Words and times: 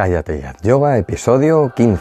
Cállate 0.00 0.40
ya. 0.40 0.54
Yoga, 0.62 0.96
episodio 0.96 1.74
15. 1.76 2.00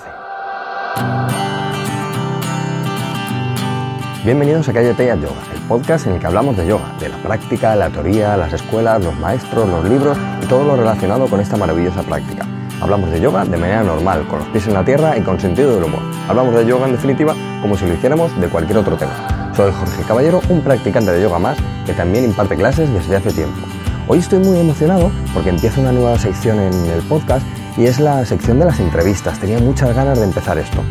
Bienvenidos 4.23 4.70
a 4.70 4.71
Cállate 4.71 5.05
ya 5.05 5.15
Yoga, 5.15 5.36
el 5.54 5.59
podcast 5.68 6.07
en 6.07 6.13
el 6.13 6.20
que 6.21 6.27
hablamos 6.27 6.55
de 6.55 6.65
yoga, 6.65 6.96
de 6.97 7.09
la 7.09 7.17
práctica, 7.17 7.75
la 7.75 7.89
teoría, 7.89 8.38
las 8.38 8.54
escuelas, 8.54 9.04
los 9.04 9.20
maestros, 9.20 9.67
los 9.67 9.83
libros 9.83 10.17
y 10.41 10.46
todo 10.46 10.63
lo 10.63 10.77
relacionado 10.77 11.27
con 11.27 11.41
esta 11.41 11.57
maravillosa 11.57 12.01
práctica. 12.04 12.47
Hablamos 12.79 13.12
de 13.12 13.20
yoga 13.20 13.43
de 13.43 13.57
manera 13.57 13.84
normal, 13.84 14.25
con 14.29 14.39
los 14.39 14.47
pies 14.47 14.66
en 14.68 14.75
la 14.75 14.86
tierra 14.86 15.18
y 15.18 15.21
con 15.21 15.38
sentido 15.38 15.75
del 15.75 15.84
humor. 15.84 16.02
Hablamos 16.29 16.55
de 16.55 16.66
yoga 16.66 16.86
en 16.86 16.93
definitiva 16.93 17.36
como 17.61 17.75
si 17.75 17.86
lo 17.86 17.95
hiciéramos 17.95 18.31
de 18.39 18.47
cualquier 18.47 18.77
otro 18.77 18.95
tema. 18.95 19.52
Soy 19.57 19.73
Jorge 19.73 20.04
Caballero, 20.04 20.39
un 20.47 20.61
practicante 20.61 21.11
de 21.11 21.21
yoga 21.21 21.38
más 21.39 21.57
que 21.86 21.91
también 21.91 22.23
imparte 22.23 22.55
clases 22.55 22.89
desde 22.93 23.18
hace 23.18 23.34
tiempo. 23.34 23.59
Hoy 24.07 24.20
estoy 24.20 24.39
muy 24.39 24.57
emocionado 24.57 25.11
porque 25.34 25.50
empieza 25.50 25.81
una 25.81 25.91
nueva 25.91 26.18
sección 26.18 26.61
en 26.61 26.73
el 26.86 27.02
podcast 27.02 27.45
y 27.80 27.86
es 27.86 28.00
la 28.00 28.25
sección 28.25 28.59
de 28.59 28.66
las 28.66 28.80
entrevistas. 28.82 29.40
Tenía 29.40 29.59
muchas 29.59 29.95
ganas 29.95 30.20
de 30.20 30.26
empezar 30.26 30.58
esto. 30.58 30.84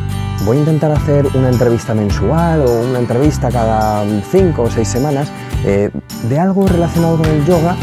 Voy 0.46 0.56
a 0.56 0.60
intentar 0.60 0.90
hacer 0.90 1.26
una 1.34 1.50
entrevista 1.50 1.94
mensual 1.94 2.62
o 2.62 2.80
una 2.80 2.98
entrevista 2.98 3.50
cada 3.50 4.04
cinco 4.30 4.62
o 4.62 4.70
seis 4.70 4.88
semanas 4.88 5.30
eh, 5.64 5.90
de 6.28 6.38
algo 6.38 6.66
relacionado 6.66 7.18
con 7.18 7.26
el 7.26 7.44
yoga, 7.44 7.76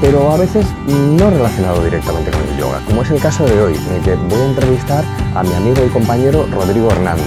pero 0.00 0.30
a 0.30 0.36
veces 0.36 0.66
no 0.86 1.30
relacionado 1.30 1.82
directamente 1.82 2.30
con 2.30 2.42
el 2.42 2.56
yoga, 2.56 2.80
como 2.86 3.02
es 3.02 3.10
el 3.10 3.20
caso 3.20 3.44
de 3.44 3.60
hoy, 3.60 3.74
en 3.74 3.96
el 3.96 4.02
que 4.02 4.14
voy 4.14 4.40
a 4.40 4.46
entrevistar 4.46 5.04
a 5.34 5.42
mi 5.42 5.52
amigo 5.54 5.84
y 5.84 5.88
compañero 5.88 6.46
Rodrigo 6.52 6.90
Hernando. 6.90 7.24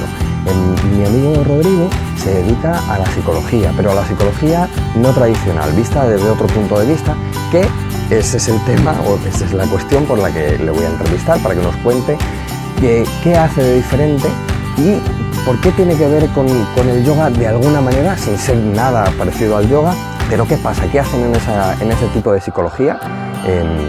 mi 0.98 1.06
amigo 1.06 1.44
Rodrigo 1.44 1.90
se 2.16 2.36
dedica 2.36 2.80
a 2.90 3.00
la 3.00 3.06
psicología, 3.08 3.74
pero 3.76 3.92
a 3.92 3.96
la 3.96 4.08
psicología 4.08 4.70
no 4.96 5.12
tradicional, 5.12 5.74
vista 5.74 6.08
desde 6.08 6.30
otro 6.30 6.48
punto 6.48 6.80
de 6.80 6.86
vista, 6.86 7.16
que 7.52 7.68
ese 8.10 8.38
es 8.38 8.48
el 8.48 8.64
tema 8.66 8.96
o 9.06 9.18
esa 9.28 9.46
es 9.46 9.54
la 9.54 9.66
cuestión 9.66 10.06
por 10.06 10.20
la 10.20 10.32
que 10.32 10.58
le 10.58 10.72
voy 10.72 10.84
a 10.84 10.90
entrevistar 10.90 11.40
para 11.42 11.56
que 11.56 11.62
nos 11.62 11.76
cuente 11.78 12.18
qué, 12.80 13.06
qué 13.24 13.36
hace 13.36 13.62
de 13.62 13.76
diferente 13.76 14.28
y 14.78 15.02
por 15.46 15.60
qué 15.62 15.72
tiene 15.72 15.96
que 15.96 16.08
ver 16.08 16.28
con, 16.30 16.48
con, 16.76 16.90
el 16.90 17.04
yoga 17.04 17.30
de 17.30 17.48
alguna 17.48 17.82
manera, 17.82 18.18
sin 18.18 18.38
ser 18.38 18.58
nada 18.58 19.12
parecido 19.18 19.58
al 19.58 19.68
yoga. 19.70 19.94
Pero 20.30 20.46
¿qué 20.46 20.58
pasa? 20.58 20.84
¿Qué 20.92 21.00
hacen 21.00 21.24
en, 21.24 21.36
esa, 21.36 21.82
en 21.82 21.92
ese 21.92 22.06
tipo 22.08 22.34
de 22.34 22.42
psicología 22.42 23.00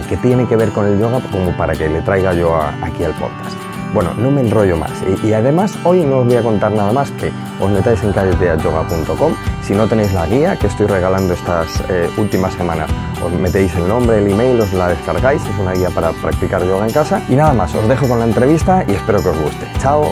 que 0.07 0.15
tiene 0.17 0.47
que 0.47 0.55
ver 0.55 0.69
con 0.69 0.85
el 0.87 0.97
yoga 0.97 1.19
como 1.31 1.51
para 1.57 1.73
que 1.73 1.89
le 1.89 2.01
traiga 2.01 2.33
yo 2.33 2.55
aquí 2.55 3.03
al 3.03 3.13
podcast? 3.13 3.57
Bueno, 3.93 4.13
no 4.15 4.31
me 4.31 4.41
enrollo 4.41 4.77
más. 4.77 4.91
Y, 5.23 5.33
además 5.33 5.77
hoy 5.83 6.01
no 6.01 6.19
os 6.19 6.25
voy 6.25 6.35
a 6.35 6.43
contar 6.43 6.71
nada 6.71 6.91
más 6.91 7.11
que 7.11 7.31
os 7.59 7.69
metáis 7.71 8.03
en 8.03 8.13
calleteayoga.com. 8.13 9.33
Si 9.63 9.73
no 9.73 9.87
tenéis 9.87 10.13
la 10.13 10.25
guía 10.25 10.55
que 10.57 10.67
estoy 10.67 10.87
regalando 10.87 11.33
estas 11.33 11.83
eh, 11.89 12.09
últimas 12.17 12.53
semanas, 12.53 12.89
os 13.23 13.31
metéis 13.33 13.75
el 13.75 13.87
nombre, 13.87 14.19
el 14.19 14.31
email, 14.31 14.61
os 14.61 14.73
la 14.73 14.89
descargáis. 14.89 15.41
Es 15.43 15.59
una 15.59 15.73
guía 15.73 15.89
para 15.89 16.11
practicar 16.11 16.63
yoga 16.63 16.85
en 16.85 16.93
casa. 16.93 17.21
Y 17.29 17.35
nada 17.35 17.53
más, 17.53 17.73
os 17.75 17.87
dejo 17.87 18.07
con 18.07 18.19
la 18.19 18.25
entrevista 18.25 18.83
y 18.87 18.93
espero 18.93 19.21
que 19.21 19.29
os 19.29 19.39
guste. 19.39 19.67
Chao. 19.79 20.11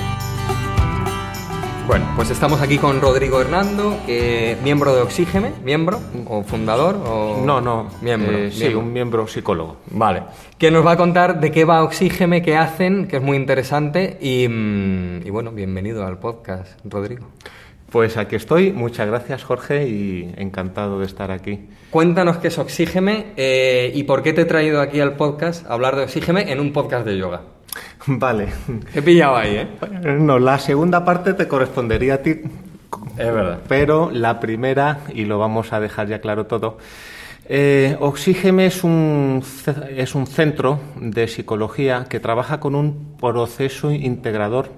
Bueno, 1.87 2.05
pues 2.17 2.29
estamos 2.31 2.61
aquí 2.61 2.77
con 2.79 2.99
Rodrigo 2.99 3.39
Hernando, 3.39 3.97
eh, 4.09 4.57
miembro 4.61 4.93
de 4.93 5.03
Oxígeme, 5.03 5.53
miembro 5.63 6.01
o 6.27 6.43
fundador 6.43 7.01
o 7.07 7.41
no, 7.45 7.61
no, 7.61 7.87
miembro, 8.01 8.37
eh, 8.37 8.51
sí, 8.51 8.59
miembro. 8.59 8.79
un 8.81 8.91
miembro 8.91 9.27
psicólogo. 9.27 9.77
Vale, 9.91 10.23
que 10.57 10.69
nos 10.69 10.85
va 10.85 10.91
a 10.91 10.97
contar 10.97 11.39
de 11.39 11.49
qué 11.49 11.63
va 11.63 11.85
Oxígeme, 11.85 12.41
qué 12.41 12.57
hacen, 12.57 13.07
que 13.07 13.15
es 13.15 13.23
muy 13.23 13.37
interesante 13.37 14.17
y, 14.19 14.49
mm, 14.49 15.27
y 15.27 15.29
bueno, 15.29 15.51
bienvenido 15.51 16.05
al 16.05 16.19
podcast, 16.19 16.77
Rodrigo. 16.83 17.29
Pues 17.89 18.17
aquí 18.17 18.35
estoy, 18.35 18.73
muchas 18.73 19.07
gracias 19.07 19.45
Jorge 19.45 19.87
y 19.87 20.33
encantado 20.35 20.99
de 20.99 21.05
estar 21.05 21.31
aquí. 21.31 21.69
Cuéntanos 21.89 22.35
qué 22.39 22.49
es 22.49 22.57
Oxígeme 22.57 23.27
eh, 23.37 23.93
y 23.95 24.03
por 24.03 24.23
qué 24.23 24.33
te 24.33 24.41
he 24.41 24.45
traído 24.45 24.81
aquí 24.81 24.99
al 24.99 25.15
podcast 25.15 25.65
a 25.65 25.73
hablar 25.73 25.95
de 25.95 26.03
Oxígeme 26.03 26.51
en 26.51 26.59
un 26.59 26.73
podcast 26.73 27.05
de 27.05 27.17
yoga. 27.17 27.43
Vale. 28.19 28.47
He 28.93 29.01
pillado 29.01 29.35
ahí, 29.35 29.55
¿eh? 29.55 29.67
No, 30.19 30.39
la 30.39 30.59
segunda 30.59 31.03
parte 31.03 31.33
te 31.33 31.47
correspondería 31.47 32.15
a 32.15 32.17
ti. 32.19 32.41
Es 33.17 33.33
verdad. 33.33 33.59
Pero 33.67 34.11
la 34.11 34.39
primera, 34.39 34.99
y 35.13 35.25
lo 35.25 35.39
vamos 35.39 35.73
a 35.73 35.79
dejar 35.79 36.07
ya 36.07 36.21
claro 36.21 36.45
todo, 36.45 36.77
eh, 37.49 37.95
Oxígeme 37.99 38.65
es 38.65 38.83
un, 38.83 39.43
es 39.89 40.15
un 40.15 40.27
centro 40.27 40.79
de 40.99 41.27
psicología 41.27 42.05
que 42.09 42.19
trabaja 42.19 42.59
con 42.59 42.75
un 42.75 43.15
proceso 43.19 43.91
integrador 43.91 44.69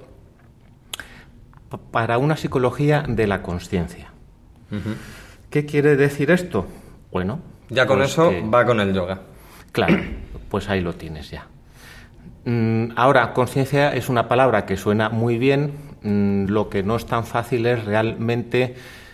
para 1.91 2.17
una 2.17 2.37
psicología 2.37 3.03
de 3.07 3.27
la 3.27 3.41
conciencia. 3.41 4.11
Uh 4.71 4.75
-huh. 4.75 4.95
¿Qué 5.49 5.65
quiere 5.65 5.95
decir 5.95 6.31
esto? 6.31 6.67
Bueno. 7.11 7.39
Ya 7.69 7.85
con 7.85 7.97
pues 7.97 8.11
eso 8.11 8.29
que... 8.29 8.41
va 8.41 8.65
con 8.65 8.79
el 8.79 8.93
yoga. 8.93 9.21
Claro, 9.71 9.97
pues 10.49 10.69
ahí 10.69 10.81
lo 10.81 10.93
tienes 10.93 11.29
ya. 11.29 11.47
Mm, 12.49 12.93
ahora, 12.95 13.31
conciencia 13.33 13.93
es 13.93 14.09
una 14.09 14.27
palabra 14.27 14.65
que 14.65 14.75
suena 14.75 15.09
muy 15.09 15.37
bien, 15.37 15.73
mm, 16.01 16.45
lo 16.45 16.67
que 16.67 16.81
no 16.81 16.95
es 16.95 17.05
tan 17.05 17.23
fácil 17.23 17.67
es 17.67 17.85
realmente 17.85 18.73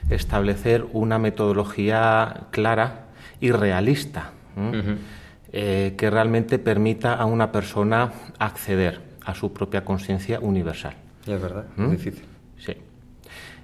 establecer 0.09 0.85
una 0.94 1.19
metodología 1.19 2.44
clara 2.51 3.07
y 3.41 3.51
realista 3.51 4.31
uh 4.56 4.62
-huh. 4.62 4.97
eh, 5.51 5.96
que 5.97 6.09
realmente 6.09 6.59
permita 6.59 7.13
a 7.16 7.25
una 7.25 7.51
persona 7.51 8.13
acceder 8.40 9.01
a 9.25 9.35
su 9.35 9.52
propia 9.52 9.84
conciencia 9.84 10.40
universal. 10.40 10.94
Es 11.28 11.41
verdad, 11.41 11.66
¿Mm? 11.75 11.85
es 11.85 11.91
difícil. 11.91 12.25
Sí. 12.57 12.73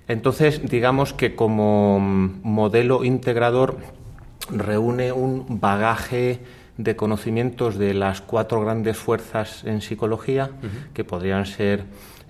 Entonces, 0.10 0.70
digamos 0.70 1.14
que 1.14 1.34
como 1.34 1.98
modelo 1.98 3.06
integrador 3.06 3.78
reúne 4.50 5.14
un 5.14 5.62
bagaje 5.62 6.42
de 6.84 6.96
conocimientos 6.96 7.78
de 7.78 7.94
las 7.94 8.22
cuatro 8.22 8.62
grandes 8.62 8.98
fuerzas 8.98 9.64
en 9.66 9.82
psicología, 9.82 10.50
uh 10.52 10.66
-huh. 10.66 10.94
que 10.94 11.04
podrían 11.04 11.46
ser 11.46 11.86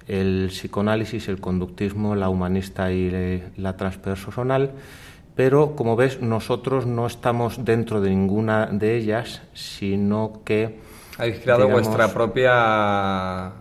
el 0.07 0.47
psicoanálisis, 0.49 1.29
el 1.29 1.39
conductismo, 1.39 2.15
la 2.15 2.27
humanista 2.27 2.91
y 2.91 3.41
la 3.55 3.77
transpersonal, 3.77 4.71
pero 5.35 5.75
como 5.75 5.95
ves, 5.95 6.21
nosotros 6.21 6.85
no 6.85 7.07
estamos 7.07 7.63
dentro 7.63 8.01
de 8.01 8.09
ninguna 8.09 8.65
de 8.65 8.97
ellas, 8.97 9.41
sino 9.53 10.41
que... 10.43 10.79
Habéis 11.17 11.39
creado 11.39 11.63
digamos, 11.63 11.87
vuestra 11.87 12.13
propia 12.13 13.53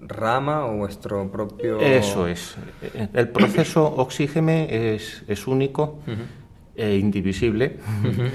rama 0.00 0.66
o 0.66 0.76
vuestro 0.76 1.28
propio... 1.32 1.80
Eso 1.80 2.28
es. 2.28 2.56
El 3.12 3.28
proceso 3.30 3.84
Oxígeme 3.84 4.94
es, 4.94 5.24
es 5.26 5.46
único 5.48 5.98
uh 6.06 6.10
-huh. 6.10 6.26
e 6.76 6.96
indivisible. 6.96 7.78
Uh 8.04 8.06
-huh 8.06 8.30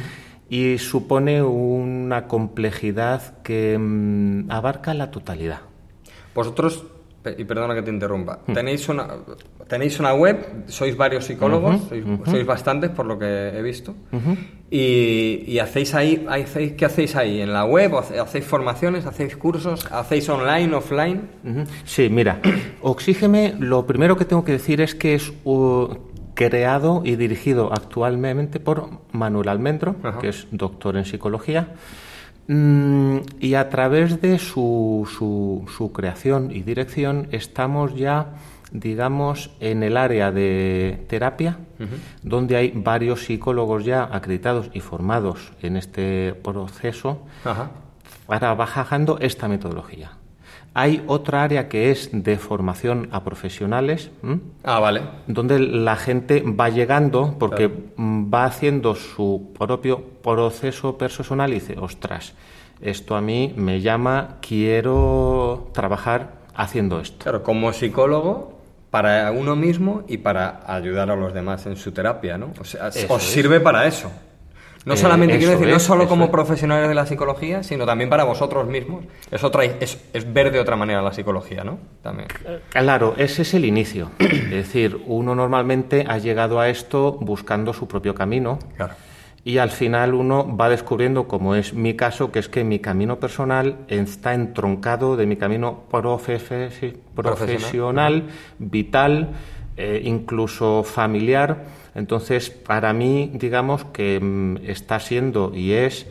y 0.52 0.80
supone 0.80 1.42
una 1.42 2.28
complejidad 2.28 3.42
que 3.42 3.78
mmm, 3.80 4.52
abarca 4.52 4.94
la 4.94 5.10
totalidad. 5.10 5.62
Vosotros, 6.36 6.84
y 7.38 7.46
perdona 7.46 7.74
que 7.74 7.82
te 7.82 7.90
interrumpa, 7.90 8.42
mm. 8.46 8.54
tenéis, 8.54 8.90
una, 8.90 9.08
tenéis 9.70 9.98
una 10.02 10.14
web, 10.14 10.66
sois 10.68 10.98
varios 10.98 11.24
psicólogos, 11.24 11.76
uh 11.76 11.80
-huh, 11.80 11.88
sois, 11.90 12.04
uh 12.06 12.10
-huh. 12.10 12.32
sois, 12.32 12.46
bastantes 12.46 12.90
por 12.92 13.06
lo 13.06 13.18
que 13.18 13.26
he 13.26 13.62
visto, 13.62 13.96
uh 14.12 14.18
-huh. 14.18 14.38
y, 14.70 15.46
y, 15.48 15.60
hacéis 15.60 15.96
ahí, 15.96 16.26
hacéis, 16.28 16.74
¿qué 16.74 16.84
hacéis 16.84 17.16
ahí? 17.16 17.40
¿En 17.40 17.54
la 17.54 17.64
web? 17.64 17.96
¿Hacéis 17.96 18.44
formaciones? 18.44 19.06
¿Hacéis 19.06 19.38
cursos? 19.38 19.88
¿Hacéis 19.90 20.28
online, 20.28 20.76
offline? 20.76 21.22
Sí, 21.86 22.10
mira, 22.10 22.42
Oxígeme, 22.82 23.56
lo 23.58 23.86
primero 23.88 24.18
que 24.18 24.26
tengo 24.26 24.44
que 24.44 24.52
decir 24.52 24.82
es 24.82 24.96
que 24.96 25.16
es... 25.16 25.32
Creado 26.50 27.04
y 27.06 27.18
dirigido 27.18 27.72
actualmente 27.72 28.60
por 28.60 28.90
Manuel 29.12 29.48
Almendro, 29.50 29.96
Ajá. 30.02 30.20
que 30.20 30.30
es 30.30 30.48
doctor 30.52 30.98
en 30.98 31.06
psicología, 31.06 31.76
mm, 32.48 33.18
y 33.40 33.54
a 33.54 33.70
través 33.70 34.22
de 34.22 34.40
su, 34.40 35.08
su, 35.16 35.66
su, 35.78 35.92
creación 35.92 36.52
y 36.52 36.64
dirección 36.64 37.28
estamos 37.32 37.96
ya, 37.96 38.34
digamos, 38.72 39.52
en 39.60 39.84
el 39.84 39.98
área 39.98 40.32
de 40.32 41.06
terapia, 41.08 41.60
uh 41.80 41.84
-huh. 41.84 41.88
donde 42.24 42.56
hay 42.56 42.72
varios 42.76 43.26
psicólogos 43.26 43.86
ya 43.86 44.10
acreditados 44.12 44.72
y 44.74 44.80
formados 44.80 45.54
en 45.62 45.78
este 45.78 46.34
proceso 46.34 47.22
Ajá. 47.46 47.70
para 48.26 48.56
bajando 48.56 49.20
esta 49.20 49.48
metodología. 49.48 50.21
Hay 50.74 51.04
otra 51.08 51.44
área 51.44 51.68
que 51.68 51.92
es 51.92 52.10
de 52.12 52.38
formación 52.38 53.10
a 53.12 53.24
profesionales. 53.24 54.10
¿m? 54.24 54.40
Ah, 54.64 54.80
vale. 54.80 55.02
Donde 55.28 55.60
la 55.60 55.98
gente 55.98 56.42
va 56.42 56.70
llegando 56.70 57.36
porque 57.38 57.70
claro. 57.70 58.30
va 58.34 58.46
haciendo 58.46 58.96
su 58.96 59.52
propio 59.58 60.02
proceso 60.24 60.98
personal 60.98 61.52
y 61.52 61.56
dice, 61.56 61.76
ostras, 61.78 62.34
esto 62.80 63.16
a 63.16 63.22
mí 63.22 63.54
me 63.58 63.82
llama, 63.82 64.38
quiero 64.42 65.70
trabajar 65.74 66.42
haciendo 66.56 67.00
esto. 67.00 67.24
Claro, 67.24 67.44
como 67.44 67.74
psicólogo, 67.74 68.62
para 68.92 69.32
uno 69.32 69.56
mismo 69.56 70.04
y 70.08 70.18
para 70.18 70.62
ayudar 70.68 71.10
a 71.10 71.16
los 71.16 71.34
demás 71.34 71.66
en 71.66 71.78
su 71.78 71.92
terapia, 71.92 72.38
¿no? 72.38 72.52
O 72.60 72.64
sea, 72.66 72.90
eso 72.90 73.14
os 73.14 73.24
sirve 73.24 73.60
para 73.62 73.88
eso. 73.88 74.12
No 74.86 74.98
solamente, 74.98 75.36
eh, 75.36 75.38
quiero 75.38 75.54
decir, 75.54 75.68
es, 75.68 75.74
no 75.74 75.80
solo 75.80 76.08
como 76.08 76.26
es. 76.26 76.32
profesionales 76.32 76.90
de 76.90 76.96
la 76.96 77.06
psicología, 77.06 77.62
sino 77.64 77.86
también 77.86 78.10
para 78.10 78.24
vosotros 78.24 78.68
mismos. 78.68 79.06
Es, 79.30 79.44
otra, 79.44 79.64
es, 79.64 80.00
es, 80.12 80.34
ver 80.34 80.52
de 80.52 80.60
otra 80.60 80.76
manera 80.76 81.02
la 81.02 81.14
psicología, 81.14 81.64
¿no? 81.64 81.78
También. 82.02 82.28
Claro, 82.70 83.14
ese 83.18 83.44
es 83.44 83.54
el 83.54 83.66
inicio. 83.66 84.12
es 84.20 84.50
decir, 84.50 85.00
uno 85.06 85.36
normalmente 85.36 86.06
ha 86.08 86.18
llegado 86.18 86.60
a 86.60 86.70
esto 86.70 87.14
buscando 87.14 87.74
su 87.74 87.88
propio 87.88 88.16
camino. 88.16 88.58
Claro. 88.76 88.96
y 89.44 89.58
al 89.58 89.72
final 89.72 90.14
uno 90.14 90.56
va 90.56 90.70
descubriendo, 90.70 91.28
como 91.28 91.56
es 91.56 91.74
mi 91.74 91.96
caso, 91.96 92.32
que 92.32 92.38
es 92.40 92.48
que 92.48 92.64
mi 92.64 92.78
camino 92.80 93.20
personal 93.20 93.78
está 93.88 94.36
entroncado 94.36 95.18
de 95.18 95.26
mi 95.26 95.36
camino 95.36 95.84
profesional, 97.16 98.30
vital, 98.60 99.30
eh, 99.78 100.02
incluso 100.04 100.84
familiar. 100.84 101.81
Entonces, 101.94 102.50
para 102.50 102.94
mí, 102.94 103.32
digamos 103.34 103.86
que 103.86 104.20
mm, 104.20 104.58
está 104.66 105.00
siendo 105.00 105.54
y 105.54 105.74
es 105.74 106.08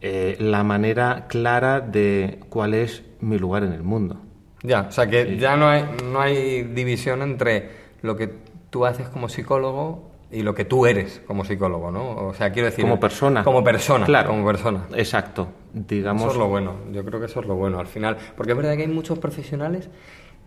eh, 0.00 0.36
la 0.40 0.64
manera 0.64 1.26
clara 1.28 1.80
de 1.80 2.40
cuál 2.48 2.74
es 2.74 3.02
mi 3.20 3.38
lugar 3.38 3.62
en 3.62 3.72
el 3.72 3.82
mundo. 3.82 4.20
Ya, 4.62 4.86
o 4.88 4.92
sea 4.92 5.08
que 5.08 5.36
ya 5.38 5.56
no 5.56 5.68
hay, 5.68 5.84
no 6.04 6.20
hay 6.20 6.62
división 6.62 7.22
entre 7.22 7.70
lo 8.02 8.16
que 8.16 8.30
tú 8.70 8.84
haces 8.84 9.08
como 9.08 9.28
psicólogo 9.28 10.10
y 10.30 10.42
lo 10.42 10.54
que 10.54 10.64
tú 10.64 10.86
eres 10.86 11.22
como 11.26 11.44
psicólogo, 11.44 11.90
¿no? 11.90 12.16
O 12.16 12.34
sea, 12.34 12.50
quiero 12.52 12.66
decir... 12.66 12.84
Como 12.84 12.98
persona. 12.98 13.44
Como 13.44 13.62
persona, 13.62 14.06
claro. 14.06 14.30
como 14.30 14.46
persona. 14.46 14.86
Exacto, 14.96 15.48
digamos... 15.72 16.22
Eso 16.22 16.32
es 16.32 16.38
lo 16.38 16.48
bueno, 16.48 16.76
yo 16.90 17.04
creo 17.04 17.20
que 17.20 17.26
eso 17.26 17.40
es 17.40 17.46
lo 17.46 17.54
bueno 17.54 17.78
al 17.78 17.86
final. 17.86 18.16
Porque 18.36 18.52
es 18.52 18.56
verdad 18.56 18.74
que 18.76 18.82
hay 18.82 18.88
muchos 18.88 19.18
profesionales 19.18 19.88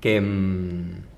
que... 0.01 0.19
Mm, 0.19 1.14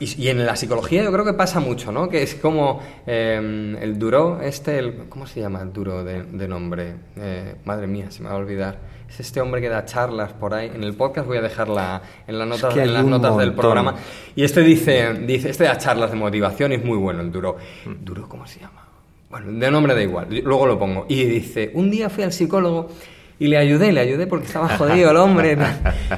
y, 0.00 0.28
en 0.28 0.44
la 0.44 0.56
psicología 0.56 1.04
yo 1.04 1.12
creo 1.12 1.24
que 1.24 1.32
pasa 1.32 1.60
mucho, 1.60 1.92
¿no? 1.92 2.08
Que 2.08 2.22
es 2.22 2.34
como 2.34 2.80
eh, 3.06 3.76
el 3.80 3.98
duro, 3.98 4.40
este, 4.42 4.78
el, 4.78 5.08
¿cómo 5.08 5.26
se 5.26 5.40
llama 5.40 5.62
el 5.62 5.72
duro 5.72 6.04
de, 6.04 6.48
nombre? 6.48 6.94
Eh, 7.16 7.54
madre 7.64 7.86
mía, 7.86 8.10
se 8.10 8.22
me 8.22 8.28
va 8.28 8.34
a 8.34 8.38
olvidar. 8.38 8.78
Es 9.08 9.20
este 9.20 9.40
hombre 9.40 9.60
que 9.60 9.68
da 9.68 9.84
charlas 9.84 10.32
por 10.32 10.54
ahí. 10.54 10.72
En 10.74 10.82
el 10.82 10.94
podcast 10.94 11.28
voy 11.28 11.38
a 11.38 11.42
dejarla 11.42 12.02
en 12.26 12.38
las 12.38 12.48
notas, 12.48 12.76
en 12.76 12.92
las 12.92 13.04
notas 13.04 13.36
del 13.36 13.52
programa. 13.54 13.94
Y 14.34 14.42
este 14.42 14.62
dice, 14.62 15.14
dice, 15.14 15.50
este 15.50 15.64
da 15.64 15.78
charlas 15.78 16.10
de 16.10 16.16
motivación 16.16 16.72
y 16.72 16.74
es 16.74 16.84
muy 16.84 16.98
bueno 16.98 17.20
el 17.20 17.30
duro. 17.30 17.56
¿Duro 18.02 18.28
cómo 18.28 18.46
se 18.46 18.58
llama? 18.58 18.88
Bueno, 19.30 19.52
de 19.52 19.70
nombre 19.70 19.94
da 19.94 20.02
igual, 20.02 20.28
luego 20.44 20.66
lo 20.66 20.78
pongo. 20.78 21.06
Y 21.08 21.24
dice, 21.24 21.70
un 21.74 21.90
día 21.90 22.10
fui 22.10 22.24
al 22.24 22.32
psicólogo 22.32 22.88
y 23.38 23.48
le 23.48 23.58
ayudé, 23.58 23.92
le 23.92 24.00
ayudé 24.00 24.26
porque 24.26 24.46
estaba 24.46 24.68
jodido 24.76 25.10
el 25.10 25.16
hombre. 25.16 25.56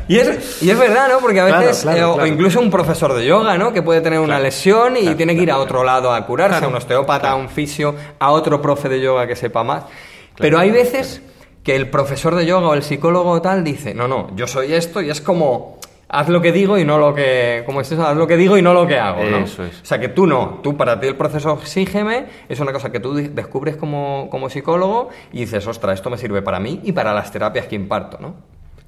Y 0.09 0.19
es, 0.19 0.63
y 0.63 0.71
es 0.71 0.79
verdad, 0.79 1.09
¿no? 1.09 1.19
Porque 1.19 1.41
a 1.41 1.45
veces, 1.45 1.85
eh, 1.85 2.03
o 2.03 2.25
incluso 2.25 2.61
un 2.61 2.71
profesor 2.71 3.13
de 3.15 3.27
yoga, 3.27 3.59
¿no? 3.59 3.73
Que 3.73 3.83
puede 3.83 4.01
tener 4.01 4.21
una 4.21 4.39
lesión 4.39 4.97
y 4.97 5.15
tiene 5.17 5.35
que 5.35 5.43
ir 5.43 5.51
a 5.51 5.59
otro 5.59 5.85
lado 5.85 6.13
a 6.13 6.25
curarse, 6.25 6.65
a 6.65 6.69
un 6.69 6.75
osteópata, 6.77 7.31
a 7.31 7.35
un 7.35 7.49
fisio, 7.49 7.95
a 8.19 8.31
otro 8.31 8.63
profe 8.63 8.89
de 8.89 9.01
yoga 9.01 9.27
que 9.27 9.37
sepa 9.37 9.65
más. 9.65 9.85
Pero 10.37 10.59
hay 10.59 10.71
veces 10.71 11.21
que 11.63 11.77
el 11.77 11.91
profesor 11.91 12.35
de 12.35 12.47
yoga 12.47 12.69
o 12.69 12.75
el 12.75 12.83
psicólogo 12.83 13.43
tal 13.43 13.65
dice, 13.65 13.93
no, 13.93 14.09
no, 14.09 14.35
yo 14.35 14.47
soy 14.47 14.73
esto 14.73 15.03
y 15.03 15.11
es 15.11 15.21
como, 15.21 15.78
haz 16.09 16.29
lo 16.29 16.41
que 16.41 16.53
digo 16.53 16.79
y 16.79 16.85
no 16.85 16.99
lo 16.99 17.15
que, 17.15 17.63
como 17.67 17.81
es 17.81 17.93
eso, 17.93 18.07
haz 18.07 18.17
lo 18.17 18.27
que 18.27 18.37
digo 18.37 18.57
y 18.57 18.63
no 18.63 18.73
lo 18.73 18.87
que 18.87 18.99
hago, 18.99 19.23
¿no? 19.25 19.39
Eso 19.39 19.65
es. 19.65 19.83
O 19.83 19.85
sea, 19.85 19.99
que 19.99 20.09
tú 20.09 20.27
no, 20.27 20.61
tú 20.63 20.77
para 20.77 20.99
ti 20.99 21.07
el 21.07 21.17
proceso 21.17 21.53
Oxígeme 21.53 22.27
es 22.49 22.61
una 22.61 22.73
cosa 22.73 22.91
que 22.91 23.01
tú 23.01 23.15
descubres 23.15 23.77
como, 23.77 24.29
como 24.31 24.49
psicólogo 24.49 25.11
y 25.33 25.41
dices, 25.41 25.67
ostras, 25.67 25.95
esto 25.95 26.11
me 26.11 26.19
sirve 26.19 26.43
para 26.43 26.59
mí 26.61 26.81
y 26.83 26.93
para 26.93 27.13
las 27.13 27.31
terapias 27.31 27.67
que 27.67 27.77
imparto, 27.77 28.19
¿no? 28.21 28.35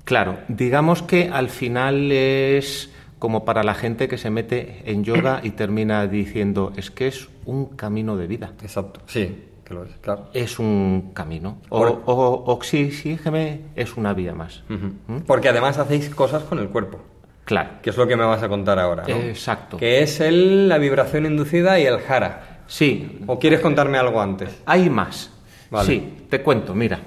Claro, 0.05 0.38
digamos 0.49 1.02
que 1.02 1.31
al 1.32 1.50
final 1.50 2.11
es 2.11 2.90
como 3.19 3.44
para 3.44 3.62
la 3.62 3.75
gente 3.75 4.08
que 4.08 4.17
se 4.17 4.31
mete 4.31 4.82
en 4.87 5.05
yoga 5.05 5.40
y 5.43 5.50
termina 5.50 6.06
diciendo, 6.06 6.72
es 6.76 6.90
que 6.90 7.06
es 7.06 7.28
un 7.44 7.67
camino 7.67 8.17
de 8.17 8.26
vida. 8.26 8.52
Exacto, 8.62 9.00
sí 9.06 9.50
es, 9.70 9.96
claro. 10.00 10.28
Es 10.32 10.58
un 10.58 11.12
camino. 11.14 11.58
O, 11.69 11.81
o, 11.81 12.52
oxígeme 12.52 13.61
es 13.76 13.96
una 13.96 14.12
vía 14.14 14.34
más. 14.34 14.62
¿Mm? 14.69 15.19
Porque 15.26 15.49
además 15.49 15.78
hacéis 15.78 16.11
cosas 16.11 16.43
con 16.44 16.58
el 16.58 16.69
cuerpo. 16.69 17.00
Claro. 17.44 17.70
Que 17.82 17.90
es 17.90 17.96
lo 17.96 18.06
que 18.06 18.17
me 18.17 18.25
vas 18.25 18.43
a 18.43 18.49
contar 18.49 18.78
ahora. 18.78 19.05
¿no? 19.08 19.14
Exacto. 19.14 19.76
Que 19.76 20.02
es 20.02 20.20
el, 20.20 20.69
la 20.69 20.78
vibración 20.78 21.26
inducida 21.26 21.78
y 21.81 21.87
el 21.87 22.00
jara. 22.00 22.62
Sí. 22.67 23.20
¿O 23.26 23.38
quieres 23.38 23.61
contarme 23.61 23.99
algo 23.99 24.20
antes? 24.20 24.61
Hay 24.67 24.88
más. 24.90 25.32
Sí, 25.84 26.26
te 26.28 26.43
cuento, 26.43 26.75
mira. 26.75 27.00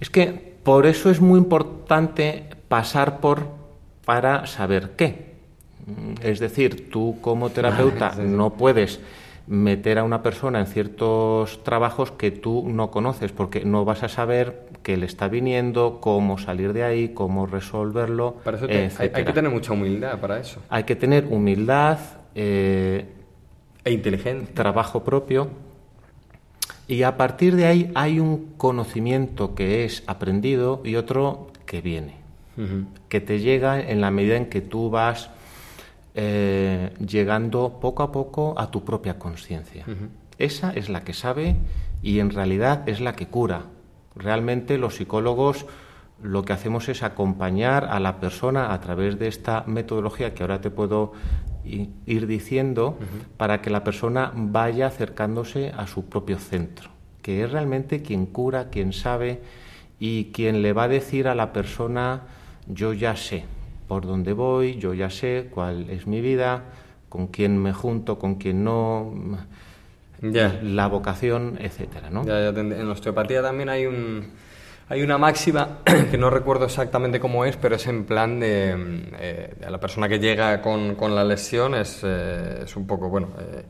Es 0.00 0.10
que 0.10 0.56
por 0.62 0.86
eso 0.86 1.10
es 1.10 1.20
muy 1.20 1.38
importante 1.38 2.44
pasar 2.68 3.20
por 3.20 3.58
para 4.04 4.46
saber 4.46 4.92
qué. 4.96 5.34
Es 6.22 6.38
decir, 6.38 6.90
tú 6.90 7.18
como 7.20 7.50
terapeuta 7.50 8.14
no 8.18 8.54
puedes 8.54 9.00
meter 9.48 9.98
a 9.98 10.04
una 10.04 10.22
persona 10.22 10.60
en 10.60 10.66
ciertos 10.66 11.62
trabajos 11.64 12.12
que 12.12 12.30
tú 12.30 12.68
no 12.68 12.90
conoces, 12.90 13.32
porque 13.32 13.64
no 13.64 13.84
vas 13.84 14.02
a 14.02 14.08
saber 14.08 14.68
qué 14.82 14.96
le 14.96 15.06
está 15.06 15.28
viniendo, 15.28 16.00
cómo 16.00 16.38
salir 16.38 16.72
de 16.72 16.84
ahí, 16.84 17.08
cómo 17.10 17.46
resolverlo. 17.46 18.36
Para 18.44 18.58
eso 18.58 18.66
hay, 19.00 19.24
que 19.24 19.32
tener 19.32 19.50
mucha 19.50 19.72
humildad 19.72 20.20
para 20.20 20.38
eso. 20.38 20.62
Hay 20.68 20.84
que 20.84 20.96
tener 20.96 21.26
humildad 21.26 21.98
eh, 22.34 23.06
e 23.84 23.92
inteligencia. 23.92 24.54
Trabajo 24.54 25.02
propio. 25.02 25.48
Y 26.86 27.02
a 27.02 27.16
partir 27.16 27.56
de 27.56 27.66
ahí 27.66 27.90
hay 27.94 28.20
un 28.20 28.54
conocimiento 28.56 29.54
que 29.54 29.84
es 29.84 30.02
aprendido 30.06 30.80
y 30.84 30.96
otro 30.96 31.48
que 31.66 31.82
viene, 31.82 32.14
que 33.10 33.20
te 33.20 33.40
llega 33.40 33.78
en 33.78 34.00
la 34.00 34.10
medida 34.10 34.36
en 34.36 34.46
que 34.46 34.62
tú 34.62 34.88
vas 34.88 35.30
eh, 36.14 36.92
llegando 37.04 37.78
poco 37.80 38.02
a 38.02 38.12
poco 38.12 38.54
a 38.58 38.70
tu 38.70 38.84
propia 38.84 39.18
conciencia. 39.18 39.84
Esa 40.38 40.70
es 40.70 40.88
la 40.88 41.04
que 41.04 41.14
sabe 41.14 41.56
y 42.02 42.20
en 42.20 42.30
realidad 42.30 42.88
es 42.88 43.00
la 43.00 43.14
que 43.14 43.26
cura. 43.26 43.62
Realmente 44.14 44.78
los 44.78 44.96
psicólogos 44.96 45.66
lo 46.22 46.44
que 46.44 46.52
hacemos 46.52 46.88
es 46.88 47.02
acompañar 47.02 47.84
a 47.84 48.00
la 48.00 48.18
persona 48.18 48.72
a 48.72 48.80
través 48.80 49.18
de 49.18 49.28
esta 49.28 49.64
metodología 49.66 50.34
que 50.34 50.42
ahora 50.42 50.60
te 50.60 50.70
puedo 50.70 51.12
ir 51.64 52.26
diciendo 52.26 52.98
para 53.36 53.60
que 53.60 53.70
la 53.70 53.84
persona 53.84 54.32
vaya 54.34 54.86
acercándose 54.86 55.72
a 55.76 55.86
su 55.86 56.06
propio 56.06 56.38
centro, 56.38 56.90
que 57.22 57.44
es 57.44 57.52
realmente 57.52 58.02
quien 58.02 58.26
cura, 58.26 58.70
quien 58.70 58.92
sabe 58.92 59.42
y 60.00 60.26
quien 60.26 60.62
le 60.62 60.72
va 60.72 60.84
a 60.84 60.88
decir 60.88 61.28
a 61.28 61.34
la 61.34 61.52
persona 61.52 62.22
yo 62.66 62.92
ya 62.92 63.16
sé, 63.16 63.44
por 63.88 64.06
dónde 64.06 64.32
voy, 64.34 64.76
yo 64.76 64.94
ya 64.94 65.10
sé 65.10 65.48
cuál 65.50 65.90
es 65.90 66.06
mi 66.06 66.20
vida, 66.20 66.64
con 67.08 67.28
quién 67.28 67.56
me 67.56 67.72
junto, 67.72 68.18
con 68.18 68.36
quién 68.36 68.62
no, 68.62 69.12
la 70.20 70.86
vocación, 70.86 71.58
etcétera, 71.60 72.10
¿no? 72.10 72.22
en 72.22 72.86
la 72.86 72.92
osteopatía 72.92 73.42
también 73.42 73.68
hay 73.68 73.86
un 73.86 74.26
hay 74.90 75.02
una 75.02 75.18
máxima 75.18 75.78
que 76.10 76.16
no 76.16 76.30
recuerdo 76.30 76.64
exactamente 76.64 77.20
cómo 77.20 77.44
es, 77.44 77.56
pero 77.56 77.76
es 77.76 77.86
en 77.86 78.04
plan 78.04 78.40
de 78.40 79.04
eh, 79.18 79.54
a 79.66 79.70
la 79.70 79.78
persona 79.78 80.08
que 80.08 80.18
llega 80.18 80.62
con, 80.62 80.94
con 80.94 81.14
la 81.14 81.24
lesión 81.24 81.74
es, 81.74 82.00
eh, 82.02 82.62
es 82.64 82.76
un 82.76 82.86
poco 82.86 83.08
bueno. 83.08 83.28
Eh, 83.38 83.64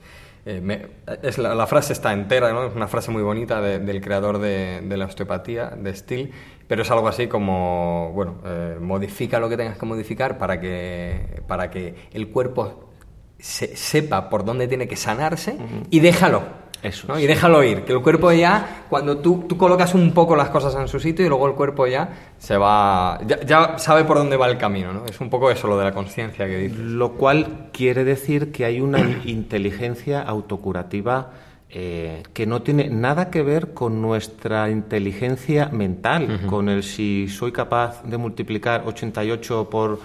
es 1.23 1.37
la, 1.37 1.67
frase 1.67 1.93
está 1.93 2.11
entera, 2.13 2.53
¿no? 2.53 2.65
es 2.65 2.75
una 2.75 2.89
frase 2.89 3.11
muy 3.11 3.23
bonita 3.23 3.61
del 3.61 4.01
creador 4.01 4.39
de, 4.39 4.81
de, 4.83 4.97
la 4.97 5.05
osteopatía, 5.05 5.71
de 5.77 5.95
Steele, 5.95 6.31
pero 6.69 6.83
es 6.83 6.91
algo 6.91 7.09
así 7.09 7.27
como, 7.27 8.13
bueno, 8.13 8.37
eh, 8.45 8.77
modifica 8.79 9.41
lo 9.41 9.49
que 9.49 9.57
tengas 9.57 9.79
que 9.79 9.87
modificar 9.87 10.37
para 10.37 10.61
que, 10.61 11.43
para 11.49 11.71
que 11.71 11.95
el 12.13 12.29
cuerpo 12.29 12.91
se, 13.39 13.75
sepa 13.75 14.29
por 14.29 14.45
dónde 14.45 14.69
tiene 14.69 14.87
que 14.87 14.95
sanarse 14.95 15.57
y 15.91 15.99
déjalo. 16.01 16.69
Eso. 16.81 17.19
Y 17.19 17.27
déjalo 17.27 17.65
ir, 17.65 17.83
que 17.83 17.93
el 17.93 18.03
cuerpo 18.03 18.31
ya, 18.31 18.85
cuando 18.89 19.19
tú, 19.19 19.47
tú, 19.49 19.57
colocas 19.57 19.95
un 19.95 20.13
poco 20.13 20.37
las 20.37 20.51
cosas 20.51 20.77
en 20.77 20.87
su 20.87 21.01
sitio 21.01 21.27
y 21.27 21.29
luego 21.29 21.49
el 21.49 21.55
cuerpo 21.55 21.89
ya 21.89 22.09
se 22.39 22.57
va, 22.57 23.19
ya, 23.27 23.41
ya 23.41 23.79
sabe 23.79 24.05
por 24.05 24.17
dónde 24.19 24.37
va 24.37 24.47
el 24.47 24.59
camino, 24.59 24.93
¿no? 24.93 25.05
Es 25.05 25.21
un 25.21 25.29
poco 25.29 25.51
eso 25.51 25.67
lo 25.67 25.77
de 25.77 25.83
la 25.83 25.93
conciencia 25.93 26.47
que 26.47 26.57
dices. 26.57 26.79
Lo 26.79 27.15
cual 27.15 27.71
quiere 27.73 28.05
decir 28.05 28.53
que 28.53 28.65
hay 28.65 28.81
una 28.81 29.01
inteligencia 29.25 30.23
autocurativa 30.23 31.33
eh, 31.71 32.23
que 32.33 32.47
no 32.47 32.63
tiene 32.63 32.89
nada 32.89 33.31
que 33.31 33.43
ver 33.43 33.75
con 33.75 34.01
nuestra 34.01 34.71
inteligencia 34.71 35.69
mental, 35.69 36.47
con 36.47 36.71
el 36.71 36.83
si 36.83 37.29
soy 37.29 37.53
capaz 37.53 38.03
de 38.05 38.17
multiplicar 38.17 38.85
88 38.87 39.69
por 39.69 40.01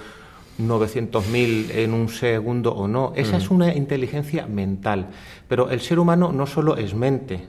900.000 0.60 1.72
en 1.72 1.93
un 1.93 2.10
segundo 2.10 2.74
o 2.74 2.88
no. 2.89 3.13
Esa 3.15 3.38
es 3.38 3.50
una 3.50 3.74
inteligencia 3.74 4.46
mental. 4.46 5.08
Pero 5.48 5.70
el 5.70 5.79
ser 5.79 6.00
humano 6.00 6.34
no 6.34 6.48
solo 6.48 6.75
es 6.75 6.93
mente. 6.93 7.48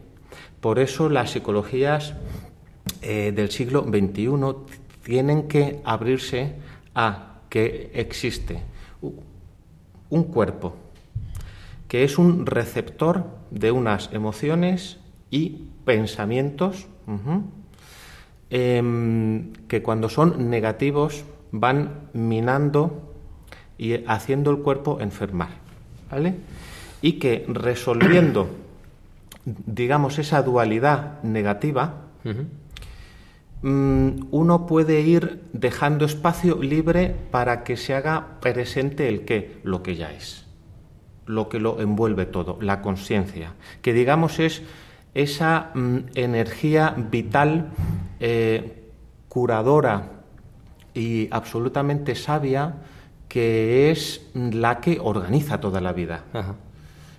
Por 0.61 0.79
eso 0.79 1.09
las 1.09 1.33
psicologías 1.33 2.15
eh, 3.03 3.33
del 3.35 3.51
siglo 3.51 3.83
XXI 3.83 4.29
tienen 5.03 5.49
que 5.49 5.81
abrirse 5.85 6.55
a 6.95 7.41
que 7.49 7.91
existe 7.95 8.63
un 10.09 10.25
cuerpo 10.25 10.84
que 11.95 12.03
es 12.03 12.19
un 12.19 12.45
receptor 12.45 13.27
de 13.53 13.71
unas 13.71 14.13
emociones 14.13 14.99
y 15.31 15.69
pensamientos 15.85 16.89
em, 18.51 19.53
que 19.69 19.81
cuando 19.81 20.09
son 20.09 20.51
negativos 20.51 21.23
van 21.53 22.09
minando 22.13 23.15
y 23.79 24.05
haciendo 24.09 24.51
el 24.51 24.59
cuerpo 24.59 24.99
enfermar, 25.01 25.51
¿vale? 26.11 26.35
Y 27.01 27.21
que 27.21 27.45
resolviendo, 27.47 28.49
digamos, 29.45 30.19
esa 30.19 30.43
dualidad 30.43 31.23
negativa, 31.23 32.09
mm, 33.63 34.09
uno 34.33 34.67
puede 34.67 35.01
ir 35.01 35.45
dejando 35.53 36.07
espacio 36.07 36.61
libre 36.61 37.15
para 37.31 37.63
que 37.63 37.77
se 37.77 37.95
haga 37.95 38.41
presente 38.41 39.09
el 39.09 39.25
qué, 39.25 39.61
lo 39.63 39.85
que 39.85 39.95
ya 39.95 40.13
es 40.13 40.44
lo 41.27 41.49
que 41.49 41.59
lo 41.59 41.81
envuelve 41.81 42.27
todo, 42.27 42.59
la 42.61 42.83
conciencia, 42.83 43.55
que 43.83 43.93
digamos 43.93 44.39
es 44.39 44.63
esa 45.15 45.71
mm, 45.75 45.99
energía 46.15 46.95
vital, 46.97 47.71
eh, 48.21 48.83
curadora 49.29 50.11
y 50.95 51.29
absolutamente 51.31 52.15
sabia 52.15 52.75
que 53.29 53.91
es 53.91 54.31
la 54.35 54.81
que 54.81 55.01
organiza 55.01 55.61
toda 55.61 55.81
la 55.81 55.93
vida. 55.93 56.25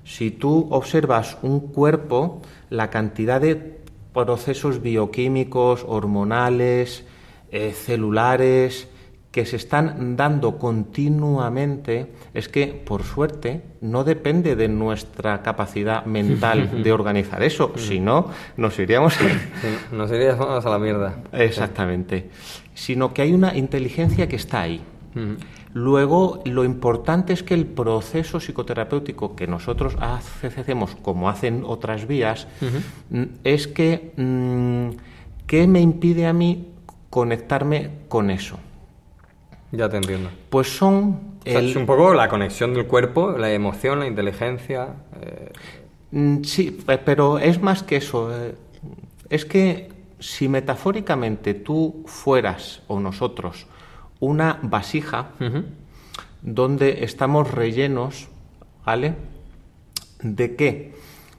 Si 0.05 0.31
tú 0.31 0.67
observas 0.71 1.37
un 1.41 1.59
cuerpo, 1.59 2.41
la 2.69 2.89
cantidad 2.89 3.41
de 3.41 3.81
procesos 4.13 4.81
bioquímicos, 4.81 5.83
hormonales, 5.85 7.03
eh, 7.51 7.73
celulares, 7.73 8.87
que 9.35 9.45
se 9.45 9.57
están 9.57 10.15
dando 10.15 10.57
continuamente 10.57 12.13
es 12.33 12.47
que, 12.47 12.67
por 12.67 13.03
suerte, 13.03 13.63
no 13.81 14.05
depende 14.05 14.55
de 14.55 14.69
nuestra 14.69 15.43
capacidad 15.43 16.05
mental 16.05 16.81
de 16.83 16.93
organizar 16.93 17.43
eso, 17.43 17.73
si 17.75 17.99
no, 17.99 18.29
nos 18.55 18.79
iríamos... 18.79 19.13
nos 19.91 20.09
iríamos 20.09 20.65
a 20.65 20.69
la 20.69 20.79
mierda. 20.79 21.17
Exactamente. 21.33 22.29
Sino 22.75 23.13
que 23.13 23.23
hay 23.23 23.33
una 23.33 23.57
inteligencia 23.57 24.29
que 24.29 24.37
está 24.37 24.61
ahí. 24.61 24.81
Luego, 25.73 26.41
lo 26.45 26.63
importante 26.63 27.33
es 27.33 27.43
que 27.43 27.55
el 27.55 27.65
proceso 27.65 28.39
psicoterapéutico 28.39 29.35
que 29.35 29.47
nosotros 29.47 29.97
hacemos, 29.99 30.95
como 31.01 31.27
hacen 31.27 31.63
otras 31.65 32.07
vías, 32.07 32.47
mm, 33.09 33.23
es 33.43 33.67
que, 33.67 34.13
mm, 34.15 34.95
¿qué 35.45 35.67
me 35.67 35.81
impide 35.81 36.25
a 36.25 36.31
mí 36.31 36.69
conectarme 37.09 37.89
con 38.07 38.29
eso? 38.29 38.59
Ya 39.71 39.89
te 39.89 39.97
entiendo. 39.97 40.29
Pues 40.49 40.75
son... 40.75 41.35
Es 41.43 41.75
un 41.75 41.85
poco 41.85 42.13
la 42.13 42.27
conexión 42.27 42.73
del 42.73 42.87
cuerpo, 42.87 43.37
la 43.37 43.51
emoción, 43.51 43.99
la 43.99 44.07
inteligencia. 44.07 44.95
Eh. 45.21 45.51
Mm, 46.11 46.43
sí, 46.43 46.83
pero 47.05 47.37
es 47.37 47.61
más 47.61 47.83
que 47.83 47.97
eso. 47.97 48.35
Eh. 48.35 48.55
Es 49.29 49.45
que 49.45 49.89
si 50.19 50.47
metafóricamente 50.47 51.53
tú 51.53 52.03
fueras, 52.07 52.81
o 52.87 52.99
nosotros, 52.99 53.67
una 54.19 54.59
vasija 54.63 55.31
donde 56.41 57.03
estamos 57.03 57.51
rellenos, 57.51 58.27
¿vale? 58.85 59.13
¿De 60.21 60.55
qué? 60.55 60.95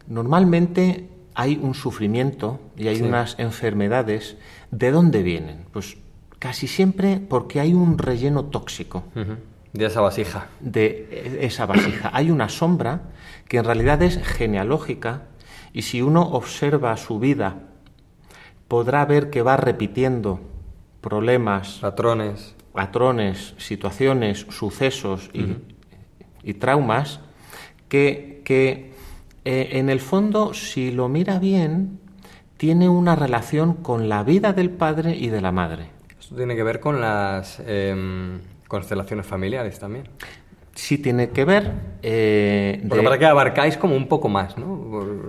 Normalmente 0.06 1.08
hay 1.34 1.58
un 1.60 1.74
sufrimiento 1.74 2.60
y 2.76 2.88
hay 2.88 3.02
unas 3.02 3.38
enfermedades. 3.38 4.36
¿De 4.70 4.90
dónde 4.90 5.22
vienen? 5.22 5.64
Pues 5.72 5.96
casi 6.38 6.66
siempre 6.66 7.18
porque 7.18 7.60
hay 7.60 7.74
un 7.74 7.98
relleno 7.98 8.46
tóxico. 8.46 9.04
De 9.72 9.86
esa 9.86 10.00
vasija. 10.00 10.48
De 10.60 11.38
esa 11.40 11.66
vasija. 11.66 12.10
hay 12.12 12.30
una 12.30 12.48
sombra 12.48 13.02
que 13.48 13.58
en 13.58 13.64
realidad 13.64 14.02
es 14.02 14.18
genealógica 14.22 15.24
y 15.72 15.82
si 15.82 16.02
uno 16.02 16.22
observa 16.22 16.96
su 16.96 17.18
vida 17.18 17.60
podrá 18.68 19.04
ver 19.04 19.30
que 19.30 19.42
va 19.42 19.56
repitiendo 19.56 20.40
problemas. 21.00 21.78
Patrones 21.80 22.56
patrones, 22.76 23.54
situaciones, 23.56 24.46
sucesos 24.50 25.30
y, 25.32 26.52
traumas 26.54 27.20
que, 27.88 28.42
que 28.44 28.92
eh, 29.46 29.70
en 29.72 29.88
el 29.88 29.98
fondo, 29.98 30.52
si 30.52 30.92
lo 30.92 31.08
mira 31.08 31.38
bien, 31.38 31.98
tiene 32.58 32.90
una 32.90 33.16
relación 33.16 33.72
con 33.72 34.10
la 34.10 34.22
vida 34.22 34.52
del 34.52 34.68
padre 34.68 35.16
y 35.16 35.28
de 35.28 35.40
la 35.40 35.52
madre. 35.52 35.95
Esto 36.26 36.34
tiene 36.34 36.56
que 36.56 36.64
ver 36.64 36.80
con 36.80 37.00
las 37.00 37.62
em, 37.64 38.40
constelaciones 38.66 39.24
familiares 39.24 39.78
también. 39.78 40.08
Sí 40.74 40.98
tiene 40.98 41.30
que 41.30 41.44
ver. 41.44 41.70
Eh, 42.02 42.84
Porque 42.88 43.04
para 43.04 43.16
que 43.16 43.26
abarcáis 43.26 43.76
como 43.76 43.94
un 43.94 44.08
poco 44.08 44.28
más, 44.28 44.58
¿no? 44.58 44.66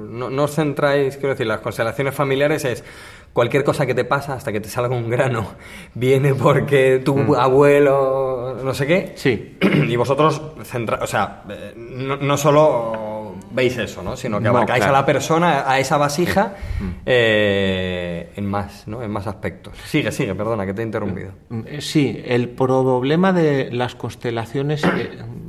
¿no? 0.10 0.32
No 0.32 0.44
os 0.44 0.56
centráis, 0.56 1.18
quiero 1.18 1.36
decir, 1.36 1.46
las 1.46 1.60
constelaciones 1.60 2.16
familiares 2.16 2.66
es 2.66 2.84
cualquier 3.32 3.63
cosa 3.63 3.86
que 3.86 3.94
te 3.94 4.06
pasa, 4.06 4.34
hasta 4.34 4.51
que 4.51 4.60
te 4.60 4.70
salga 4.70 4.96
un 4.96 5.08
grano, 5.08 5.46
viene 5.94 6.34
porque 6.34 7.00
tu 7.06 7.16
mm. 7.16 7.36
abuelo, 7.36 8.58
no 8.63 8.74
sé 8.74 8.88
qué. 8.88 9.12
Sí. 9.13 9.56
Y 9.88 9.96
vosotros, 9.98 10.42
centra 10.63 10.98
o 11.04 11.06
sea, 11.06 11.44
eh, 11.48 11.74
no, 11.75 12.38
solo 12.38 13.16
veis 13.51 13.77
eso, 13.77 14.04
¿no? 14.04 14.16
Sino 14.16 14.39
que 14.42 14.48
abarcáis 14.48 14.84
a 14.84 14.92
la 14.92 15.06
persona, 15.06 15.70
a 15.70 15.80
esa 15.80 15.98
vasija, 15.98 16.56
mm. 16.80 16.89
eh, 17.06 18.32
en 18.36 18.46
más, 18.46 18.88
¿no? 18.88 19.01
En 19.04 19.12
más 19.12 19.27
aspectos. 19.27 19.77
Sigue, 19.86 20.12
sigue, 20.12 20.36
perdona, 20.36 20.66
que 20.66 20.74
te 20.74 20.82
he 20.82 20.86
interrumpido. 20.86 21.32
Mm, 21.50 21.62
eh, 21.66 21.82
sí, 21.82 22.22
el 22.25 22.50
problema 22.50 23.34
de 23.34 23.70
las 23.72 23.96
constelaciones 23.96 24.84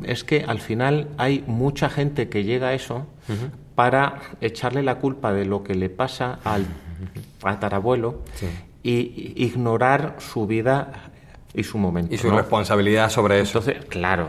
es 0.05 0.25
que 0.25 0.45
al 0.47 0.61
final 0.61 1.09
hay 1.19 1.45
mucha 1.47 1.89
gente 1.91 2.29
que 2.29 2.45
llega 2.45 2.69
a 2.69 2.75
eso 2.75 3.07
para 3.75 4.21
echarle 4.41 4.83
la 4.83 4.97
culpa 4.97 5.33
de 5.33 5.45
lo 5.45 5.63
que 5.63 5.75
le 5.75 5.91
pasa 5.91 6.39
al 6.45 6.67
tatarabuelo 7.41 8.23
y 8.83 9.35
ignorar 9.37 10.17
su 10.19 10.47
vida 10.47 11.11
y 11.55 11.63
su 11.65 11.79
momento. 11.79 12.15
Y 12.15 12.19
su 12.19 12.31
responsabilidad 12.31 13.11
sobre 13.11 13.41
eso. 13.41 13.59
Entonces, 13.59 13.85
claro. 13.87 14.29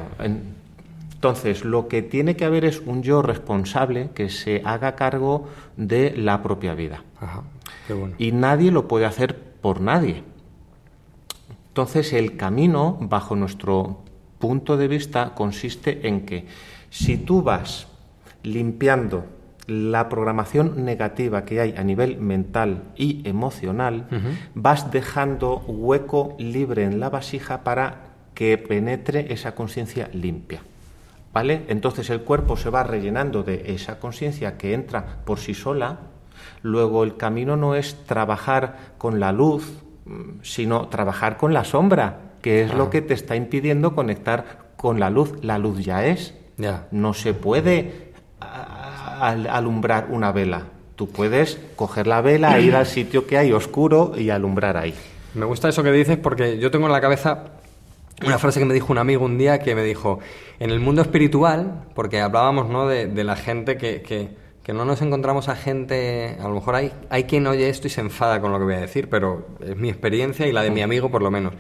Entonces, 1.20 1.66
lo 1.66 1.90
que 1.90 2.02
tiene 2.02 2.38
que 2.38 2.46
haber 2.46 2.64
es 2.64 2.80
un 2.80 3.04
yo 3.04 3.22
responsable 3.22 4.12
que 4.16 4.30
se 4.30 4.62
haga 4.64 4.96
cargo 4.96 5.50
de 5.76 6.16
la 6.16 6.42
propia 6.42 6.76
vida. 6.76 7.04
Y 8.18 8.32
nadie 8.32 8.72
lo 8.72 8.88
puede 8.88 9.06
hacer 9.06 9.38
por 9.60 9.82
nadie. 9.82 10.24
Entonces, 11.68 12.14
el 12.14 12.38
camino, 12.38 12.98
bajo 13.02 13.36
nuestro 13.36 14.00
punto 14.40 14.78
de 14.78 14.88
vista, 14.88 15.34
consiste 15.36 16.08
en 16.08 16.26
que 16.26 16.46
si 16.90 17.18
tú 17.18 17.42
vas 17.42 17.88
limpiando 18.44 19.26
la 19.68 20.08
programación 20.08 20.86
negativa 20.86 21.44
que 21.44 21.60
hay 21.60 21.76
a 21.76 21.84
nivel 21.84 22.16
mental 22.16 22.84
y 22.96 23.28
emocional, 23.28 24.08
vas 24.56 24.90
dejando 24.90 25.58
hueco 25.68 26.38
libre 26.40 26.86
en 26.86 27.02
la 27.02 27.10
vasija 27.10 27.66
para 27.66 28.14
que 28.34 28.58
penetre 28.58 29.34
esa 29.34 29.54
conciencia 29.54 30.10
limpia. 30.14 30.62
¿Vale? 31.32 31.66
Entonces 31.68 32.10
el 32.10 32.22
cuerpo 32.22 32.58
se 32.58 32.70
va 32.70 32.84
rellenando 32.84 33.44
de 33.44 33.74
esa 33.74 34.00
conciencia 34.00 34.58
que 34.58 34.74
entra 34.74 35.20
por 35.26 35.40
sí 35.40 35.54
sola. 35.54 36.00
Luego 36.64 37.04
el 37.04 37.18
camino 37.18 37.56
no 37.56 37.76
es 37.76 38.04
trabajar 38.06 38.94
con 38.98 39.20
la 39.20 39.32
luz, 39.32 39.84
mm, 40.06 40.42
sino 40.42 40.88
trabajar 40.88 41.38
con 41.38 41.54
la 41.54 41.64
sombra, 41.64 42.34
que 42.42 42.64
es 42.64 42.74
lo 42.74 42.90
que 42.90 43.02
te 43.02 43.14
está 43.14 43.36
impidiendo 43.36 43.94
conectar 43.94 44.70
con 44.76 45.00
la 45.00 45.10
luz. 45.10 45.34
La 45.44 45.60
luz 45.60 45.84
ya 45.84 46.06
es. 46.06 46.34
No 46.92 47.14
se 47.14 47.34
puede 47.34 48.14
al 48.40 49.48
alumbrar 49.48 50.08
una 50.10 50.32
vela. 50.32 50.64
Tú 50.96 51.10
puedes 51.10 51.60
coger 51.76 52.08
la 52.08 52.22
vela, 52.22 52.60
ir 52.60 52.76
al 52.76 52.86
sitio 52.86 53.26
que 53.26 53.38
hay 53.38 53.52
oscuro 53.52 54.14
y 54.18 54.30
alumbrar 54.30 54.78
ahí. 54.78 54.94
Me 55.34 55.46
gusta 55.46 55.70
eso 55.70 55.84
que 55.84 55.92
dices 55.92 56.18
porque 56.18 56.58
yo 56.58 56.72
tengo 56.72 56.88
en 56.88 56.92
la 56.92 57.02
cabeza 57.02 57.59
una 58.26 58.40
frase 58.40 58.60
que 58.60 58.66
me 58.66 58.74
dijo 58.74 58.92
un 58.92 58.98
amigo 58.98 59.26
un 59.26 59.38
día 59.38 59.60
que 59.60 59.76
me 59.76 59.84
dijo, 59.84 60.20
en 60.60 60.72
el 60.72 60.80
mundo 60.80 61.02
espiritual, 61.02 61.86
porque 61.96 62.22
hablábamos 62.22 62.70
¿no? 62.70 62.88
de, 62.88 63.24
la 63.24 63.36
gente 63.36 63.78
que, 63.78 64.02
que, 64.02 64.30
que, 64.64 64.74
no 64.74 64.86
nos 64.86 65.02
encontramos 65.02 65.50
a 65.50 65.56
gente, 65.56 66.38
a 66.40 66.48
lo 66.48 66.56
mejor 66.56 66.76
hay, 66.76 66.92
hay 67.10 67.24
quien 67.24 67.48
oye 67.48 67.70
esto 67.70 67.88
y 67.88 67.90
se 67.90 68.02
enfada 68.02 68.42
con 68.42 68.52
lo 68.52 68.60
que 68.60 68.66
voy 68.66 68.76
a 68.76 68.82
decir, 68.82 69.10
pero 69.10 69.48
es 69.66 69.76
mi 69.76 69.90
experiencia 69.90 70.48
y 70.48 70.52
la 70.52 70.64
de 70.64 70.72
mi 70.72 70.82
amigo 70.82 71.10
por 71.10 71.22
lo 71.22 71.32
menos 71.32 71.54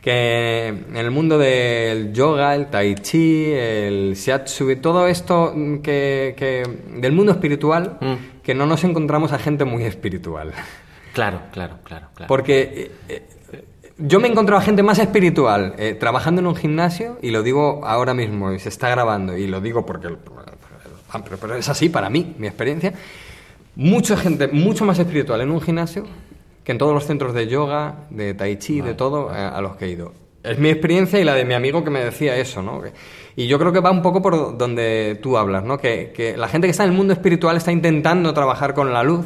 que 0.00 0.68
en 0.68 0.96
el 0.96 1.10
mundo 1.10 1.38
del 1.38 2.12
yoga, 2.12 2.54
el 2.54 2.68
tai 2.68 2.94
chi, 2.94 3.52
el 3.52 4.14
shiatsu, 4.14 4.76
todo 4.80 5.06
esto 5.06 5.54
que, 5.82 6.64
del 6.96 7.12
mundo 7.12 7.32
espiritual, 7.32 7.98
mm. 8.00 8.42
que 8.42 8.54
no 8.54 8.66
nos 8.66 8.82
encontramos 8.84 9.32
a 9.32 9.38
gente 9.38 9.64
muy 9.64 9.84
espiritual. 9.84 10.52
Claro, 11.12 11.42
claro, 11.52 11.78
claro. 11.84 12.08
claro. 12.14 12.28
Porque 12.28 12.60
eh, 12.62 12.90
eh, 13.08 13.22
yo 14.02 14.20
me 14.20 14.28
he 14.28 14.30
encontrado 14.30 14.60
a 14.60 14.64
gente 14.64 14.82
más 14.82 14.98
espiritual 14.98 15.74
eh, 15.78 15.94
trabajando 15.94 16.40
en 16.40 16.46
un 16.46 16.56
gimnasio, 16.56 17.18
y 17.22 17.30
lo 17.30 17.42
digo 17.42 17.80
ahora 17.84 18.14
mismo, 18.14 18.52
y 18.52 18.58
se 18.58 18.68
está 18.68 18.88
grabando, 18.88 19.36
y 19.36 19.46
lo 19.46 19.60
digo 19.60 19.84
porque 19.86 20.08
pero 21.40 21.56
es 21.56 21.68
así 21.68 21.88
para 21.88 22.08
mí, 22.08 22.34
mi 22.38 22.46
experiencia. 22.46 22.92
Mucha 23.76 24.16
gente 24.16 24.48
mucho 24.48 24.84
más 24.84 24.98
espiritual 24.98 25.40
en 25.40 25.50
un 25.50 25.60
gimnasio 25.60 26.04
que 26.64 26.72
en 26.72 26.78
todos 26.78 26.92
los 26.92 27.06
centros 27.06 27.34
de 27.34 27.46
yoga, 27.48 28.06
de 28.10 28.34
tai 28.34 28.56
chi, 28.58 28.80
de 28.80 28.94
todo, 28.94 29.34
eh, 29.34 29.38
a, 29.38 29.60
los 29.60 29.76
que 29.76 29.86
he 29.86 29.90
ido. 29.90 30.12
Es 30.42 30.58
mi 30.58 30.68
experiencia 30.68 31.18
y 31.18 31.24
la 31.24 31.34
de 31.34 31.44
mi 31.44 31.54
amigo 31.54 31.82
que 31.84 31.90
me 31.90 32.04
decía 32.04 32.36
eso, 32.36 32.62
¿no? 32.62 32.82
Y 33.36 33.46
yo 33.46 33.58
creo 33.58 33.72
que 33.72 33.80
va 33.80 33.90
un 33.90 34.02
poco 34.02 34.22
por 34.22 34.56
donde 34.56 35.18
tú 35.22 35.36
hablas, 35.36 35.64
¿no? 35.64 35.78
Que, 35.78 36.12
que 36.14 36.36
la 36.36 36.48
gente 36.48 36.66
que 36.66 36.70
está 36.70 36.84
en 36.84 36.90
el 36.90 36.96
mundo 36.96 37.12
espiritual 37.12 37.56
está 37.56 37.72
intentando 37.72 38.32
trabajar 38.34 38.74
con 38.74 38.92
la 38.92 39.02
luz, 39.02 39.24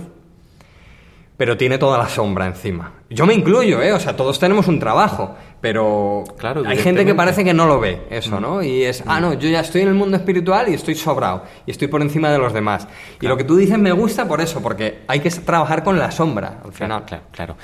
pero 1.37 1.57
tiene 1.57 1.79
toda 1.79 1.99
la 1.99 2.09
sombra 2.09 2.47
encima. 2.47 2.93
Yo 3.15 3.27
me 3.27 3.35
incluyo, 3.35 3.81
¿eh? 3.81 3.93
O 3.93 4.01
sea, 4.01 4.17
todos 4.17 4.39
tenemos 4.41 4.67
un 4.67 4.81
trabajo, 4.81 5.37
pero 5.61 6.25
claro, 6.37 6.65
hay 6.67 6.79
gente 6.79 7.05
que 7.05 7.15
parece 7.15 7.45
que 7.45 7.55
no 7.55 7.67
lo 7.67 7.79
ve 7.79 8.03
eso, 8.11 8.41
¿no? 8.41 8.61
Y 8.61 8.83
es, 8.83 9.05
ah, 9.07 9.21
no, 9.21 9.35
yo 9.35 9.49
ya 9.49 9.61
estoy 9.61 9.83
en 9.83 9.89
el 9.89 9.95
mundo 9.95 10.17
espiritual 10.17 10.69
y 10.69 10.75
estoy 10.75 10.97
sobrado, 10.97 11.45
y 11.65 11.71
estoy 11.71 11.87
por 11.87 12.03
encima 12.03 12.31
de 12.31 12.39
los 12.39 12.53
demás. 12.53 12.89
Y 13.21 13.27
lo 13.29 13.37
que 13.37 13.45
tú 13.45 13.57
dices 13.57 13.79
me 13.79 13.93
gusta 13.93 14.27
por 14.27 14.41
eso, 14.41 14.61
porque 14.61 15.03
hay 15.07 15.21
que 15.21 15.31
trabajar 15.31 15.85
con 15.85 15.97
la 15.97 16.11
sombra, 16.11 16.61
al 16.65 16.73
final. 16.73 17.05
Claro, 17.05 17.25
claro. 17.31 17.57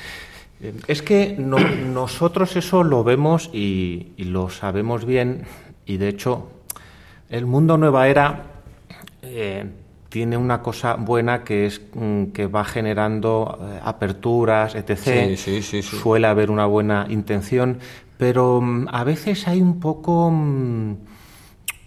Es 0.86 1.02
que 1.02 1.34
nosotros 1.38 2.54
eso 2.54 2.84
lo 2.84 3.02
vemos 3.02 3.50
y, 3.52 4.12
lo 4.18 4.50
sabemos 4.50 5.04
bien, 5.04 5.46
y 5.84 5.96
de 5.96 6.08
hecho, 6.08 6.48
el 7.28 7.46
mundo 7.46 7.76
nueva 7.76 8.06
era... 8.06 8.44
Eh, 9.22 9.64
tiene 10.10 10.36
una 10.36 10.60
cosa 10.60 10.96
buena 10.96 11.44
que 11.44 11.66
es 11.66 11.80
mm, 11.94 12.24
que 12.26 12.46
va 12.46 12.64
generando 12.64 13.58
eh, 13.62 13.80
aperturas, 13.82 14.74
etc. 14.74 14.98
Sí, 14.98 15.36
sí, 15.36 15.62
sí, 15.62 15.82
Suele 15.82 16.26
haber 16.26 16.50
una 16.50 16.66
buena 16.66 17.06
intención, 17.08 17.78
pero 18.18 18.60
mm, 18.60 18.88
a 18.90 19.04
veces 19.04 19.48
hay 19.48 19.62
un 19.62 19.80
poco 19.80 20.30
mm, 20.30 20.96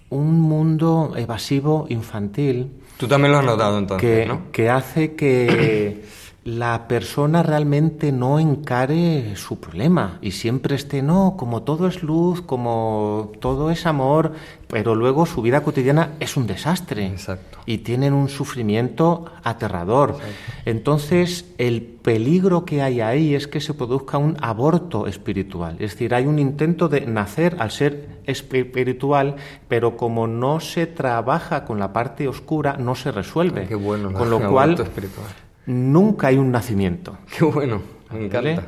un 0.10 0.42
mundo 0.42 1.14
evasivo 1.16 1.86
infantil. 1.90 2.72
Tú 2.98 3.08
también 3.08 3.34
lo 3.34 3.40
has 3.40 3.46
notado 3.46 3.78
entonces, 3.78 4.22
que, 4.22 4.26
¿no? 4.26 4.52
Que 4.52 4.70
hace 4.70 5.16
que 5.16 6.04
la 6.46 6.90
persona 6.90 7.42
realmente 7.42 8.12
no 8.12 8.38
encare 8.38 9.36
su 9.38 9.62
problema 9.62 10.18
y 10.22 10.32
siempre 10.32 10.76
esté, 10.76 11.02
no, 11.02 11.36
como 11.38 11.64
todo 11.64 11.88
es 11.88 12.04
luz, 12.04 12.42
como 12.42 13.32
todo 13.40 13.72
es 13.72 13.86
amor, 13.86 14.34
pero 14.68 14.94
luego 14.94 15.26
su 15.26 15.42
vida 15.42 15.64
cotidiana 15.64 16.16
es 16.20 16.36
un 16.36 16.46
desastre. 16.46 17.08
Exacto. 17.08 17.60
Y 17.66 17.78
tienen 17.80 18.14
un 18.14 18.28
sufrimiento 18.28 19.26
aterrador. 19.42 20.18
Entonces, 20.66 21.46
el 21.58 21.82
peligro 21.82 22.66
que 22.66 22.82
hay 22.82 23.00
ahí 23.00 23.36
es 23.36 23.48
que 23.48 23.62
se 23.62 23.74
produzca 23.74 24.18
un 24.18 24.36
aborto 24.42 25.08
espiritual. 25.08 25.76
Es 25.80 25.92
decir, 25.92 26.14
hay 26.14 26.26
un 26.26 26.40
intento 26.40 26.90
de 26.90 27.06
nacer 27.06 27.56
al 27.60 27.72
ser 27.72 28.20
espiritual, 28.26 29.38
pero 29.70 29.96
como 29.96 30.28
no 30.28 30.60
se 30.60 30.88
trabaja 30.88 31.64
con 31.64 31.80
la 31.80 31.94
parte 31.94 32.28
oscura, 32.28 32.76
no 32.78 32.96
se 32.96 33.14
resuelve. 33.14 33.66
Qué 33.66 33.76
bueno, 33.76 34.12
con 34.12 34.30
lo 34.30 34.42
cual, 34.50 34.74
espiritual 34.74 35.28
nunca 35.66 36.28
hay 36.28 36.38
un 36.38 36.52
nacimiento. 36.52 37.18
Qué 37.38 37.46
bueno, 37.46 37.82
me 38.12 38.26
encanta. 38.26 38.68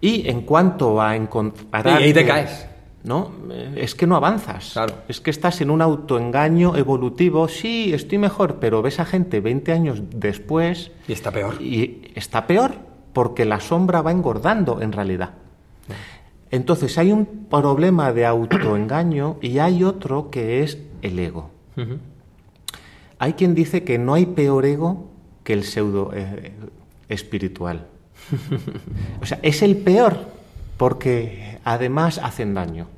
Y 0.00 0.28
en 0.28 0.42
cuanto 0.42 1.00
a 1.00 1.16
encontrar... 1.16 1.86
Y 1.86 2.04
ahí 2.04 2.12
te 2.12 2.26
caes. 2.26 2.68
¿no? 3.04 3.32
Es 3.76 3.94
que 3.94 4.06
no 4.06 4.16
avanzas. 4.16 4.72
Claro. 4.72 4.94
Es 5.08 5.20
que 5.20 5.30
estás 5.30 5.60
en 5.60 5.70
un 5.70 5.82
autoengaño 5.82 6.74
evolutivo. 6.76 7.48
Sí, 7.48 7.92
estoy 7.92 8.18
mejor, 8.18 8.56
pero 8.60 8.82
ves 8.82 8.98
a 8.98 9.04
gente 9.04 9.40
20 9.40 9.72
años 9.72 10.02
después. 10.10 10.90
Y 11.06 11.12
está 11.12 11.30
peor. 11.30 11.60
Y 11.60 12.12
está 12.14 12.46
peor 12.46 12.74
porque 13.12 13.44
la 13.44 13.60
sombra 13.60 14.02
va 14.02 14.10
engordando 14.10 14.80
en 14.80 14.92
realidad. 14.92 15.34
Entonces 16.50 16.98
hay 16.98 17.12
un 17.12 17.46
problema 17.50 18.12
de 18.12 18.26
autoengaño 18.26 19.36
y 19.40 19.58
hay 19.58 19.84
otro 19.84 20.30
que 20.30 20.62
es 20.62 20.78
el 21.02 21.18
ego. 21.18 21.50
Hay 23.18 23.34
quien 23.34 23.54
dice 23.54 23.84
que 23.84 23.98
no 23.98 24.14
hay 24.14 24.26
peor 24.26 24.64
ego 24.64 25.10
que 25.44 25.52
el 25.52 25.62
pseudo 25.64 26.10
eh, 26.12 26.52
espiritual. 27.08 27.86
o 29.22 29.26
sea, 29.26 29.38
es 29.42 29.62
el 29.62 29.76
peor 29.76 30.18
porque 30.76 31.58
además 31.64 32.18
hacen 32.18 32.54
daño 32.54 32.88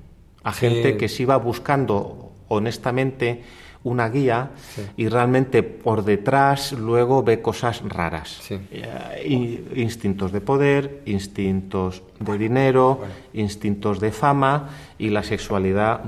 a 0.45 0.53
gente 0.53 0.93
Sí. 0.93 0.99
que 0.99 1.09
se 1.09 1.25
iba 1.25 1.37
buscando 1.37 2.31
honestamente 2.49 3.43
una 3.83 4.09
guía 4.09 4.51
y 4.97 5.09
realmente 5.09 5.63
por 5.63 6.05
detrás 6.05 6.73
luego 6.73 7.23
ve 7.23 7.41
cosas 7.41 7.83
raras. 7.89 8.39
Sí. 8.43 8.59
Eh, 8.73 9.69
instintos 9.77 10.33
de 10.33 10.41
poder, 10.41 11.03
instintos 11.07 12.03
de 12.19 12.39
dinero, 12.39 13.01
instintos 13.33 14.01
de 14.01 14.11
fama 14.11 14.71
y 14.99 15.11
la 15.11 15.23
sexualidad 15.23 16.01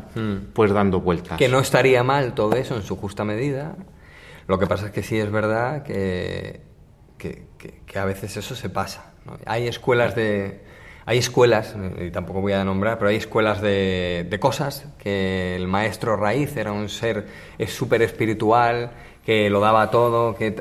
pues 0.52 0.72
dando 0.72 1.00
vueltas. 1.00 1.38
Que 1.38 1.48
no 1.48 1.60
estaría 1.60 2.02
mal 2.02 2.34
todo 2.34 2.54
eso 2.54 2.74
en 2.76 2.82
su 2.82 2.96
justa 2.96 3.24
medida. 3.24 3.76
Lo 4.48 4.58
que 4.58 4.66
pasa 4.66 4.86
es 4.86 4.92
que 4.92 5.02
sí 5.04 5.18
es 5.18 5.30
verdad 5.30 5.84
que, 5.84 6.62
que, 7.18 7.46
que- 7.86 7.98
a 7.98 8.04
veces 8.04 8.36
eso 8.36 8.54
se 8.54 8.70
pasa. 8.70 9.12
¿no? 9.26 9.36
Hay 9.46 9.68
escuelas 9.68 10.14
de. 10.16 10.62
Hay 11.06 11.18
escuelas, 11.18 11.74
y 11.98 12.10
tampoco 12.10 12.42
voy 12.42 12.52
a 12.52 12.62
nombrar, 12.64 12.98
pero 12.98 13.08
hay 13.08 13.16
escuelas 13.16 13.62
de, 13.62 14.26
de 14.28 14.38
cosas 14.40 14.86
que 14.98 15.56
el 15.56 15.66
maestro 15.66 16.16
raíz 16.16 16.54
era 16.58 16.72
un 16.72 16.90
ser 16.90 17.26
súper 17.66 18.02
espiritual, 18.02 18.90
que 19.24 19.48
lo 19.48 19.60
daba 19.60 19.90
todo, 19.90 20.34
que 20.36 20.54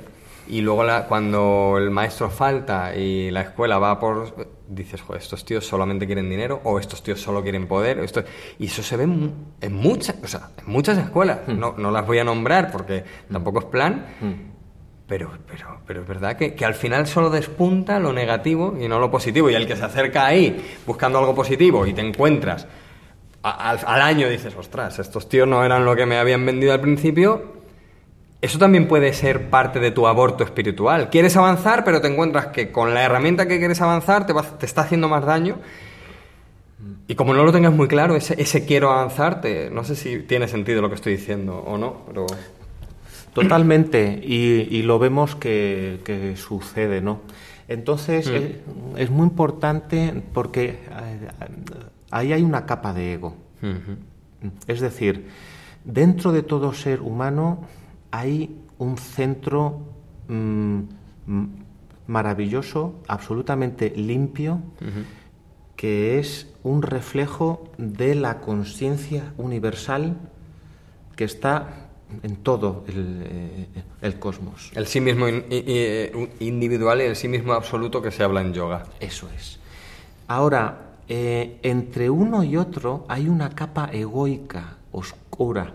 y 0.49 0.61
luego 0.61 0.83
la- 0.83 1.05
cuando 1.07 1.75
el 1.77 1.89
maestro 1.91 2.29
falta 2.29 2.95
y 2.95 3.31
la 3.31 3.41
escuela 3.41 3.77
va 3.79 3.99
por... 3.99 4.55
Dices, 4.69 5.01
joder, 5.01 5.21
estos 5.21 5.45
tíos 5.45 5.65
solamente 5.65 6.05
quieren 6.05 6.29
dinero 6.29 6.59
o 6.65 6.77
estos 6.79 7.01
tíos 7.01 7.21
solo 7.21 7.41
quieren 7.41 7.67
poder. 7.67 7.99
Esto, 7.99 8.23
y 8.59 8.65
eso 8.65 8.83
se 8.83 8.97
ve 8.97 9.03
en, 9.05 9.33
en 9.61 9.73
muchas, 9.73 10.15
o 10.23 10.27
sea, 10.27 10.49
en 10.57 10.69
muchas 10.71 10.97
escuelas. 10.97 11.39
No, 11.47 11.75
no 11.77 11.89
las 11.91 12.05
voy 12.05 12.19
a 12.19 12.23
nombrar 12.25 12.71
porque 12.71 13.03
tampoco 13.31 13.59
es 13.59 13.65
plan. 13.65 14.05
Pero, 15.07 15.31
pero, 15.49 15.79
pero 15.87 16.01
es 16.01 16.07
verdad 16.07 16.35
que, 16.35 16.53
que 16.53 16.65
al 16.65 16.73
final 16.73 17.07
solo 17.07 17.29
despunta 17.29 17.97
lo 17.97 18.11
negativo 18.11 18.75
y 18.77 18.89
no 18.89 18.99
lo 18.99 19.09
positivo. 19.09 19.49
Y 19.49 19.55
el 19.55 19.65
que 19.65 19.77
se 19.77 19.85
acerca 19.85 20.25
ahí 20.25 20.61
buscando 20.85 21.17
algo 21.19 21.33
positivo 21.33 21.85
y 21.87 21.93
te 21.93 22.01
encuentras 22.01 22.67
a- 23.43 23.69
al, 23.69 23.79
al 23.85 24.01
año 24.01 24.27
dices, 24.27 24.53
ostras, 24.57 24.99
estos 24.99 25.29
tíos 25.29 25.47
no 25.47 25.63
eran 25.63 25.85
lo 25.85 25.95
que 25.95 26.05
me 26.05 26.17
habían 26.17 26.45
vendido 26.45 26.73
al 26.73 26.81
principio. 26.81 27.56
Eso 28.41 28.59
también 28.59 28.87
puede 28.87 29.13
ser 29.13 29.49
parte 29.49 29.79
de 29.79 29.89
tu 29.91 30.05
aborto 30.07 30.43
espiritual. 30.43 31.09
Quieres 31.09 31.35
avanzar, 31.37 31.83
pero 31.83 32.01
te 32.01 32.07
encuentras 32.07 32.47
que 32.47 32.71
con 32.71 32.93
la 32.93 33.03
herramienta 33.03 33.47
que 33.47 33.57
quieres 33.57 33.81
avanzar 33.81 34.25
te, 34.27 34.33
va- 34.33 34.43
te 34.43 34.65
está 34.65 34.81
haciendo 34.81 35.09
más 35.09 35.25
daño. 35.25 35.57
Y 37.07 37.15
como 37.15 37.33
no 37.33 37.43
lo 37.43 37.51
tengas 37.51 37.73
muy 37.73 37.87
claro, 37.87 38.15
ese, 38.15 38.39
ese 38.39 38.65
quiero 38.65 38.91
avanzar, 38.91 39.41
te- 39.41 39.69
no 39.71 39.83
sé 39.83 39.95
si 39.95 40.19
tiene 40.19 40.47
sentido 40.47 40.81
lo 40.81 40.89
que 40.89 40.95
estoy 40.95 41.15
diciendo 41.15 41.57
o 41.57 41.77
no, 41.77 42.01
pero... 42.07 42.27
Totalmente, 43.33 44.19
y, 44.23 44.67
y 44.71 44.81
lo 44.81 44.97
vemos 44.97 45.35
que, 45.35 45.99
que 46.03 46.35
sucede, 46.37 47.01
¿no? 47.01 47.21
Entonces, 47.67 48.27
eh, 48.27 48.61
es 48.97 49.09
muy 49.11 49.27
importante 49.27 50.23
porque 50.33 50.69
eh, 50.69 50.79
ahí 52.09 52.33
hay 52.33 52.41
una 52.41 52.65
capa 52.65 52.93
de 52.93 53.13
ego. 53.13 53.35
Es 54.67 54.79
decir, 54.79 55.27
dentro 55.83 56.31
de 56.31 56.41
todo 56.41 56.73
ser 56.73 57.01
humano 57.01 57.59
hay 58.11 58.55
un 58.77 58.97
centro 58.97 59.79
mm, 60.27 60.79
mm, 61.27 61.45
maravilloso, 62.07 62.95
absolutamente 63.07 63.89
limpio, 63.95 64.59
que 65.75 66.19
es 66.19 66.47
un 66.63 66.81
reflejo 66.81 67.69
de 67.77 68.15
la 68.15 68.39
conciencia 68.39 69.33
universal 69.37 70.17
que 71.15 71.23
está 71.25 71.89
en 72.23 72.37
todo 72.37 72.85
el, 72.87 73.21
eh, 73.25 73.67
el 74.01 74.17
cosmos. 74.19 74.71
El 74.75 74.87
sí 74.87 75.01
mismo 75.01 75.27
in- 75.27 75.43
i- 75.51 76.09
individual 76.39 77.01
y 77.01 77.05
el 77.05 77.15
sí 77.15 77.27
mismo 77.27 77.53
absoluto 77.53 78.01
que 78.01 78.11
se 78.11 78.23
habla 78.23 78.41
en 78.41 78.53
yoga. 78.53 78.85
Eso 78.99 79.27
es. 79.35 79.59
Ahora, 80.27 80.95
eh, 81.09 81.59
entre 81.63 82.09
uno 82.09 82.43
y 82.43 82.57
otro 82.57 83.05
hay 83.09 83.27
una 83.29 83.49
capa 83.49 83.89
egoica, 83.91 84.77
oscura, 84.91 85.73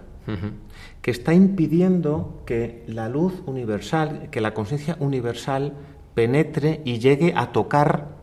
que 1.03 1.11
está 1.11 1.35
impidiendo 1.35 2.43
que 2.47 2.85
la 2.87 3.09
luz 3.09 3.43
universal, 3.47 4.29
que 4.31 4.41
la 4.41 4.55
conciencia 4.55 4.97
universal 5.01 5.75
penetre 6.15 6.81
y 6.85 6.99
llegue 7.01 7.35
a 7.37 7.53
tocar 7.53 8.23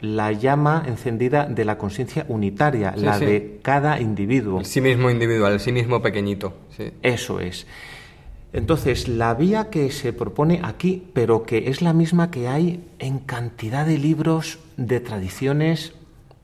la 0.00 0.32
llama 0.32 0.84
encendida 0.86 1.46
de 1.46 1.64
la 1.64 1.76
conciencia 1.76 2.24
unitaria, 2.28 2.94
Sí, 2.96 3.04
la 3.04 3.18
sí. 3.18 3.24
de 3.24 3.58
cada 3.62 4.00
individuo. 4.00 4.60
El 4.60 4.66
sí 4.66 4.80
mismo 4.80 5.10
individual, 5.10 5.54
el 5.54 5.60
sí 5.60 5.72
mismo 5.72 6.00
pequeñito. 6.00 6.54
Sí. 6.76 6.92
Eso 7.02 7.40
es. 7.40 7.66
Entonces, 8.52 9.08
la 9.08 9.34
vía 9.34 9.70
que 9.70 9.90
se 9.90 10.12
propone 10.12 10.60
aquí, 10.64 11.08
pero 11.12 11.44
que 11.44 11.68
es 11.70 11.82
la 11.82 11.92
misma 11.92 12.30
que 12.30 12.48
hay 12.48 12.84
en 12.98 13.18
cantidad 13.20 13.86
de 13.86 13.98
libros 13.98 14.58
de 14.76 15.00
tradiciones, 15.00 15.94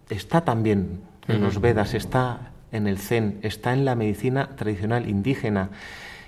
está 0.08 0.44
también 0.44 1.00
en 1.26 1.42
los 1.42 1.60
Vedas, 1.60 1.94
está 1.94 2.52
en 2.76 2.86
el 2.86 2.98
Zen, 2.98 3.38
está 3.42 3.72
en 3.72 3.84
la 3.84 3.94
medicina 3.94 4.50
tradicional 4.56 5.08
indígena. 5.08 5.70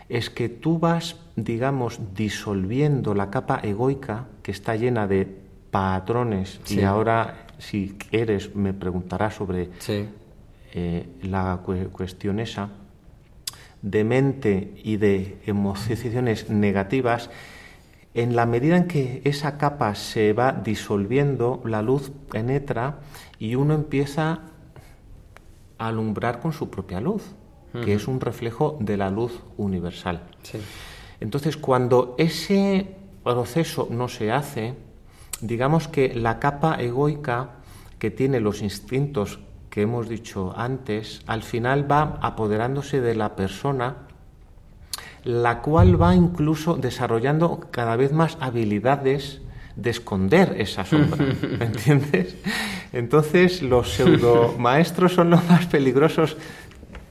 Es 0.08 0.30
que 0.30 0.48
tú 0.48 0.78
vas, 0.78 1.16
digamos, 1.36 2.00
disolviendo 2.14 3.14
la 3.14 3.30
capa 3.30 3.60
egoica 3.62 4.26
que 4.42 4.50
está 4.50 4.74
llena 4.76 5.06
de 5.06 5.26
patrones 5.70 6.60
Sí. 6.64 6.80
y 6.80 6.82
ahora, 6.82 7.46
si 7.58 7.94
quieres, 8.10 8.54
me 8.56 8.72
preguntarás 8.72 9.34
sobre 9.34 9.68
Sí. 9.78 10.06
eh, 10.74 11.06
la 11.22 11.60
cu- 11.64 11.90
cuestión 11.92 12.40
esa 12.40 12.68
de 13.82 14.04
mente 14.04 14.72
y 14.82 14.96
de 14.96 15.38
emociones 15.46 16.50
negativas, 16.50 17.30
en 18.14 18.34
la 18.34 18.46
medida 18.46 18.76
en 18.76 18.88
que 18.88 19.20
esa 19.24 19.56
capa 19.58 19.94
se 19.94 20.32
va 20.32 20.52
disolviendo, 20.52 21.62
la 21.64 21.82
luz 21.82 22.10
penetra 22.30 22.98
y 23.38 23.54
uno 23.54 23.74
empieza 23.74 24.40
alumbrar 25.78 26.40
con 26.40 26.52
su 26.52 26.70
propia 26.70 27.00
luz, 27.00 27.22
que 27.84 27.94
es 27.94 28.08
un 28.08 28.20
reflejo 28.20 28.76
de 28.80 28.96
la 28.96 29.10
luz 29.10 29.40
universal. 29.56 30.22
Sí. 30.42 30.58
Entonces, 31.20 31.56
cuando 31.56 32.14
ese 32.18 32.96
proceso 33.22 33.88
no 33.90 34.08
se 34.08 34.32
hace, 34.32 34.74
digamos 35.40 35.88
que 35.88 36.14
la 36.14 36.38
capa 36.38 36.76
egoica 36.80 37.50
que 37.98 38.10
tiene 38.10 38.40
los 38.40 38.62
instintos 38.62 39.40
que 39.70 39.82
hemos 39.82 40.08
dicho 40.08 40.54
antes, 40.56 41.22
al 41.26 41.42
final 41.42 41.90
va 41.90 42.18
apoderándose 42.22 43.00
de 43.00 43.14
la 43.14 43.36
persona, 43.36 44.08
la 45.24 45.60
cual 45.60 46.00
va 46.00 46.14
incluso 46.14 46.76
desarrollando 46.76 47.60
cada 47.70 47.96
vez 47.96 48.12
más 48.12 48.38
habilidades 48.40 49.42
de 49.78 49.90
esconder 49.90 50.56
esa 50.58 50.84
sombra, 50.84 51.24
¿me 51.58 51.64
entiendes? 51.72 52.36
Entonces 52.92 53.62
los 53.62 53.90
pseudo 53.94 54.54
maestros 54.58 55.14
son 55.14 55.30
los 55.30 55.48
más 55.48 55.66
peligrosos 55.66 56.36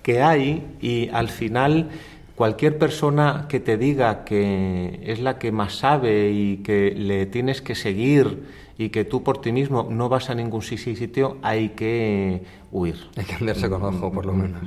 que 0.04 0.22
hay 0.22 0.64
y 0.80 1.10
al 1.10 1.30
final 1.30 1.90
Cualquier 2.38 2.78
persona 2.78 3.48
que 3.50 3.60
te 3.60 3.80
diga 3.80 4.24
que 4.24 5.00
es 5.02 5.20
la 5.20 5.40
que 5.40 5.52
más 5.52 5.74
sabe 5.74 6.30
y 6.30 6.58
que 6.58 6.92
le 6.92 7.26
tienes 7.26 7.64
que 7.64 7.74
seguir 7.74 8.44
y 8.78 8.90
que 8.90 9.06
tú 9.06 9.24
por 9.24 9.42
ti 9.42 9.52
mismo 9.52 9.88
no 9.90 10.08
vas 10.08 10.30
a 10.30 10.36
ningún 10.36 10.62
sitio, 10.62 11.40
hay 11.42 11.70
que 11.70 12.44
huir. 12.72 12.96
Hay 13.16 13.26
que 13.26 13.34
andarse 13.34 13.68
con 13.68 13.82
ojo, 13.82 14.12
por 14.12 14.28
lo 14.28 14.34
menos. 14.34 14.62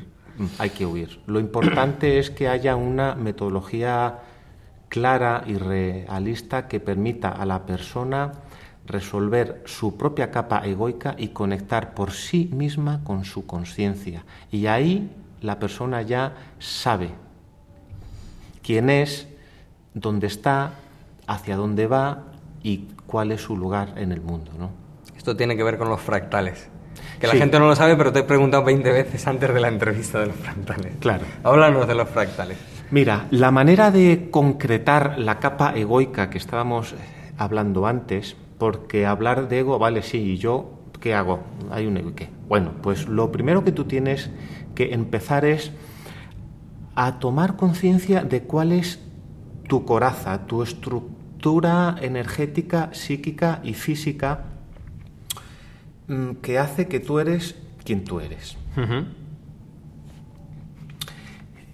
Hay 0.58 0.70
que 0.70 0.84
huir. 0.84 1.20
Lo 1.28 1.38
importante 1.38 2.18
es 2.18 2.30
que 2.30 2.48
haya 2.48 2.74
una 2.74 3.14
metodología 3.14 4.18
clara 4.90 5.44
y 5.46 5.55
realista 5.55 6.68
que 6.68 6.81
permita 6.81 7.31
a 7.31 7.46
la 7.46 7.64
persona 7.64 8.33
resolver 8.87 9.62
su 9.64 9.96
propia 9.96 10.31
capa 10.31 10.66
egoica 10.66 11.14
y 11.16 11.29
conectar 11.29 11.94
por 11.94 12.11
sí 12.11 12.50
misma 12.53 13.00
con 13.05 13.24
su 13.24 13.46
conciencia. 13.46 14.24
Y 14.50 14.66
ahí 14.66 15.11
la 15.40 15.59
persona 15.59 16.03
ya 16.03 16.35
sabe 16.59 17.11
quién 18.62 18.90
es, 18.90 19.29
dónde 19.94 20.26
está, 20.26 20.72
hacia 21.26 21.57
dónde 21.57 21.87
va 21.87 22.24
y 22.62 22.88
cuál 23.07 23.31
es 23.31 23.40
su 23.40 23.57
lugar 23.57 23.94
en 23.96 24.11
el 24.11 24.20
mundo. 24.20 24.50
¿no? 24.59 24.70
Esto 25.16 25.37
tiene 25.37 25.57
que 25.57 25.62
ver 25.62 25.79
con 25.79 25.88
los 25.88 26.00
fractales. 26.00 26.68
Que 27.20 27.29
la 27.29 27.35
gente 27.35 27.59
no 27.61 27.68
lo 27.68 27.76
sabe, 27.76 27.96
pero 27.96 28.12
te 28.12 28.20
he 28.20 28.24
preguntado 28.24 28.64
20 28.64 28.90
veces 28.90 29.26
antes 29.26 29.55
de 29.55 29.61
la 29.61 29.68
entrevista 29.68 30.18
de 30.18 30.26
los 30.26 30.37
fractales. 30.37 30.94
Claro. 30.98 31.24
Háblanos 31.44 31.87
de 31.87 31.94
los 31.94 32.09
fractales. 32.09 32.59
Mira, 32.90 33.29
la 33.31 33.53
manera 33.53 33.92
de 33.92 34.31
concretar 34.33 35.16
la 35.16 35.38
capa 35.38 35.72
egoica 35.76 36.29
que 36.29 36.38
estábamos 36.38 36.96
hablando 37.38 37.87
antes, 37.87 38.37
porque 38.59 39.07
hablar 39.07 39.48
de 39.48 39.61
ego, 39.61 39.79
vale, 39.79 40.03
sí, 40.03 40.18
¿y 40.18 40.37
yo 40.38 40.81
qué 40.98 41.14
hago? 41.14 41.40
Hay 41.70 41.87
un 41.87 41.96
ego 41.96 42.14
qué. 42.16 42.29
Bueno, 42.48 42.72
pues 42.83 43.07
lo 43.07 43.31
primero 43.31 43.62
que 43.62 43.70
tú 43.70 43.85
tienes 43.85 44.31
que 44.74 44.92
empezar 44.92 45.44
es 45.44 45.70
a 46.96 47.20
tomar 47.20 47.57
conciencia 47.57 48.24
de 48.24 48.42
cuál 48.42 48.72
es 48.72 48.98
tu 49.68 49.85
coraza, 49.85 50.46
tu 50.46 50.64
estructura 50.64 51.94
energética, 52.00 52.90
psíquica 52.92 53.61
y 53.62 53.74
física 53.74 54.46
mm, 56.09 56.33
que 56.42 56.59
hace 56.59 56.88
que 56.88 56.98
tú 56.98 57.20
eres 57.20 57.55
quien 57.85 58.03
tú 58.03 58.18
eres. 58.18 58.57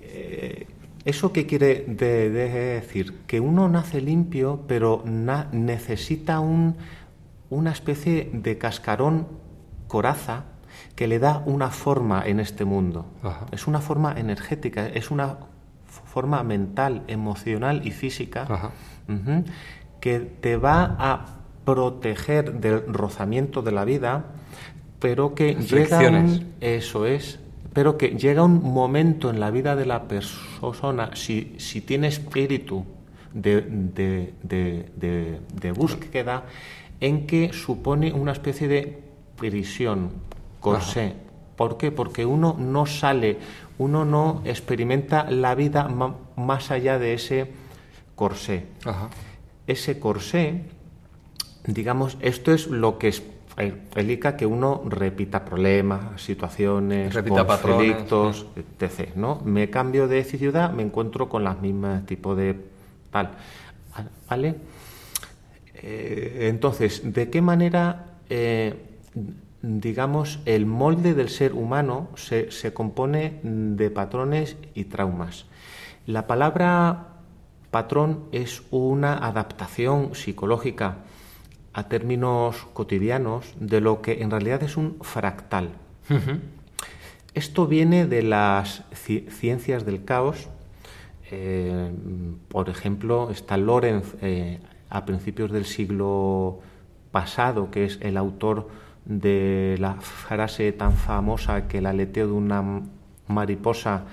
Eh, 0.02 0.66
¿Eso 1.06 1.32
qué 1.32 1.46
quiere 1.46 1.84
decir? 1.86 3.20
Que 3.28 3.38
uno 3.38 3.68
nace 3.68 4.00
limpio, 4.00 4.64
pero 4.66 5.04
necesita 5.52 6.40
un, 6.40 6.76
una 7.48 7.70
especie 7.70 8.28
de 8.32 8.58
cascarón 8.58 9.28
coraza 9.86 10.44
que 10.96 11.06
le 11.06 11.20
da 11.20 11.44
una 11.46 11.70
forma 11.70 12.26
en 12.26 12.40
este 12.40 12.64
mundo. 12.64 13.06
Es 13.52 13.68
una 13.68 13.80
forma 13.80 14.18
energética, 14.18 14.88
es 14.88 15.12
una 15.12 15.38
forma 15.86 16.42
mental, 16.42 17.04
emocional 17.06 17.86
y 17.86 17.92
física 17.92 18.72
que 20.00 20.18
te 20.18 20.56
va 20.56 20.96
a 20.98 21.26
proteger 21.64 22.60
del 22.60 22.92
rozamiento 22.92 23.62
de 23.62 23.70
la 23.70 23.84
vida, 23.84 24.24
pero 24.98 25.36
que 25.36 25.54
llega 25.54 26.00
un, 26.00 26.54
eso 26.60 27.06
es, 27.06 27.38
pero 27.76 27.98
que 27.98 28.16
llega 28.16 28.42
un 28.42 28.72
momento 28.72 29.28
en 29.28 29.38
la 29.38 29.50
vida 29.50 29.76
de 29.76 29.84
la 29.84 30.08
persona, 30.08 31.10
si, 31.12 31.56
si 31.58 31.82
tiene 31.82 32.06
espíritu 32.08 32.86
de, 33.34 33.60
de, 34.42 35.40
de 35.52 35.72
búsqueda, 35.72 36.44
en 37.00 37.26
que 37.26 37.52
supone 37.52 38.14
una 38.14 38.32
especie 38.32 38.66
de 38.66 38.98
prisión, 39.36 40.10
corsé. 40.58 41.16
¿Por 41.54 41.76
qué? 41.76 41.92
Porque 41.92 42.24
uno 42.24 42.56
no 42.58 42.86
sale, 42.86 43.36
uno 43.76 44.06
no 44.06 44.40
experimenta 44.46 45.30
la 45.30 45.54
vida 45.54 45.86
más 46.34 46.70
allá 46.70 46.98
de 46.98 47.12
ese 47.12 47.52
corsé. 48.14 48.68
Ese 49.66 50.00
corsé, 50.00 50.62
digamos, 51.66 52.16
esto 52.22 52.54
es 52.54 52.68
lo 52.68 52.96
que 52.96 53.12
explica 53.56 54.36
que 54.36 54.44
uno 54.44 54.82
repita 54.86 55.44
problemas, 55.44 56.20
situaciones, 56.20 57.14
repita 57.14 57.46
conflictos, 57.46 58.46
etc. 58.56 59.14
¿no? 59.14 59.40
Me 59.44 59.70
cambio 59.70 60.08
de 60.08 60.24
ciudad, 60.24 60.72
me 60.72 60.82
encuentro 60.82 61.28
con 61.28 61.44
las 61.44 61.60
mismas 61.60 62.04
tipo 62.06 62.34
de 62.34 62.56
tal. 63.10 63.30
¿Vale? 64.28 64.56
Eh, 65.74 66.48
entonces, 66.50 67.00
¿de 67.12 67.30
qué 67.30 67.40
manera 67.40 68.18
eh, 68.28 68.74
digamos, 69.62 70.38
el 70.44 70.66
molde 70.66 71.14
del 71.14 71.28
ser 71.28 71.52
humano 71.52 72.08
se, 72.14 72.72
compone 72.72 73.40
de 73.42 73.90
patrones 73.90 74.56
y 74.74 74.84
traumas. 74.84 75.46
La 76.06 76.26
palabra 76.26 77.08
patrón 77.70 78.24
es 78.32 78.62
una 78.70 79.14
adaptación 79.14 80.14
psicológica 80.14 80.98
a 81.76 81.82
términos 81.90 82.66
cotidianos 82.72 83.54
de 83.60 83.82
lo 83.82 84.00
que 84.00 84.22
en 84.22 84.30
realidad 84.30 84.62
es 84.62 84.78
un 84.78 84.96
fractal. 85.02 85.72
Esto 87.34 87.66
viene 87.66 88.06
de 88.06 88.22
las 88.22 88.82
ciencias 88.94 89.84
del 89.84 90.02
caos. 90.02 90.48
Eh, 91.30 91.92
por 92.48 92.70
ejemplo, 92.70 93.30
está 93.30 93.58
Lorenz 93.58 94.14
eh, 94.22 94.58
a 94.88 95.04
principios 95.04 95.52
del 95.52 95.66
siglo 95.66 96.60
pasado, 97.12 97.70
que 97.70 97.84
es 97.84 97.98
el 98.00 98.16
autor 98.16 98.70
de 99.04 99.76
la 99.78 99.96
frase 99.96 100.72
tan 100.72 100.92
famosa 100.92 101.68
que 101.68 101.78
el 101.78 101.86
aleteo 101.86 102.28
de 102.28 102.32
una 102.32 102.64
mariposa 103.28 104.04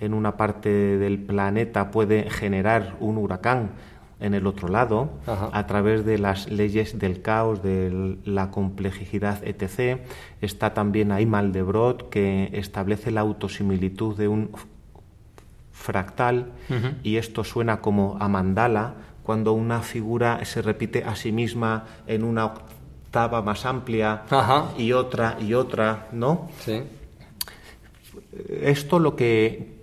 en 0.00 0.12
una 0.12 0.36
parte 0.36 0.98
del 0.98 1.18
planeta 1.18 1.90
puede 1.90 2.28
generar 2.28 2.94
un 3.00 3.16
huracán 3.16 3.70
en 4.18 4.34
el 4.34 4.46
otro 4.46 4.68
lado, 4.68 5.10
a 5.26 5.66
través 5.66 6.04
de 6.04 6.18
las 6.18 6.50
leyes 6.50 6.98
del 6.98 7.22
caos, 7.22 7.62
de 7.62 8.16
la 8.24 8.50
complejidad, 8.50 9.42
etc. 9.46 10.00
Está 10.40 10.72
también 10.74 11.12
ahí 11.12 11.26
Maldebrot, 11.26 12.08
que 12.08 12.50
establece 12.52 13.10
la 13.10 13.20
autosimilitud 13.20 14.16
de 14.16 14.28
un 14.28 14.50
fractal, 15.72 16.52
y 17.02 17.16
esto 17.16 17.44
suena 17.44 17.80
como 17.80 18.16
a 18.18 18.28
mandala, 18.28 18.94
cuando 19.22 19.52
una 19.52 19.82
figura 19.82 20.44
se 20.44 20.62
repite 20.62 21.04
a 21.04 21.16
sí 21.16 21.32
misma 21.32 21.84
en 22.06 22.24
una 22.24 22.54
más 23.44 23.64
amplia 23.64 24.22
y 24.76 24.92
otra 24.92 25.38
y 25.40 25.54
otra, 25.54 26.08
¿no? 26.12 26.48
Sí. 26.60 26.82
Esto 28.48 28.98
lo 28.98 29.16
que 29.16 29.74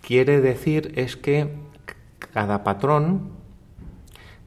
quiere 0.00 0.40
decir 0.40 0.92
es 0.96 1.16
que 1.16 1.50
cada 2.32 2.64
patrón, 2.64 3.30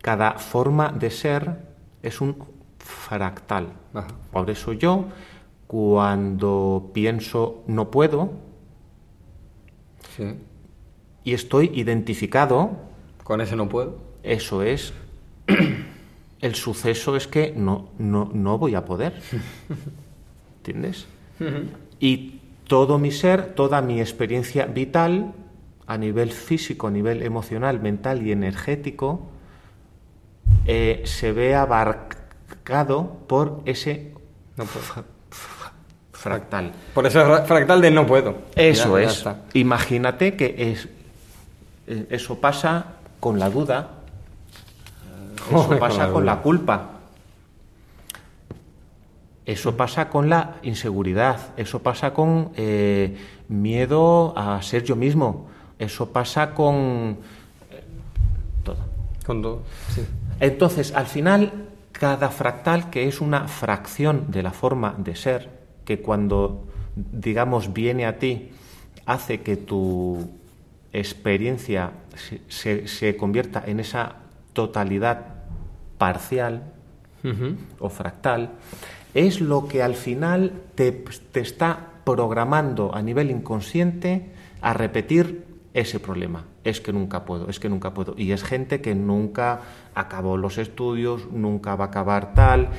cada 0.01 0.33
forma 0.33 0.91
de 0.91 1.11
ser 1.11 1.57
es 2.01 2.21
un 2.21 2.35
fractal. 2.79 3.69
Por 4.31 4.49
eso 4.49 4.73
yo, 4.73 5.05
cuando 5.67 6.91
pienso 6.93 7.63
no 7.67 7.89
puedo, 7.89 8.31
y 11.23 11.33
estoy 11.33 11.71
identificado. 11.73 12.71
Con 13.23 13.41
ese 13.41 13.55
no 13.55 13.67
puedo. 13.67 13.97
Eso 14.23 14.61
es. 14.61 14.93
el 16.41 16.55
suceso 16.55 17.15
es 17.15 17.27
que 17.27 17.53
no, 17.55 17.89
no, 17.97 18.29
no 18.33 18.57
voy 18.57 18.75
a 18.75 18.85
poder. 18.85 19.19
¿Entiendes? 20.57 21.07
Y 21.99 22.39
todo 22.67 22.97
mi 22.97 23.11
ser, 23.11 23.53
toda 23.55 23.81
mi 23.81 23.99
experiencia 23.99 24.65
vital, 24.65 25.33
a 25.87 25.97
nivel 25.97 26.31
físico, 26.31 26.87
a 26.87 26.91
nivel 26.91 27.21
emocional, 27.21 27.79
mental 27.79 28.25
y 28.25 28.31
energético, 28.31 29.27
eh, 30.65 31.03
se 31.05 31.31
ve 31.31 31.55
abarcado 31.55 33.17
por 33.27 33.61
ese 33.65 34.13
fractal. 36.11 36.73
Por 36.93 37.05
ese 37.05 37.23
fractal 37.23 37.81
de 37.81 37.91
no 37.91 38.07
puedo. 38.07 38.35
Eso 38.55 38.97
es. 38.97 39.23
Imagínate 39.53 40.35
que 40.35 40.71
es, 40.71 40.87
eh, 41.87 42.07
eso 42.09 42.39
pasa 42.39 42.95
con 43.19 43.39
la 43.39 43.49
duda, 43.49 43.91
eso 45.49 45.69
pasa 45.79 46.11
con 46.11 46.25
la 46.25 46.41
culpa. 46.41 46.91
Eso 49.45 49.77
pasa 49.77 50.09
con 50.09 50.27
la 50.27 50.55
inseguridad. 50.63 51.53
Eso 51.55 51.83
pasa 51.83 52.13
con 52.13 52.51
eh, 52.55 53.15
miedo 53.47 54.33
a 54.35 54.59
ser 54.63 54.83
yo 54.83 54.95
mismo. 54.95 55.47
Eso 55.79 56.09
pasa 56.11 56.53
con 56.53 57.17
eh, 57.71 57.83
todo. 58.63 58.77
Con 59.25 59.41
todo. 59.41 59.61
Entonces, 60.39 60.93
al 60.93 61.07
final, 61.07 61.69
cada 61.91 62.29
fractal, 62.29 62.89
que 62.89 63.07
es 63.07 63.21
una 63.21 63.47
fracción 63.47 64.31
de 64.31 64.43
la 64.43 64.51
forma 64.51 64.95
de 64.97 65.15
ser, 65.15 65.49
que 65.85 66.01
cuando, 66.01 66.65
digamos, 66.95 67.73
viene 67.73 68.05
a 68.05 68.17
ti, 68.17 68.51
hace 69.05 69.41
que 69.41 69.57
tu 69.57 70.29
experiencia 70.91 71.91
se, 72.47 72.87
se 72.87 73.17
convierta 73.17 73.63
en 73.65 73.79
esa 73.79 74.15
totalidad 74.53 75.35
parcial 75.97 76.63
o 77.79 77.89
fractal, 77.89 78.51
es 79.15 79.41
lo 79.41 79.67
que 79.67 79.81
al 79.81 79.95
final 79.95 80.51
te, 80.75 81.03
está 81.33 81.79
programando 82.03 82.93
a 82.93 83.01
nivel 83.01 83.31
inconsciente 83.31 84.29
a 84.61 84.73
repetir 84.73 85.44
ese 85.75 85.99
problema. 85.99 86.45
Es 86.63 86.79
que 86.79 86.93
nunca 86.93 87.25
puedo, 87.25 87.49
es 87.49 87.59
que 87.59 87.69
nunca 87.69 87.93
puedo. 87.93 88.15
Y 88.17 88.31
es 88.31 88.43
gente 88.43 88.81
que 88.81 88.95
nunca 88.95 89.59
acabó 89.93 90.37
los 90.37 90.57
estudios, 90.57 91.29
nunca 91.31 91.75
va 91.75 91.85
a 91.85 91.87
acabar 91.89 92.33
tal. 92.33 92.69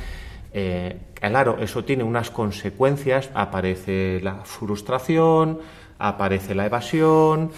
Eh, 0.52 0.98
claro, 1.20 1.59
eso 1.61 1.85
tiene 1.85 2.02
unas 2.02 2.30
consecuencias. 2.30 3.30
Aparece 3.35 4.20
la 4.22 4.37
frustración, 4.44 5.59
aparece 5.98 6.54
la 6.54 6.64
evasión, 6.64 7.50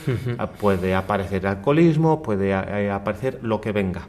puede 0.61 0.96
aparecer 0.96 1.42
el 1.42 1.46
alcoholismo, 1.46 2.20
puede 2.20 2.51
eh, 2.51 2.90
aparecer 2.90 3.38
lo 3.42 3.61
que 3.61 3.70
venga. 3.70 4.09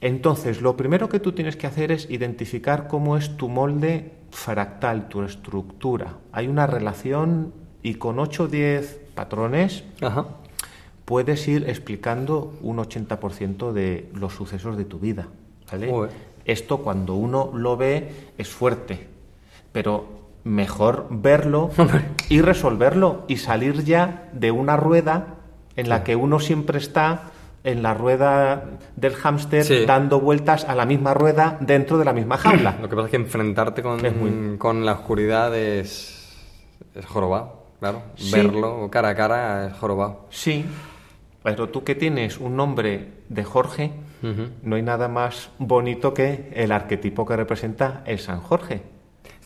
Entonces, 0.00 0.62
lo 0.62 0.76
primero 0.76 1.08
que 1.08 1.18
tú 1.18 1.32
tienes 1.32 1.56
que 1.56 1.66
hacer 1.66 1.90
es 1.90 2.08
identificar 2.08 2.86
cómo 2.86 3.16
es 3.16 3.36
tu 3.36 3.48
molde 3.48 4.12
fractal, 4.30 5.08
tu 5.08 5.22
estructura. 5.22 6.18
Hay 6.30 6.46
una 6.46 6.68
relación 6.68 7.52
y 7.82 7.94
con 7.94 8.20
8 8.20 8.44
o 8.44 8.48
10 8.48 9.07
patrones 9.18 9.82
puedes 11.04 11.48
ir 11.48 11.68
explicando 11.68 12.54
un 12.62 12.76
80% 12.76 13.72
de 13.72 14.08
los 14.14 14.32
sucesos 14.32 14.76
de 14.76 14.84
tu 14.84 15.00
vida. 15.00 15.26
Esto 16.44 16.78
cuando 16.78 17.14
uno 17.14 17.50
lo 17.52 17.76
ve 17.76 18.12
es 18.38 18.48
fuerte, 18.48 19.08
pero 19.72 20.06
mejor 20.44 21.08
verlo 21.10 21.70
y 22.28 22.42
resolverlo 22.42 23.24
y 23.26 23.38
salir 23.38 23.82
ya 23.82 24.28
de 24.32 24.52
una 24.52 24.76
rueda 24.76 25.34
en 25.74 25.88
la 25.88 26.04
que 26.04 26.14
uno 26.14 26.38
siempre 26.38 26.78
está 26.78 27.32
en 27.64 27.82
la 27.82 27.94
rueda 27.94 28.78
del 28.94 29.14
hámster 29.14 29.84
dando 29.84 30.20
vueltas 30.20 30.64
a 30.64 30.76
la 30.76 30.86
misma 30.86 31.12
rueda 31.12 31.58
dentro 31.60 31.98
de 31.98 32.04
la 32.04 32.12
misma 32.12 32.38
jaula. 32.38 32.78
Lo 32.80 32.88
que 32.88 32.94
pasa 32.94 33.06
es 33.06 33.10
que 33.10 33.16
enfrentarte 33.16 33.82
con, 33.82 34.58
con 34.58 34.86
la 34.86 34.92
oscuridad 34.92 35.56
es, 35.56 36.36
es 36.94 37.04
jorobado, 37.04 37.57
claro. 37.78 38.02
Verlo 38.32 38.88
cara 38.90 39.10
a 39.10 39.14
cara 39.14 39.66
es 39.68 39.72
jorobado. 39.74 40.26
Sí, 40.30 40.64
pero 41.42 41.68
tú 41.68 41.84
que 41.84 41.94
tienes 41.94 42.38
un 42.38 42.56
nombre 42.56 43.12
de 43.28 43.44
Jorge, 43.44 43.92
no 44.62 44.76
hay 44.76 44.82
nada 44.82 45.08
más 45.08 45.50
bonito 45.58 46.12
que 46.12 46.50
el 46.54 46.72
arquetipo 46.72 47.24
que 47.24 47.36
representa 47.36 48.02
el 48.04 48.18
San 48.18 48.40
Jorge. 48.40 48.82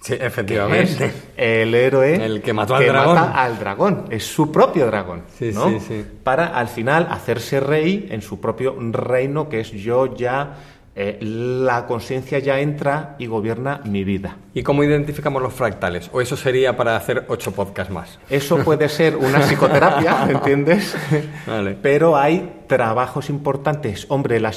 Sí, 0.00 0.14
efectivamente. 0.18 1.12
el 1.36 1.74
héroe 1.74 2.24
el 2.24 2.42
que 2.42 2.52
mató 2.52 2.74
al 2.74 2.86
dragón. 2.86 3.14
Mata 3.14 3.42
al 3.42 3.58
dragón. 3.58 4.04
Es 4.10 4.24
su 4.24 4.50
propio 4.50 4.86
dragón. 4.86 5.22
Sí, 5.38 5.52
sí, 5.52 5.80
sí. 5.80 6.04
Para 6.24 6.48
al 6.48 6.66
final 6.66 7.06
hacerse 7.08 7.60
rey 7.60 8.08
en 8.10 8.20
su 8.20 8.40
propio 8.40 8.76
reino, 8.90 9.48
que 9.48 9.60
es 9.60 9.70
yo 9.70 10.16
ya 10.16 10.56
eh, 10.94 11.18
la 11.22 11.86
conciencia 11.86 12.38
ya 12.38 12.60
entra 12.60 13.16
y 13.18 13.26
gobierna 13.26 13.80
mi 13.84 14.04
vida. 14.04 14.36
¿Y 14.52 14.62
cómo 14.62 14.84
identificamos 14.84 15.40
los 15.40 15.54
fractales? 15.54 16.10
¿O 16.12 16.20
eso 16.20 16.36
sería 16.36 16.76
para 16.76 16.96
hacer 16.96 17.24
ocho 17.28 17.52
podcasts 17.52 17.90
más? 17.90 18.18
Eso 18.28 18.58
puede 18.58 18.90
ser 18.90 19.16
una 19.16 19.40
psicoterapia, 19.46 20.26
¿entiendes? 20.28 20.94
Vale. 21.46 21.78
Pero 21.80 22.16
hay 22.16 22.64
trabajos 22.66 23.30
importantes. 23.30 24.04
Hombre, 24.10 24.38
la, 24.38 24.52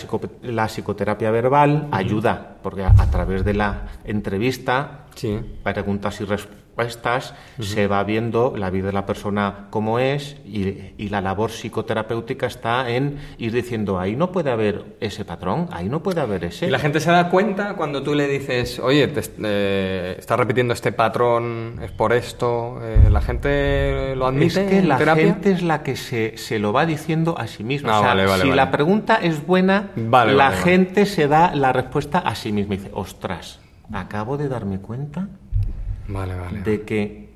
psicoterapia 0.67 1.31
verbal 1.31 1.87
ayuda, 1.91 2.57
porque 2.61 2.83
a, 2.83 3.09
través 3.09 3.45
de 3.45 3.53
la 3.53 3.83
entrevista, 4.03 5.05
sí. 5.15 5.39
preguntas 5.63 6.19
y 6.19 6.25
respuestas, 6.25 6.64
se 7.59 7.87
va 7.87 8.03
viendo 8.03 8.53
la 8.55 8.69
vida 8.69 8.87
de 8.87 8.93
la 8.93 9.05
persona 9.05 9.67
como 9.69 9.99
es 9.99 10.37
y, 10.45 11.05
la 11.05 11.21
labor 11.21 11.51
psicoterapéutica 11.51 12.47
está 12.47 12.89
en 12.89 13.19
ir 13.37 13.53
diciendo, 13.53 13.99
ahí 13.99 14.15
no 14.15 14.31
puede 14.31 14.51
haber 14.51 14.97
ese 14.99 15.23
patrón, 15.23 15.69
ahí 15.71 15.87
no 15.87 16.01
puede 16.01 16.19
haber 16.19 16.43
ese. 16.43 16.65
Y 16.65 16.69
la 16.69 16.79
gente 16.79 16.99
se 16.99 17.11
da 17.11 17.29
cuenta 17.29 17.75
cuando 17.75 18.03
tú 18.03 18.15
le 18.15 18.27
dices, 18.27 18.79
oye, 18.79 19.07
te, 19.07 19.21
eh, 19.43 20.15
estás 20.17 20.37
repitiendo 20.37 20.73
este 20.73 20.91
patrón, 20.91 21.79
es 21.81 21.91
por 21.91 22.11
esto, 22.11 22.79
eh, 22.81 23.07
la 23.09 23.21
gente 23.21 24.15
lo 24.15 24.27
admite. 24.27 24.63
Es 24.63 24.69
que 24.69 24.81
la 24.81 24.97
gente 24.97 25.51
es 25.51 25.61
la 25.61 25.83
que 25.83 25.95
se, 25.95 26.37
se, 26.37 26.59
lo 26.59 26.73
va 26.73 26.85
diciendo 26.85 27.35
a 27.37 27.47
sí 27.47 27.63
misma. 27.63 27.99
Ah, 27.99 28.37
si 28.41 28.51
la 28.51 28.71
pregunta 28.71 29.15
es 29.21 29.45
buena, 29.45 29.91
la 29.95 30.51
gente 30.51 31.05
se 31.05 31.27
da 31.27 31.55
la 31.55 31.71
respuesta 31.71 32.19
a 32.19 32.35
sí 32.35 32.51
misma 32.51 32.75
y 32.75 32.77
dice, 32.77 32.91
ostras, 32.93 33.59
acabo 33.93 34.37
de 34.37 34.49
darme 34.49 34.79
cuenta 34.79 35.29
de 36.63 36.81
que 36.83 37.29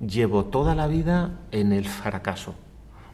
llevo 0.00 0.46
toda 0.46 0.74
la 0.74 0.86
vida 0.86 1.40
en 1.50 1.72
el 1.72 1.86
fracaso 1.86 2.54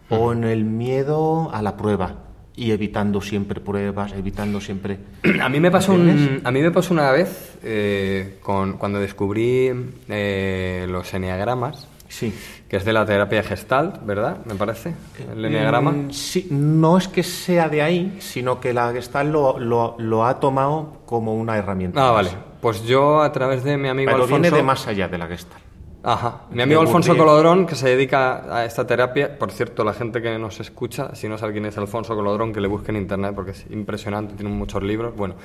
o 0.09 0.33
en 0.33 0.45
el 0.45 0.65
miedo 0.65 1.51
a 1.53 1.63
la 1.63 1.77
prueba 1.77 2.27
y 2.57 2.71
evitando 2.71 3.21
siempre 3.21 3.61
pruebas, 3.61 4.13
evitando 4.13 4.61
siempre. 4.61 4.99
A 5.43 5.49
mí 5.49 5.61
me 5.61 5.71
pasó, 5.71 5.93
a 5.93 6.51
mí 6.51 6.63
me 6.63 6.71
pasó 6.71 6.95
una 6.95 7.11
vez 7.13 7.59
eh, 7.63 8.39
con, 8.43 8.79
cuando 8.79 8.99
descubrí 8.99 9.71
eh, 10.09 10.87
los 10.89 11.13
enneagramas. 11.13 11.87
Sí. 12.09 12.33
Que 12.69 12.77
es 12.77 12.85
de 12.85 12.93
la 12.93 13.05
terapia 13.05 13.43
Gestalt, 13.43 14.05
¿verdad? 14.07 14.39
Me 14.47 14.55
parece. 14.55 14.95
El 15.33 15.45
enneagrama. 15.45 15.91
Mm, 15.91 16.11
sí, 16.13 16.49
no 16.51 16.97
es 16.97 17.09
que 17.09 17.23
sea 17.23 17.69
de 17.69 17.83
ahí, 17.83 18.17
sino 18.21 18.59
que 18.61 18.73
la 18.73 18.93
Gestalt 18.93 19.31
lo, 19.31 19.59
lo, 19.99 20.25
ha 20.25 20.41
tomado 20.41 21.03
como 21.05 21.35
una 21.35 21.59
herramienta. 21.59 22.09
Ah, 22.09 22.13
vale. 22.13 22.31
Pues 22.67 22.83
yo, 22.83 23.23
a 23.23 23.31
través 23.31 23.63
de 23.63 23.77
mi 23.77 23.89
amigo 23.89 24.11
Pero 24.11 24.27
viene 24.27 24.51
de 24.51 24.61
más 24.61 24.89
allá 24.89 25.07
de 25.07 25.17
la 25.17 25.29
Gestalt. 25.29 25.63
Ajá. 26.03 26.47
Mi 26.51 26.63
amigo 26.63 26.81
Alfonso 26.81 27.17
Colodrón, 27.17 27.65
que 27.65 27.77
se 27.77 27.91
dedica 27.91 28.43
a 28.53 28.65
esta 28.65 28.85
terapia, 28.85 29.39
por 29.39 29.53
cierto, 29.53 29.85
la 29.85 29.95
gente 29.95 30.21
que 30.21 30.37
nos 30.37 30.59
escucha, 30.59 31.15
si 31.15 31.29
no 31.29 31.39
sabe 31.39 31.53
quién 31.53 31.67
es 31.67 31.79
Alfonso 31.79 32.17
Colodrón, 32.17 32.53
que 32.53 32.61
le 32.61 32.67
busque 32.67 32.91
en 32.91 32.97
internet 32.97 33.37
porque 33.37 33.53
es 33.53 33.67
impresionante, 33.71 34.35
tiene 34.35 34.51
muchos 34.51 34.83
libros. 34.83 35.15
Bueno. 35.15 35.37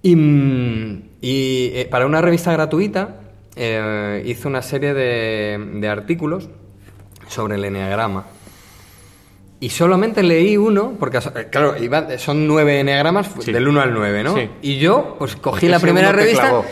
Y, 0.00 0.16
mm, 0.16 1.02
eh, 1.20 1.88
para 1.90 2.06
una 2.06 2.22
revista 2.22 2.50
gratuita 2.52 3.16
eh, 3.54 4.22
hizo 4.24 4.48
una 4.48 4.62
serie 4.62 4.94
de, 4.94 5.88
artículos 5.90 6.48
sobre 7.28 7.56
el 7.56 7.66
enneagrama. 7.66 8.24
Y 9.60 9.70
solamente 9.70 10.22
leí 10.22 10.56
uno, 10.56 10.94
porque 10.98 11.18
eh, 11.18 11.48
claro, 11.50 11.74
son 12.18 12.46
nueve 12.46 12.80
enneagramas 12.80 13.34
del 13.46 13.66
1 13.66 13.80
al 13.80 13.94
9, 13.94 14.24
¿no? 14.24 14.36
Y 14.60 14.78
yo, 14.78 15.16
pues 15.18 15.36
cogí 15.36 15.68
la 15.68 15.78
primera 15.78 16.12
revista. 16.12 16.62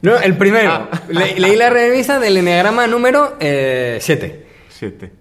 No, 0.00 0.16
el 0.16 0.36
primero. 0.36 0.70
Ah. 0.70 0.88
leí 1.08 1.56
la 1.56 1.70
revista 1.70 2.20
del 2.20 2.36
Enneagrama 2.36 2.86
número 2.86 3.36
7. 3.38 3.38
Eh, 3.40 3.98
7. 4.68 5.12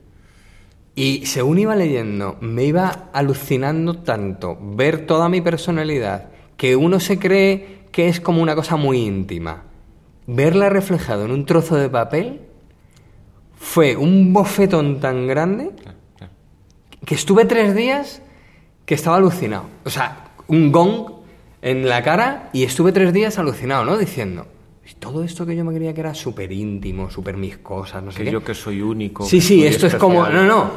Y 0.95 1.25
según 1.25 1.60
iba 1.60 1.75
leyendo, 1.75 2.38
me 2.41 2.63
iba 2.63 3.10
alucinando 3.13 3.99
tanto 3.99 4.58
ver 4.60 5.06
toda 5.06 5.30
mi 5.30 5.41
personalidad, 5.41 6.30
que 6.58 6.75
uno 6.75 6.99
se 6.99 7.19
cree 7.19 7.86
que 7.91 8.08
es 8.08 8.19
como 8.19 8.41
una 8.41 8.56
cosa 8.56 8.77
muy 8.77 8.99
íntima. 8.99 9.63
Verla 10.27 10.69
reflejado 10.69 11.25
en 11.25 11.32
un 11.32 11.45
trozo 11.45 11.75
de 11.75 11.89
papel 11.89 12.41
fue 13.56 13.95
un 13.95 14.34
bofetón 14.34 14.99
tan 14.99 15.27
grande 15.27 15.71
que 17.08 17.15
estuve 17.15 17.46
tres 17.46 17.74
días 17.74 18.22
que 18.86 18.93
estaba 18.93 19.15
alucinado. 19.15 19.63
O 19.86 19.89
sea, 19.89 20.26
un 20.48 20.74
gong 20.74 21.13
en 21.62 21.88
la 21.88 22.04
cara 22.04 22.50
y 22.52 22.65
estuve 22.65 22.91
tres 22.91 23.13
días 23.13 23.39
alucinado, 23.39 23.86
¿no? 23.86 23.98
Diciendo, 23.98 24.46
todo 25.00 25.24
esto 25.24 25.46
que 25.46 25.56
yo 25.56 25.63
me 25.63 25.74
creía 25.74 25.93
que 25.93 26.02
era 26.02 26.13
súper 26.13 26.52
íntimo, 26.52 27.10
súper 27.10 27.38
mis 27.38 27.60
cosas, 27.60 28.04
no 28.04 28.12
sé 28.12 28.26
que 28.26 28.32
yo 28.32 28.43
que 28.43 28.54
soy 28.54 28.82
único. 28.82 29.24
Sí, 29.26 29.39
sí, 29.39 29.65
esto 29.65 29.88
es 29.88 29.96
como... 29.96 30.28
No, 30.28 30.43
no. 30.43 30.70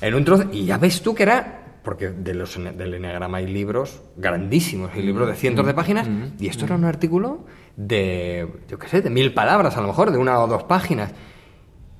En 0.00 0.14
un 0.14 0.24
trozo... 0.24 0.44
Y 0.52 0.66
ya 0.66 0.78
ves 0.78 1.02
tú 1.02 1.16
que 1.16 1.24
era... 1.24 1.80
Porque 1.82 2.10
de 2.10 2.34
los, 2.34 2.56
del 2.62 2.94
Enneagrama 2.94 3.38
hay 3.38 3.48
libros 3.48 4.02
grandísimos, 4.16 4.92
hay 4.94 5.02
libros 5.02 5.26
de 5.26 5.34
cientos 5.34 5.66
de 5.66 5.74
páginas, 5.74 6.08
y 6.38 6.46
esto 6.46 6.64
era 6.64 6.76
un 6.76 6.84
artículo 6.84 7.40
de, 7.74 8.46
yo 8.68 8.78
qué 8.78 8.86
sé, 8.86 9.02
de 9.02 9.10
mil 9.10 9.34
palabras 9.34 9.76
a 9.76 9.80
lo 9.80 9.88
mejor, 9.88 10.12
de 10.12 10.18
una 10.18 10.38
o 10.38 10.46
dos 10.46 10.62
páginas. 10.62 11.10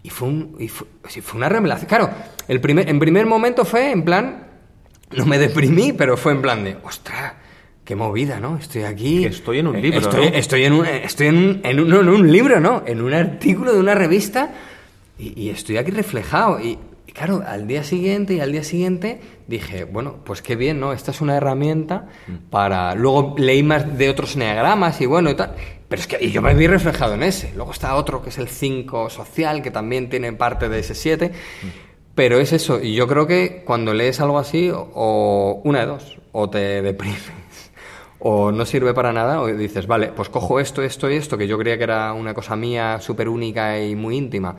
Y 0.02 0.10
fue, 0.10 0.28
un, 0.28 0.56
y 0.58 0.68
fue, 0.68 0.86
fue 1.22 1.38
una 1.38 1.48
revelación. 1.48 1.88
Claro, 1.88 2.10
el 2.48 2.60
primer, 2.60 2.88
en 2.88 2.98
primer 2.98 3.26
momento 3.26 3.64
fue 3.64 3.90
en 3.92 4.04
plan, 4.04 4.48
no 5.16 5.26
me 5.26 5.38
deprimí, 5.38 5.92
pero 5.92 6.16
fue 6.16 6.32
en 6.32 6.42
plan 6.42 6.64
de, 6.64 6.76
ostras, 6.82 7.34
qué 7.84 7.96
movida, 7.96 8.40
¿no? 8.40 8.56
Estoy 8.56 8.82
aquí. 8.82 9.24
estoy 9.24 9.58
en 9.58 9.68
un 9.68 9.80
libro. 9.80 10.00
Estoy, 10.00 10.30
¿no? 10.30 10.36
estoy 10.36 10.64
en 10.64 10.72
un, 10.72 10.86
estoy 10.86 11.26
en 11.28 11.36
un, 11.36 11.60
en 11.64 11.80
un, 11.80 11.88
no, 11.88 12.00
en 12.00 12.08
un 12.08 12.32
libro, 12.32 12.60
¿no? 12.60 12.82
En 12.86 13.00
un 13.00 13.14
artículo 13.14 13.72
de 13.72 13.80
una 13.80 13.94
revista 13.94 14.52
y, 15.18 15.50
estoy 15.50 15.76
aquí 15.76 15.90
reflejado. 15.90 16.60
Y, 16.60 16.78
claro, 17.12 17.42
al 17.46 17.66
día 17.66 17.84
siguiente 17.84 18.34
y 18.34 18.40
al 18.40 18.52
día 18.52 18.64
siguiente 18.64 19.20
dije, 19.46 19.84
bueno, 19.84 20.16
pues 20.24 20.42
qué 20.42 20.56
bien, 20.56 20.80
¿no? 20.80 20.92
Esta 20.92 21.10
es 21.10 21.20
una 21.20 21.36
herramienta 21.36 22.08
mm. 22.26 22.50
para. 22.50 22.94
Luego 22.94 23.34
leí 23.38 23.62
más 23.62 23.98
de 23.98 24.08
otros 24.08 24.36
neagramas 24.36 25.00
y 25.00 25.06
bueno 25.06 25.30
y 25.30 25.34
tal. 25.34 25.54
Pero 25.92 26.00
es 26.00 26.08
que 26.08 26.24
y 26.24 26.30
yo 26.30 26.40
me 26.40 26.54
vi 26.54 26.66
reflejado 26.66 27.12
en 27.12 27.22
ese. 27.22 27.52
Luego 27.54 27.70
está 27.70 27.96
otro 27.96 28.22
que 28.22 28.30
es 28.30 28.38
el 28.38 28.48
5 28.48 29.10
social, 29.10 29.60
que 29.60 29.70
también 29.70 30.08
tiene 30.08 30.32
parte 30.32 30.70
de 30.70 30.78
ese 30.78 30.94
7. 30.94 31.28
Mm. 31.28 31.66
Pero 32.14 32.40
es 32.40 32.54
eso, 32.54 32.80
y 32.82 32.94
yo 32.94 33.06
creo 33.06 33.26
que 33.26 33.62
cuando 33.66 33.92
lees 33.92 34.18
algo 34.18 34.38
así, 34.38 34.70
o 34.72 35.60
una 35.64 35.80
de 35.80 35.86
dos, 35.86 36.16
o 36.32 36.48
te 36.48 36.80
deprimes 36.80 37.30
o 38.20 38.52
no 38.52 38.64
sirve 38.64 38.94
para 38.94 39.12
nada, 39.12 39.42
o 39.42 39.48
dices, 39.48 39.86
vale, 39.86 40.12
pues 40.16 40.30
cojo 40.30 40.60
esto, 40.60 40.80
esto 40.80 41.10
y 41.10 41.16
esto, 41.16 41.36
que 41.36 41.46
yo 41.46 41.58
creía 41.58 41.76
que 41.76 41.84
era 41.84 42.14
una 42.14 42.32
cosa 42.32 42.56
mía 42.56 42.98
súper 42.98 43.28
única 43.28 43.78
y 43.78 43.94
muy 43.94 44.16
íntima, 44.16 44.56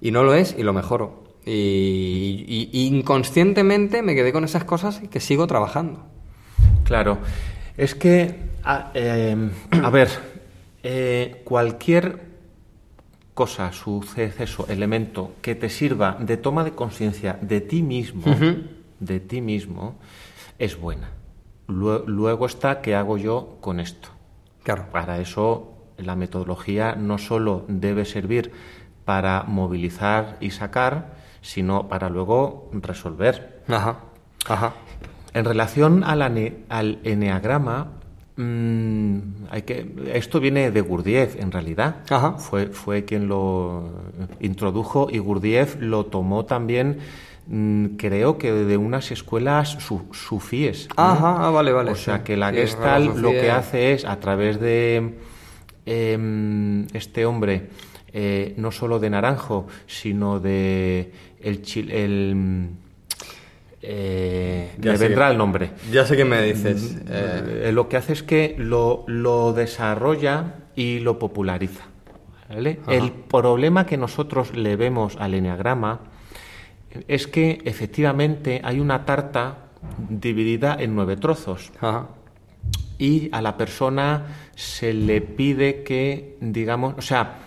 y 0.00 0.10
no 0.10 0.22
lo 0.22 0.32
es, 0.32 0.56
y 0.56 0.62
lo 0.62 0.72
mejoro. 0.72 1.36
Y, 1.44 2.70
inconscientemente 2.72 4.00
me 4.00 4.14
quedé 4.14 4.32
con 4.32 4.44
esas 4.44 4.64
cosas 4.64 5.02
y 5.02 5.08
que 5.08 5.20
sigo 5.20 5.46
trabajando. 5.46 6.06
Claro, 6.84 7.18
es 7.76 7.94
que, 7.94 8.36
a, 8.64 8.90
eh, 8.94 9.36
ver, 9.92 10.31
eh, 10.82 11.42
cualquier 11.44 12.32
cosa, 13.34 13.72
suceso, 13.72 14.66
elemento 14.68 15.32
que 15.40 15.54
te 15.54 15.68
sirva 15.68 16.16
de 16.20 16.36
toma 16.36 16.64
de 16.64 16.72
conciencia 16.72 17.38
de 17.40 17.60
ti 17.60 17.82
mismo, 17.82 18.24
de 19.00 19.20
ti 19.20 19.40
mismo, 19.40 19.96
es 20.58 20.78
buena. 20.78 21.10
Luego 21.66 22.46
está 22.46 22.82
qué 22.82 22.94
hago 22.94 23.16
yo 23.16 23.56
con 23.60 23.80
esto. 23.80 24.08
Claro. 24.62 24.86
Para 24.92 25.18
eso 25.18 25.72
la 25.96 26.16
metodología 26.16 26.94
no 26.94 27.18
solo 27.18 27.64
debe 27.68 28.04
servir 28.04 28.52
para 29.04 29.44
movilizar 29.44 30.36
y 30.40 30.50
sacar, 30.50 31.14
sino 31.40 31.88
para 31.88 32.08
luego 32.08 32.70
resolver. 32.72 33.62
Ajá. 33.68 34.00
Ajá. 34.46 34.74
En 35.34 35.44
relación 35.44 36.04
al, 36.04 36.22
al 36.68 36.98
eneagrama, 37.04 37.92
mm, 38.36 39.18
hay 39.50 39.62
que, 39.62 39.86
esto 40.12 40.40
viene 40.40 40.70
de 40.70 40.80
Gurdjieff, 40.80 41.36
en 41.38 41.52
realidad. 41.52 41.96
Fue, 42.38 42.66
fue 42.66 43.04
quien 43.04 43.28
lo 43.28 43.90
introdujo 44.40 45.08
y 45.10 45.18
Gurdjieff 45.18 45.76
lo 45.80 46.06
tomó 46.06 46.44
también, 46.44 46.98
mm, 47.46 47.96
creo 47.96 48.38
que 48.38 48.52
de 48.52 48.76
unas 48.76 49.10
escuelas 49.10 49.78
sufíes. 50.12 50.88
Ajá, 50.96 51.46
ah, 51.46 51.50
vale, 51.50 51.72
vale. 51.72 51.90
O 51.92 51.96
sea, 51.96 52.22
que 52.22 52.36
la 52.36 52.52
Gestalt 52.52 53.16
lo 53.16 53.30
que 53.30 53.50
hace 53.50 53.92
es, 53.92 54.04
a 54.04 54.18
través 54.20 54.60
de 54.60 55.18
em, 55.86 56.86
este 56.92 57.26
hombre, 57.26 57.68
eh, 58.12 58.54
no 58.58 58.70
solo 58.72 58.98
de 58.98 59.10
Naranjo, 59.10 59.66
sino 59.86 60.38
de 60.38 61.12
el, 61.40 61.62
el 61.90 62.70
eh, 63.82 64.70
me 64.78 64.96
vendrá 64.96 65.30
el 65.30 65.36
nombre. 65.36 65.72
Ya 65.90 66.06
sé 66.06 66.16
qué 66.16 66.24
me 66.24 66.40
dices. 66.42 66.94
Mm, 66.94 67.08
eh, 67.08 67.70
lo 67.72 67.88
que 67.88 67.96
hace 67.96 68.12
es 68.12 68.22
que 68.22 68.54
lo, 68.56 69.04
desarrolla 69.54 70.54
y 70.76 71.00
lo 71.00 71.18
populariza. 71.18 71.84
El 72.48 73.12
problema 73.12 73.86
que 73.86 73.96
nosotros 73.96 74.54
le 74.54 74.76
vemos 74.76 75.16
al 75.18 75.34
eneagrama 75.34 76.00
es 77.08 77.26
que 77.26 77.62
efectivamente 77.64 78.60
hay 78.62 78.78
una 78.78 79.06
tarta 79.06 79.70
dividida 80.08 80.76
en 80.78 80.94
nueve 80.94 81.16
trozos. 81.16 81.72
Y 82.98 83.30
a 83.32 83.42
la 83.42 83.56
persona 83.56 84.26
se 84.54 84.92
le 84.92 85.22
pide 85.22 85.82
que, 85.82 86.36
digamos, 86.40 86.94
o 86.98 87.02
sea, 87.02 87.41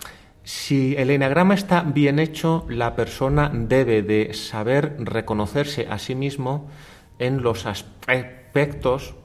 si 0.46 0.94
el 0.96 1.10
enagrama 1.10 1.54
está 1.54 1.82
bien 1.82 2.20
hecho, 2.20 2.66
la 2.68 2.94
persona 2.94 3.50
debe 3.52 4.02
de 4.02 4.32
saber 4.32 4.94
reconocerse 5.00 5.88
a 5.90 5.98
sí 5.98 6.14
mismo 6.14 6.68
en 7.18 7.42
los 7.42 7.66
aspectos 7.66 9.16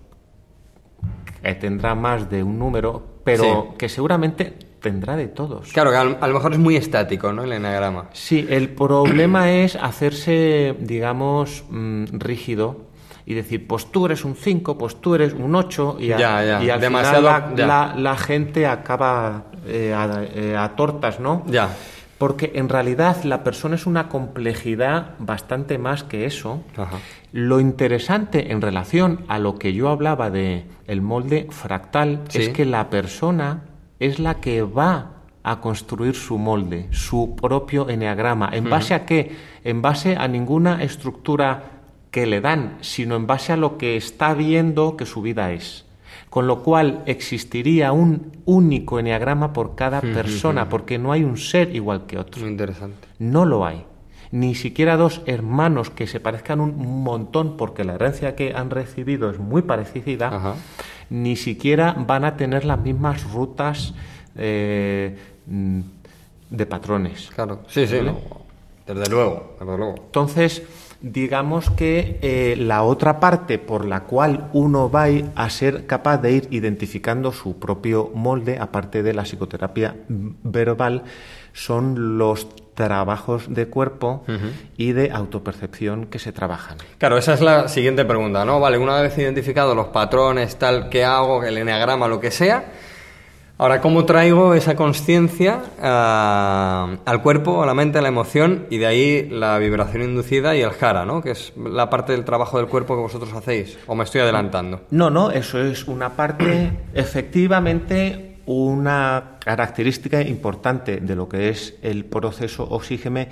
que 1.43 1.53
tendrá 1.53 1.93
más 1.93 2.27
de 2.31 2.41
un 2.41 2.57
número, 2.57 3.05
pero 3.23 3.75
que 3.77 3.87
seguramente 3.87 4.51
tendrá 4.79 5.15
de 5.15 5.27
todos. 5.27 5.71
Claro, 5.73 5.91
que 5.91 5.97
a 5.97 6.27
lo 6.27 6.33
mejor 6.33 6.53
es 6.53 6.57
muy 6.57 6.75
estático, 6.75 7.31
¿no? 7.31 7.43
El 7.43 7.53
enagrama. 7.53 8.09
Sí, 8.13 8.47
el 8.49 8.69
problema 8.69 9.51
es 9.61 9.75
hacerse, 9.75 10.75
digamos, 10.79 11.65
mm, 11.69 12.05
rígido 12.13 12.89
y 13.27 13.35
decir, 13.35 13.67
pues 13.67 13.91
tú 13.91 14.07
eres 14.07 14.25
un 14.25 14.35
5, 14.35 14.77
pues 14.77 14.95
tú 14.95 15.13
eres 15.13 15.33
un 15.33 15.53
8, 15.53 15.97
y, 15.99 16.07
y 16.07 16.11
al 16.13 16.81
final 16.81 17.95
la, 17.95 18.17
gente 18.17 18.65
acaba 18.65 19.50
eh, 19.65 19.93
eh, 20.35 20.55
a, 20.57 20.75
tortas, 20.75 21.19
¿no? 21.19 21.43
Ya. 21.47 21.75
Porque 22.17 22.51
en 22.55 22.69
realidad 22.69 23.23
la 23.23 23.43
persona 23.43 23.75
es 23.75 23.85
una 23.85 24.07
complejidad 24.07 25.15
bastante 25.17 25.77
más 25.77 26.03
que 26.03 26.25
eso. 26.25 26.61
Lo 27.31 27.59
interesante 27.59 28.51
en 28.51 28.61
relación 28.61 29.25
a 29.27 29.39
lo 29.39 29.57
que 29.57 29.73
yo 29.73 29.89
hablaba 29.89 30.29
de 30.29 30.65
el 30.85 31.01
molde 31.01 31.47
fractal 31.49 32.21
es 32.33 32.49
que 32.49 32.65
la 32.65 32.91
persona 32.91 33.63
es 33.99 34.19
la 34.19 34.35
que 34.35 34.61
va 34.61 35.13
a 35.43 35.61
construir 35.61 36.15
su 36.15 36.37
molde, 36.37 36.87
su 36.91 37.35
propio 37.35 37.89
eneagrama. 37.89 38.49
¿En 38.53 38.69
base 38.69 38.93
a 38.93 39.05
qué? 39.05 39.35
En 39.63 39.81
base 39.81 40.15
a 40.15 40.27
ninguna 40.27 40.83
estructura 40.83 41.81
que 42.11 42.25
le 42.25 42.41
dan, 42.41 42.77
sino 42.81 43.15
en 43.15 43.25
base 43.25 43.53
a 43.53 43.57
lo 43.57 43.77
que 43.77 43.95
está 43.95 44.33
viendo 44.33 44.97
que 44.97 45.05
su 45.05 45.21
vida 45.21 45.51
es. 45.53 45.85
Con 46.31 46.47
lo 46.47 46.63
cual 46.63 47.03
existiría 47.07 47.91
un 47.91 48.31
único 48.45 48.99
enneagrama 48.99 49.51
por 49.51 49.75
cada 49.75 49.99
persona, 49.99 50.69
porque 50.69 50.97
no 50.97 51.11
hay 51.11 51.25
un 51.25 51.37
ser 51.37 51.75
igual 51.75 52.05
que 52.05 52.17
otro. 52.17 52.41
Muy 52.41 52.51
interesante. 52.51 53.09
No 53.19 53.43
lo 53.43 53.65
hay. 53.65 53.83
Ni 54.31 54.55
siquiera 54.55 54.95
dos 54.95 55.23
hermanos 55.25 55.89
que 55.89 56.07
se 56.07 56.21
parezcan 56.21 56.61
un 56.61 57.03
montón, 57.03 57.57
porque 57.57 57.83
la 57.83 57.95
herencia 57.95 58.33
que 58.37 58.53
han 58.55 58.69
recibido 58.69 59.29
es 59.29 59.39
muy 59.39 59.61
parecida, 59.61 60.55
ni 61.09 61.35
siquiera 61.35 61.97
van 61.97 62.23
a 62.23 62.37
tener 62.37 62.63
las 62.63 62.79
mismas 62.79 63.29
rutas 63.29 63.93
eh, 64.37 65.17
de 65.45 66.65
patrones. 66.65 67.29
Claro, 67.35 67.63
sí, 67.67 67.85
sí, 67.85 67.95
desde 68.87 69.09
luego, 69.09 69.57
desde 69.59 69.77
luego. 69.77 69.95
Entonces, 69.97 70.63
digamos 71.01 71.69
que 71.71 72.19
eh, 72.21 72.55
la 72.57 72.83
otra 72.83 73.19
parte 73.19 73.59
por 73.59 73.85
la 73.85 74.01
cual 74.01 74.49
uno 74.53 74.89
va 74.89 75.07
a 75.35 75.49
ser 75.49 75.85
capaz 75.85 76.17
de 76.19 76.31
ir 76.31 76.47
identificando 76.51 77.31
su 77.31 77.59
propio 77.59 78.11
molde, 78.13 78.59
aparte 78.59 79.03
de 79.03 79.13
la 79.13 79.23
psicoterapia 79.23 79.95
verbal, 80.07 81.03
son 81.53 82.17
los 82.17 82.47
trabajos 82.73 83.53
de 83.53 83.67
cuerpo 83.67 84.23
y 84.77 84.93
de 84.93 85.11
autopercepción 85.11 86.05
que 86.05 86.19
se 86.19 86.31
trabajan. 86.31 86.77
Claro, 86.97 87.17
esa 87.17 87.33
es 87.33 87.41
la 87.41 87.67
siguiente 87.67 88.05
pregunta, 88.05 88.45
¿no? 88.45 88.59
Vale, 88.59 88.77
una 88.77 89.01
vez 89.01 89.17
identificados 89.17 89.75
los 89.75 89.87
patrones, 89.87 90.57
tal 90.57 90.89
que 90.89 91.03
hago, 91.03 91.43
el 91.43 91.57
eneagrama, 91.57 92.07
lo 92.07 92.19
que 92.19 92.31
sea, 92.31 92.71
Ahora, 93.61 93.79
¿cómo 93.79 94.05
traigo 94.05 94.55
esa 94.55 94.75
conciencia 94.75 95.61
ah, 95.79 96.97
al 97.05 97.21
cuerpo, 97.21 97.61
a 97.61 97.67
la 97.67 97.75
mente, 97.75 97.99
a 97.99 98.01
la 98.01 98.07
emoción 98.07 98.65
y 98.71 98.79
de 98.79 98.87
ahí 98.87 99.29
la 99.29 99.59
vibración 99.59 100.01
inducida 100.01 100.55
y 100.55 100.61
el 100.61 100.71
jara, 100.71 101.05
¿no? 101.05 101.21
Que 101.21 101.29
es 101.29 101.53
la 101.55 101.87
parte 101.87 102.13
del 102.13 102.25
trabajo 102.25 102.57
del 102.57 102.65
cuerpo 102.65 102.95
que 102.95 103.03
vosotros 103.03 103.31
hacéis. 103.33 103.77
¿O 103.85 103.93
me 103.93 104.03
estoy 104.03 104.21
adelantando? 104.21 104.81
No, 104.89 105.11
no, 105.11 105.29
eso 105.29 105.61
es 105.61 105.87
una 105.87 106.13
parte, 106.13 106.71
efectivamente, 106.95 108.37
una 108.47 109.37
característica 109.45 110.23
importante 110.23 110.99
de 110.99 111.15
lo 111.15 111.29
que 111.29 111.49
es 111.49 111.75
el 111.83 112.05
proceso 112.05 112.63
oxígeno 112.67 113.27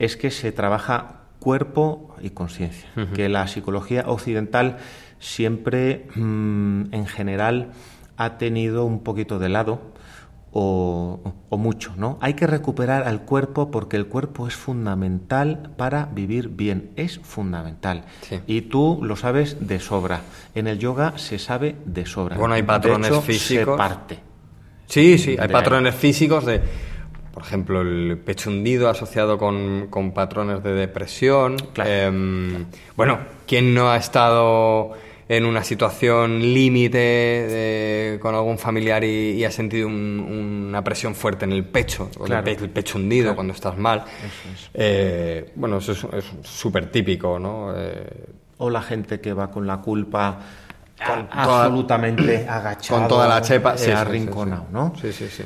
es 0.00 0.16
que 0.16 0.32
se 0.32 0.50
trabaja 0.50 1.20
cuerpo 1.38 2.16
y 2.20 2.30
conciencia. 2.30 2.88
Que 3.14 3.28
la 3.28 3.46
psicología 3.46 4.06
occidental 4.08 4.78
siempre, 5.20 6.08
mm, 6.16 6.92
en 6.92 7.06
general, 7.06 7.70
ha 8.18 8.36
tenido 8.36 8.84
un 8.84 9.02
poquito 9.02 9.38
de 9.38 9.48
lado 9.48 9.80
o, 10.50 11.20
mucho, 11.50 11.94
¿no? 11.96 12.18
Hay 12.20 12.34
que 12.34 12.46
recuperar 12.46 13.04
al 13.04 13.22
cuerpo 13.22 13.70
porque 13.70 13.96
el 13.96 14.06
cuerpo 14.06 14.48
es 14.48 14.54
fundamental 14.54 15.70
para 15.76 16.06
vivir 16.06 16.48
bien, 16.48 16.90
es 16.96 17.20
fundamental. 17.20 18.04
Y 18.46 18.62
tú 18.62 18.98
lo 19.02 19.14
sabes 19.14 19.68
de 19.68 19.78
sobra. 19.78 20.22
En 20.54 20.66
el 20.66 20.78
yoga 20.78 21.16
se 21.16 21.38
sabe 21.38 21.76
de 21.84 22.06
sobra. 22.06 22.36
Bueno, 22.36 22.54
hay 22.54 22.64
patrones 22.64 23.16
físicos. 23.20 23.74
Se 23.74 23.78
parte. 23.78 24.18
Sí, 24.86 25.18
sí, 25.18 25.36
hay 25.38 25.48
patrones 25.48 25.94
físicos 25.94 26.44
de, 26.44 26.60
por 27.32 27.42
ejemplo, 27.42 27.82
el 27.82 28.18
pecho 28.18 28.50
hundido 28.50 28.88
asociado 28.88 29.38
con, 29.38 30.12
patrones 30.12 30.62
de 30.64 30.72
depresión. 30.72 31.56
Em, 31.84 32.66
bueno, 32.96 33.18
¿quién 33.46 33.74
no 33.74 33.90
ha 33.90 33.96
estado 33.96 34.94
en 35.28 35.44
una 35.44 35.62
situación 35.62 36.40
límite 36.40 38.18
con 38.20 38.34
algún 38.34 38.58
familiar 38.58 39.04
y, 39.04 39.44
has 39.44 39.54
sentido 39.54 39.86
una 39.88 40.82
presión 40.82 41.14
fuerte 41.14 41.44
en 41.44 41.52
el 41.52 41.64
pecho, 41.64 42.10
el, 42.26 42.70
pecho 42.70 42.98
hundido 42.98 43.34
cuando 43.34 43.52
estás 43.52 43.76
mal. 43.76 44.04
Eh, 44.72 45.52
bueno, 45.54 45.78
eso 45.78 45.92
es 45.92 46.24
súper 46.42 46.90
típico, 46.90 47.38
¿no? 47.38 47.72
Eh, 47.76 48.26
o 48.58 48.70
la 48.70 48.82
gente 48.82 49.20
que 49.20 49.32
va 49.32 49.50
con 49.50 49.66
la 49.66 49.78
culpa 49.78 50.38
absolutamente 50.98 52.46
agachada. 52.48 53.00
Con 53.00 53.08
toda 53.08 53.28
la 53.28 53.42
chepa, 53.42 53.76
se 53.76 53.92
arrinconado, 53.92 54.66
¿no? 54.72 54.94
Sí, 55.00 55.12
sí, 55.12 55.28
sí. 55.28 55.44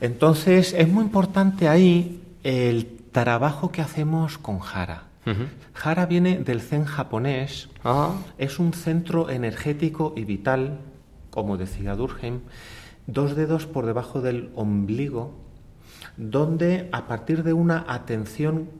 Entonces, 0.00 0.74
es 0.76 0.88
muy 0.88 1.04
importante 1.04 1.68
ahí 1.68 2.22
el 2.42 2.86
trabajo 3.12 3.70
que 3.70 3.80
hacemos 3.80 4.36
con 4.36 4.58
Jara. 4.58 5.04
Jara 5.72 6.06
viene 6.06 6.38
del 6.38 6.60
zen 6.60 6.84
japonés, 6.84 7.68
es 8.38 8.58
un 8.58 8.72
centro 8.72 9.30
energético 9.30 10.12
y 10.16 10.24
vital, 10.24 10.80
como 11.30 11.56
decía 11.56 11.94
Durkheim, 11.94 12.40
dos 13.06 13.36
dedos 13.36 13.66
por 13.66 13.86
debajo 13.86 14.20
del 14.20 14.50
ombligo, 14.56 15.34
donde 16.16 16.88
a 16.92 17.06
partir 17.06 17.42
de 17.44 17.52
una 17.52 17.84
atención 17.88 18.70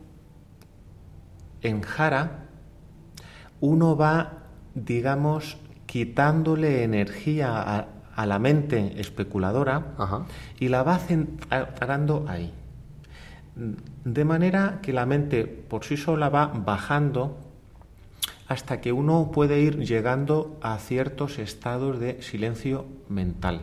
en 1.62 1.82
Jara, 1.82 2.46
uno 3.60 3.96
va, 3.96 4.44
digamos, 4.74 5.58
quitándole 5.86 6.82
energía 6.82 7.86
a, 8.14 8.26
la 8.26 8.38
mente 8.38 9.00
especuladora 9.00 9.94
y 10.58 10.68
la 10.68 10.82
va 10.82 10.98
centrando 10.98 12.24
ahí. 12.28 12.52
De 14.05 14.24
manera 14.24 14.80
que 14.82 14.92
la 14.92 15.07
mente 15.07 15.44
por 15.46 15.84
sí 15.84 15.96
sola 15.96 16.28
va 16.28 16.46
bajando 16.46 17.38
hasta 18.48 18.80
que 18.80 18.92
uno 18.92 19.30
puede 19.32 19.61
ir 19.61 19.78
llegando 19.78 20.59
a 20.61 20.76
ciertos 20.78 21.38
estados 21.38 21.98
de 22.00 22.20
silencio 22.22 22.84
mental. 23.09 23.62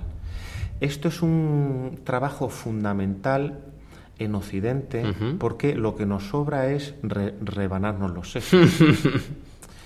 Esto 0.80 1.10
es 1.10 1.22
un 1.22 2.00
trabajo 2.04 2.50
fundamental 2.50 3.60
en 4.18 4.36
Occidente 4.36 5.04
porque 5.38 5.76
lo 5.76 5.96
que 5.96 6.06
nos 6.06 6.24
sobra 6.30 6.72
es 6.72 6.96
rebanarnos 7.04 8.12
los 8.12 8.32
sesos. 8.32 8.70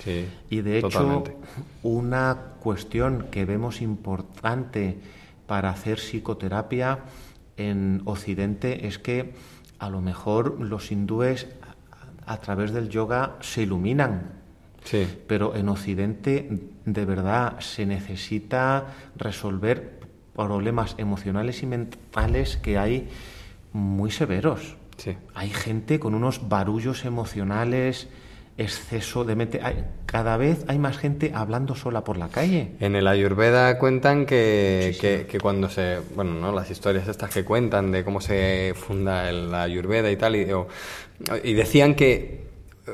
y 0.50 0.62
de 0.62 0.80
hecho, 0.80 1.24
una 1.84 2.38
cuestión 2.60 3.28
que 3.32 3.46
vemos 3.46 3.82
importante 3.82 4.98
para 5.48 5.70
hacer 5.70 5.98
psicoterapia 5.98 7.00
en 7.58 8.02
Occidente 8.06 8.88
es 8.88 9.00
que 9.00 9.34
a 9.84 9.90
lo 9.90 10.00
mejor 10.00 10.62
los 10.62 10.94
hindúes 10.94 11.46
a, 12.26 12.38
través 12.38 12.72
del 12.72 12.88
yoga 12.88 13.36
se 13.42 13.64
iluminan. 13.64 14.32
Pero 15.28 15.56
en 15.56 15.68
Occidente 15.68 16.70
de 16.86 17.06
verdad 17.06 17.60
se 17.60 17.86
necesita 17.86 18.88
resolver 19.18 20.00
problemas 20.34 20.96
emocionales 20.98 21.64
y 21.64 21.66
mentales 21.66 22.56
que 22.56 22.78
hay 22.78 23.10
muy 23.74 24.10
severos. 24.10 24.78
Hay 25.34 25.50
gente 25.50 26.00
con 26.00 26.16
unos 26.16 26.48
barullos 26.48 27.04
emocionales, 27.04 28.08
exceso 28.58 29.24
de 29.24 29.36
mente. 29.36 29.60
cada 30.06 30.38
vez 30.38 30.64
hay 30.68 30.78
más 30.78 30.98
gente 30.98 31.32
hablando 31.34 31.76
sola 31.76 32.04
por 32.04 32.18
la 32.18 32.30
calle. 32.30 32.72
En 32.80 32.96
el 32.96 33.08
Ayurveda 33.08 33.80
cuentan 33.80 34.26
que, 34.26 35.26
que, 35.28 35.40
cuando 35.40 35.70
se. 35.70 36.00
Bueno, 36.16 36.34
¿no? 36.34 36.52
las 36.52 36.70
historias 36.70 37.08
estas 37.08 37.30
que 37.32 37.44
cuentan 37.44 37.92
de 37.92 38.04
cómo 38.04 38.22
se 38.22 38.74
funda 38.76 39.30
el 39.30 39.54
Ayurveda 39.54 40.12
y 40.12 40.18
tal, 40.18 40.36
y, 40.36 40.48
y 41.44 41.54
decían 41.54 41.96
que 41.96 42.44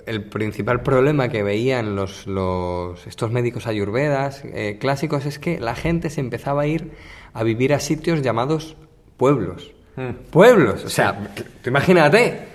el 0.05 0.24
principal 0.26 0.82
problema 0.82 1.30
que 1.30 1.43
veían 1.43 1.95
los, 1.95 2.28
los 2.28 3.07
estos 3.07 3.32
médicos 3.32 3.66
ayurvedas 3.66 4.43
eh, 4.45 4.78
clásicos 4.80 5.26
es 5.26 5.39
que 5.39 5.60
la 5.60 5.76
gente 5.76 6.10
se 6.10 6.22
empezaba 6.22 6.64
a 6.64 6.68
ir 6.68 6.91
a 7.34 7.43
vivir 7.43 7.74
a 7.74 7.80
sitios 7.80 8.22
llamados 8.22 8.76
pueblos. 9.18 9.72
Hmm. 9.95 10.12
Pueblos, 10.30 10.86
o 10.86 10.89
sea, 10.89 11.34
imagínate, 11.66 12.49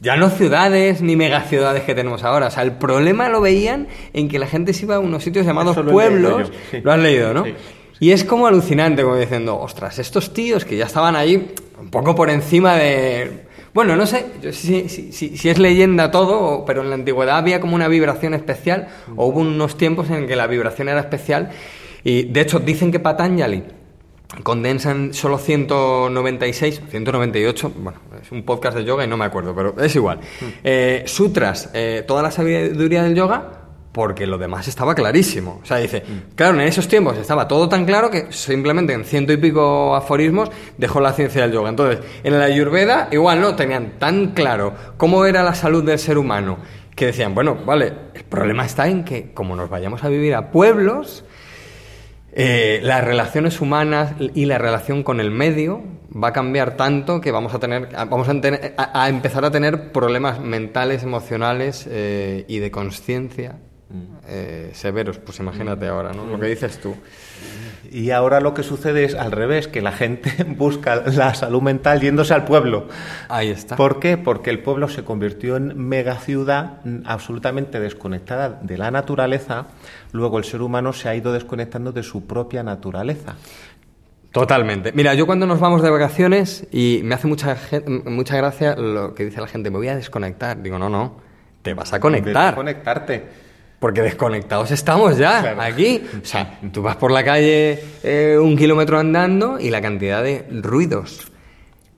ya 0.00 0.16
no 0.16 0.30
ciudades 0.30 1.00
ni 1.00 1.16
megaciudades 1.16 1.82
que 1.84 1.94
tenemos 1.94 2.24
ahora. 2.24 2.48
O 2.48 2.50
sea, 2.50 2.62
el 2.62 2.72
problema 2.72 3.28
lo 3.28 3.40
veían 3.40 3.88
en 4.12 4.28
que 4.28 4.38
la 4.38 4.46
gente 4.46 4.72
se 4.72 4.84
iba 4.84 4.96
a 4.96 4.98
unos 4.98 5.22
sitios 5.24 5.46
llamados 5.46 5.76
pueblos. 5.76 6.50
Lo 6.82 6.92
has 6.92 6.98
leído, 6.98 7.32
¿no? 7.32 7.44
Y 8.00 8.10
es 8.10 8.24
como 8.24 8.46
alucinante, 8.46 9.02
como 9.02 9.16
diciendo, 9.16 9.58
ostras, 9.58 9.98
estos 9.98 10.34
tíos 10.34 10.64
que 10.64 10.76
ya 10.76 10.86
estaban 10.86 11.16
allí 11.16 11.46
un 11.80 11.90
poco 11.90 12.14
por 12.14 12.28
encima 12.28 12.76
de... 12.76 13.44
Bueno, 13.72 13.96
no 13.96 14.06
sé 14.06 14.26
si, 14.52 14.88
si, 14.88 15.48
es 15.48 15.58
leyenda 15.58 16.10
todo, 16.10 16.64
pero 16.64 16.82
en 16.82 16.90
la 16.90 16.94
antigüedad 16.94 17.38
había 17.38 17.60
como 17.60 17.74
una 17.74 17.88
vibración 17.88 18.34
especial, 18.34 18.88
o 19.16 19.26
hubo 19.26 19.40
unos 19.40 19.76
tiempos 19.76 20.10
en 20.10 20.28
que 20.28 20.36
la 20.36 20.46
vibración 20.46 20.88
era 20.88 21.00
especial. 21.00 21.50
Y 22.04 22.24
de 22.24 22.40
hecho, 22.42 22.60
dicen 22.60 22.92
que 22.92 23.00
Patanjali 23.00 23.64
condensan 24.42 25.14
solo 25.14 25.38
196, 25.38 26.82
198, 26.90 27.72
bueno, 27.76 27.98
es 28.22 28.32
un 28.32 28.42
podcast 28.42 28.76
de 28.76 28.84
yoga 28.84 29.04
y 29.04 29.08
no 29.08 29.16
me 29.16 29.24
acuerdo, 29.24 29.54
pero 29.54 29.74
es 29.80 29.94
igual. 29.94 30.18
Mm. 30.18 30.44
Eh, 30.64 31.02
sutras, 31.06 31.70
eh, 31.74 32.04
toda 32.06 32.22
la 32.22 32.30
sabiduría 32.30 33.02
del 33.02 33.14
yoga, 33.14 33.60
porque 33.92 34.26
lo 34.26 34.38
demás 34.38 34.66
estaba 34.66 34.94
clarísimo. 34.94 35.60
O 35.62 35.66
sea, 35.66 35.76
dice, 35.76 36.00
mm. 36.00 36.34
claro, 36.34 36.54
en 36.54 36.62
esos 36.62 36.88
tiempos 36.88 37.16
estaba 37.16 37.46
todo 37.46 37.68
tan 37.68 37.84
claro 37.84 38.10
que 38.10 38.32
simplemente 38.32 38.92
en 38.92 39.04
ciento 39.04 39.32
y 39.32 39.36
pico 39.36 39.94
aforismos 39.94 40.50
dejó 40.76 41.00
la 41.00 41.12
ciencia 41.12 41.42
del 41.42 41.52
yoga. 41.52 41.70
Entonces, 41.70 42.00
en 42.24 42.38
la 42.38 42.46
Ayurveda 42.46 43.08
igual 43.12 43.40
no 43.40 43.54
tenían 43.54 43.92
tan 43.98 44.32
claro 44.32 44.74
cómo 44.96 45.24
era 45.26 45.44
la 45.44 45.54
salud 45.54 45.84
del 45.84 46.00
ser 46.00 46.18
humano 46.18 46.58
que 46.96 47.06
decían, 47.06 47.34
bueno, 47.34 47.56
vale, 47.64 47.92
el 48.14 48.24
problema 48.24 48.64
está 48.64 48.88
en 48.88 49.04
que 49.04 49.32
como 49.32 49.56
nos 49.56 49.70
vayamos 49.70 50.04
a 50.04 50.08
vivir 50.08 50.34
a 50.34 50.50
pueblos, 50.50 51.24
eh, 52.36 52.80
las 52.82 53.04
relaciones 53.04 53.60
humanas 53.60 54.14
y 54.34 54.46
la 54.46 54.58
relación 54.58 55.02
con 55.02 55.20
el 55.20 55.30
medio 55.30 55.82
va 56.12 56.28
a 56.28 56.32
cambiar 56.32 56.76
tanto 56.76 57.20
que 57.20 57.30
vamos 57.30 57.54
a 57.54 57.60
tener 57.60 57.90
vamos 57.92 58.28
a, 58.28 59.08
empezar 59.08 59.44
a 59.44 59.50
tener 59.50 59.92
problemas 59.92 60.40
mentales 60.40 61.02
emocionales 61.04 61.86
eh, 61.88 62.44
y 62.48 62.58
de 62.58 62.70
conciencia 62.72 63.58
mm. 63.88 64.02
eh, 64.26 64.70
severos 64.74 65.18
pues 65.18 65.38
imagínate 65.38 65.86
ahora 65.86 66.12
no 66.12 66.26
lo 66.26 66.40
que 66.40 66.46
dices 66.46 66.78
tú 66.80 66.96
y 67.94 68.10
ahora 68.10 68.40
lo 68.40 68.54
que 68.54 68.64
sucede 68.64 69.04
es 69.04 69.14
al 69.14 69.30
revés, 69.30 69.68
que 69.68 69.80
la 69.80 69.92
gente 69.92 70.44
busca 70.48 70.96
la 71.06 71.32
salud 71.34 71.62
mental 71.62 72.00
yéndose 72.00 72.34
al 72.34 72.44
pueblo. 72.44 72.88
Ahí 73.28 73.50
está. 73.50 73.76
¿Por 73.76 74.00
qué? 74.00 74.16
Porque 74.16 74.50
el 74.50 74.60
pueblo 74.60 74.88
se 74.88 75.04
convirtió 75.04 75.56
en 75.56 75.78
megaciudad 75.78 76.80
absolutamente 77.04 77.78
desconectada 77.78 78.58
de 78.62 78.78
la 78.78 78.90
naturaleza, 78.90 79.66
luego 80.14 80.38
el 80.38 80.44
ser 80.44 80.62
humano 80.62 80.92
se 80.92 81.08
ha 81.08 81.14
ido 81.14 81.32
desconectando 81.32 81.90
de 81.90 82.04
su 82.04 82.24
propia 82.24 82.62
naturaleza. 82.62 83.34
Totalmente. 84.30 84.92
Mira, 84.92 85.12
yo 85.14 85.26
cuando 85.26 85.44
nos 85.44 85.58
vamos 85.58 85.82
de 85.82 85.90
vacaciones 85.90 86.66
y 86.70 87.00
me 87.02 87.16
hace 87.16 87.26
mucha, 87.26 87.56
mucha 88.06 88.36
gracia 88.36 88.76
lo 88.76 89.12
que 89.12 89.24
dice 89.24 89.40
la 89.40 89.48
gente, 89.48 89.70
me 89.70 89.78
voy 89.78 89.88
a 89.88 89.96
desconectar. 89.96 90.62
Digo, 90.62 90.78
no, 90.78 90.88
no, 90.88 91.16
te 91.62 91.74
vas 91.74 91.92
a 91.92 92.00
conectar. 92.00 92.54
conectarte. 92.54 93.24
Porque 93.80 94.02
desconectados 94.02 94.70
estamos 94.70 95.18
ya 95.18 95.56
aquí. 95.60 96.00
O 96.22 96.24
sea, 96.24 96.60
tú 96.72 96.80
vas 96.80 96.96
por 96.96 97.10
la 97.10 97.24
calle 97.24 97.82
eh, 98.04 98.38
un 98.40 98.56
kilómetro 98.56 99.00
andando 99.00 99.58
y 99.58 99.68
la 99.70 99.82
cantidad 99.82 100.22
de 100.22 100.46
ruidos. 100.62 101.32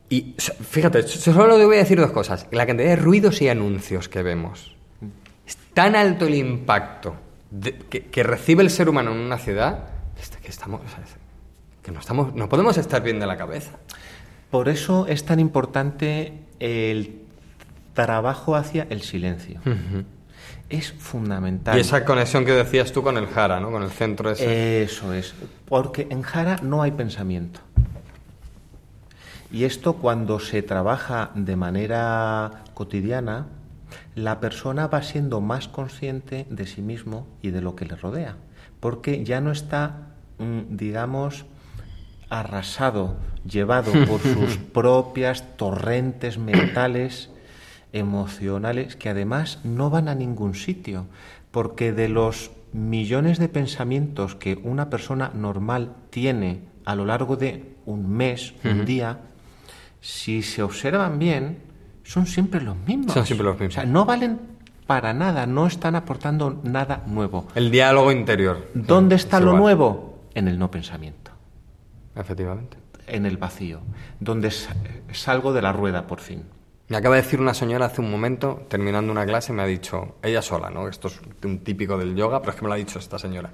Y 0.09 0.35
fíjate, 0.39 1.03
solo 1.03 1.59
te 1.59 1.67
voy 1.67 1.77
a 1.77 1.81
decir 1.81 2.01
dos 2.01 2.13
cosas. 2.13 2.47
La 2.51 2.67
cantidad 2.67 2.89
de 2.89 2.97
ruidos 2.97 3.43
y 3.43 3.51
anuncios 3.51 4.09
que 4.09 4.23
vemos. 4.23 4.75
Es 5.47 5.59
tan 5.75 5.95
alto 5.95 6.27
el 6.27 6.35
impacto 6.35 7.26
que, 7.91 8.23
recibe 8.23 8.63
el 8.63 8.71
ser 8.71 8.89
humano 8.89 9.13
en 9.13 9.19
una 9.19 9.39
ciudad 9.39 9.85
que 10.43 10.49
estamos. 10.49 10.81
que 11.83 11.93
no, 11.93 12.01
estamos, 12.01 12.35
no 12.35 12.49
podemos 12.49 12.77
estar 12.79 13.03
bien 13.03 13.21
de 13.21 13.27
la 13.27 13.37
cabeza. 13.37 13.73
Por 14.51 14.69
eso 14.69 15.07
es 15.07 15.25
tan 15.25 15.41
importante 15.41 16.41
el 16.61 17.23
trabajo 17.95 18.57
hacia 18.57 18.87
el 18.91 19.03
silencio 19.03 19.61
es 20.69 20.93
fundamental. 20.93 21.77
Y 21.77 21.81
esa 21.81 22.05
conexión 22.05 22.45
que 22.45 22.53
decías 22.53 22.93
tú 22.93 23.03
con 23.03 23.17
el 23.17 23.27
Jara, 23.27 23.61
¿no? 23.61 23.71
Con 23.71 23.83
el 23.83 23.91
centro 23.91 24.31
ese. 24.31 24.83
Eso 24.83 25.13
es. 25.13 25.35
Porque 25.69 26.07
en 26.11 26.23
Jara 26.23 26.59
no 26.63 26.83
hay 26.83 26.91
pensamiento. 26.91 27.61
Y 29.53 29.65
esto 29.65 29.95
cuando 29.95 30.41
se 30.41 30.63
trabaja 30.63 31.31
de 31.35 31.55
manera 31.55 32.65
cotidiana, 32.75 33.47
la 34.15 34.41
persona 34.41 34.87
va 34.87 35.03
siendo 35.03 35.41
más 35.41 35.69
consciente 35.69 36.47
de 36.51 36.67
sí 36.67 36.83
mismo 36.83 37.27
y 37.43 37.51
de 37.51 37.61
lo 37.61 37.77
que 37.77 37.87
le 37.87 37.97
rodea. 37.97 38.37
Porque 38.81 39.25
ya 39.25 39.41
no 39.41 39.53
está, 39.53 40.15
mm, 40.39 40.77
digamos, 40.77 41.47
arrasado, 42.29 43.17
llevado 43.45 43.93
por 44.07 44.21
sus 44.21 44.57
propias 44.57 45.57
torrentes 45.57 46.39
mentales 46.39 47.31
emocionales 47.93 48.97
que 48.97 49.09
además 49.09 49.61
no 49.65 49.91
van 49.91 50.09
a 50.09 50.15
ningún 50.15 50.55
sitio, 50.55 51.07
porque 51.51 51.93
de 51.93 52.09
los 52.09 52.51
millones 52.73 53.39
de 53.39 53.49
pensamientos 53.49 54.35
que 54.35 54.59
una 54.63 54.91
persona 54.91 55.31
normal 55.35 55.95
tiene 56.11 56.61
a 56.85 56.95
lo 56.95 57.07
largo 57.07 57.37
de 57.37 57.77
un 57.87 58.11
mes, 58.11 58.55
un 58.65 58.85
día, 58.85 59.21
si 60.01 60.43
se 60.43 60.63
observan 60.63 61.19
bien, 61.19 61.59
son 62.07 62.27
siempre 62.27 62.61
los 62.61 62.77
mismos. 62.77 63.13
Son 63.13 63.27
siempre 63.27 63.45
los 63.45 63.55
mismos. 63.55 63.77
O 63.77 63.81
sea, 63.81 63.85
no 63.85 64.05
valen 64.05 64.39
para 64.87 65.13
nada, 65.13 65.47
no 65.47 65.67
están 65.67 65.97
aportando 65.97 66.61
nada 66.63 67.03
nuevo. 67.07 67.49
El 67.55 67.71
diálogo 67.71 68.13
interior. 68.13 68.69
¿Dónde 68.75 69.17
está 69.17 69.41
lo 69.41 69.57
nuevo? 69.57 70.21
En 70.35 70.47
el 70.47 70.59
no 70.59 70.71
pensamiento. 70.71 71.33
Efectivamente. 72.15 72.79
En 73.09 73.27
el 73.27 73.37
vacío, 73.37 73.81
donde 74.21 74.53
salgo 75.13 75.53
de 75.53 75.63
la 75.63 75.73
rueda 75.73 76.07
por 76.07 76.21
fin. 76.21 76.45
Me 76.89 76.97
acaba 76.97 77.17
de 77.17 77.23
decir 77.23 77.41
una 77.41 77.55
señora 77.55 77.87
hace 77.87 78.01
un 78.01 78.11
momento, 78.11 78.65
terminando 78.69 79.11
una 79.11 79.27
clase, 79.27 79.53
me 79.53 79.63
ha 79.63 79.67
dicho, 79.67 80.17
ella 80.23 80.41
sola, 80.41 80.71
¿no? 80.71 80.87
Esto 80.89 81.09
es 81.09 81.21
un 81.45 81.59
típico 81.59 81.99
del 81.99 82.15
yoga, 82.15 82.41
pero 82.41 82.53
es 82.53 82.57
que 82.57 82.63
me 82.63 82.69
lo 82.69 82.75
ha 82.75 82.79
dicho 82.79 83.01
esta 83.01 83.19
señora. 83.19 83.51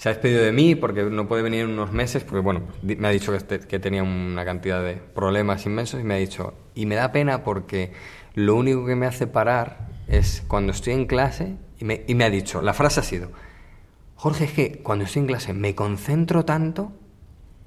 Se 0.00 0.08
ha 0.08 0.12
despedido 0.12 0.42
de 0.42 0.50
mí 0.50 0.76
porque 0.76 1.02
no 1.02 1.28
puede 1.28 1.42
venir 1.42 1.60
en 1.60 1.72
unos 1.72 1.92
meses, 1.92 2.24
porque 2.24 2.40
bueno, 2.40 2.62
me 2.80 3.06
ha 3.06 3.10
dicho 3.10 3.32
que, 3.32 3.36
este, 3.36 3.60
que 3.60 3.78
tenía 3.78 4.02
una 4.02 4.46
cantidad 4.46 4.82
de 4.82 4.94
problemas 4.94 5.66
inmensos 5.66 6.00
y 6.00 6.04
me 6.04 6.14
ha 6.14 6.16
dicho, 6.16 6.54
y 6.74 6.86
me 6.86 6.94
da 6.94 7.12
pena 7.12 7.44
porque 7.44 7.92
lo 8.32 8.54
único 8.54 8.86
que 8.86 8.96
me 8.96 9.04
hace 9.04 9.26
parar 9.26 9.88
es 10.08 10.42
cuando 10.48 10.72
estoy 10.72 10.94
en 10.94 11.04
clase 11.04 11.54
y 11.78 11.84
me, 11.84 12.02
y 12.08 12.14
me 12.14 12.24
ha 12.24 12.30
dicho, 12.30 12.62
la 12.62 12.72
frase 12.72 13.00
ha 13.00 13.02
sido, 13.02 13.30
Jorge, 14.14 14.44
es 14.44 14.52
que 14.52 14.78
cuando 14.82 15.04
estoy 15.04 15.20
en 15.20 15.26
clase 15.26 15.52
me 15.52 15.74
concentro 15.74 16.46
tanto 16.46 16.92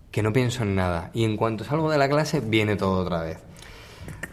que 0.10 0.24
no 0.24 0.34
pienso 0.34 0.64
en 0.64 0.74
nada 0.74 1.12
y 1.14 1.26
en 1.26 1.38
cuanto 1.38 1.64
salgo 1.64 1.92
de 1.92 2.00
la 2.00 2.10
clase 2.10 2.40
viene 2.40 2.76
todo 2.76 3.04
otra 3.04 3.22
vez. 3.22 3.38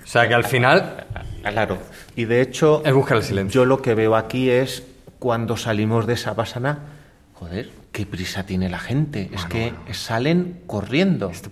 O 0.03 0.07
sea 0.07 0.26
que 0.26 0.32
al 0.32 0.44
final. 0.44 1.07
Claro. 1.42 1.76
Y 2.16 2.24
de 2.24 2.40
hecho. 2.40 2.82
Es 2.82 2.94
buscar 2.94 3.18
el 3.18 3.24
silencio. 3.24 3.61
Yo 3.61 3.66
lo 3.66 3.82
que 3.82 3.94
veo 3.94 4.16
aquí 4.16 4.48
es 4.48 4.84
cuando 5.18 5.59
salimos 5.59 6.07
de 6.07 6.14
esa 6.14 6.34
pasana. 6.34 6.78
Joder, 7.34 7.80
qué 7.93 8.07
prisa 8.07 8.45
tiene 8.45 8.68
la 8.68 8.78
gente. 8.78 9.30
es 9.32 9.45
que 9.47 9.72
salen 9.93 10.62
corriendo. 10.66 11.30
Este 11.30 11.51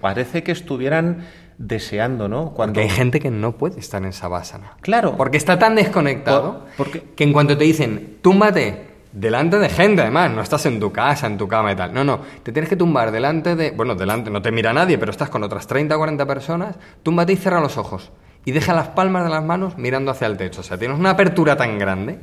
parece 0.00 0.42
que 0.42 0.52
estuvieran 0.52 1.24
deseando, 1.58 2.28
¿no? 2.28 2.52
Cuando... 2.52 2.74
Porque 2.74 2.90
hay 2.90 2.96
gente 2.96 3.20
que 3.20 3.30
no 3.30 3.52
puede 3.52 3.80
estar 3.80 4.02
en 4.02 4.08
esa 4.08 4.28
basana. 4.28 4.76
Claro. 4.80 5.16
Porque 5.16 5.36
está 5.36 5.58
tan 5.58 5.74
desconectado 5.74 6.66
porque... 6.76 7.02
que 7.14 7.24
en 7.24 7.32
cuanto 7.32 7.56
te 7.56 7.64
dicen, 7.64 8.18
túmbate, 8.20 8.92
delante 9.12 9.58
de 9.58 9.68
gente, 9.68 10.02
además, 10.02 10.30
no 10.30 10.40
estás 10.40 10.66
en 10.66 10.80
tu 10.80 10.92
casa, 10.92 11.26
en 11.26 11.38
tu 11.38 11.46
cama 11.46 11.72
y 11.72 11.76
tal. 11.76 11.94
No, 11.94 12.04
no, 12.04 12.20
te 12.42 12.52
tienes 12.52 12.68
que 12.68 12.76
tumbar 12.76 13.10
delante 13.10 13.54
de, 13.54 13.70
bueno, 13.70 13.94
delante, 13.94 14.30
no 14.30 14.42
te 14.42 14.50
mira 14.50 14.72
nadie, 14.72 14.98
pero 14.98 15.10
estás 15.10 15.28
con 15.28 15.42
otras 15.42 15.66
30 15.66 15.94
o 15.94 15.98
40 15.98 16.26
personas, 16.26 16.76
túmbate 17.02 17.32
y 17.34 17.36
cierra 17.36 17.60
los 17.60 17.76
ojos 17.76 18.10
y 18.44 18.52
deja 18.52 18.74
las 18.74 18.88
palmas 18.88 19.24
de 19.24 19.30
las 19.30 19.44
manos 19.44 19.78
mirando 19.78 20.10
hacia 20.10 20.26
el 20.26 20.36
techo. 20.36 20.60
O 20.60 20.64
sea, 20.64 20.78
tienes 20.78 20.98
una 20.98 21.10
apertura 21.10 21.56
tan 21.56 21.78
grande 21.78 22.18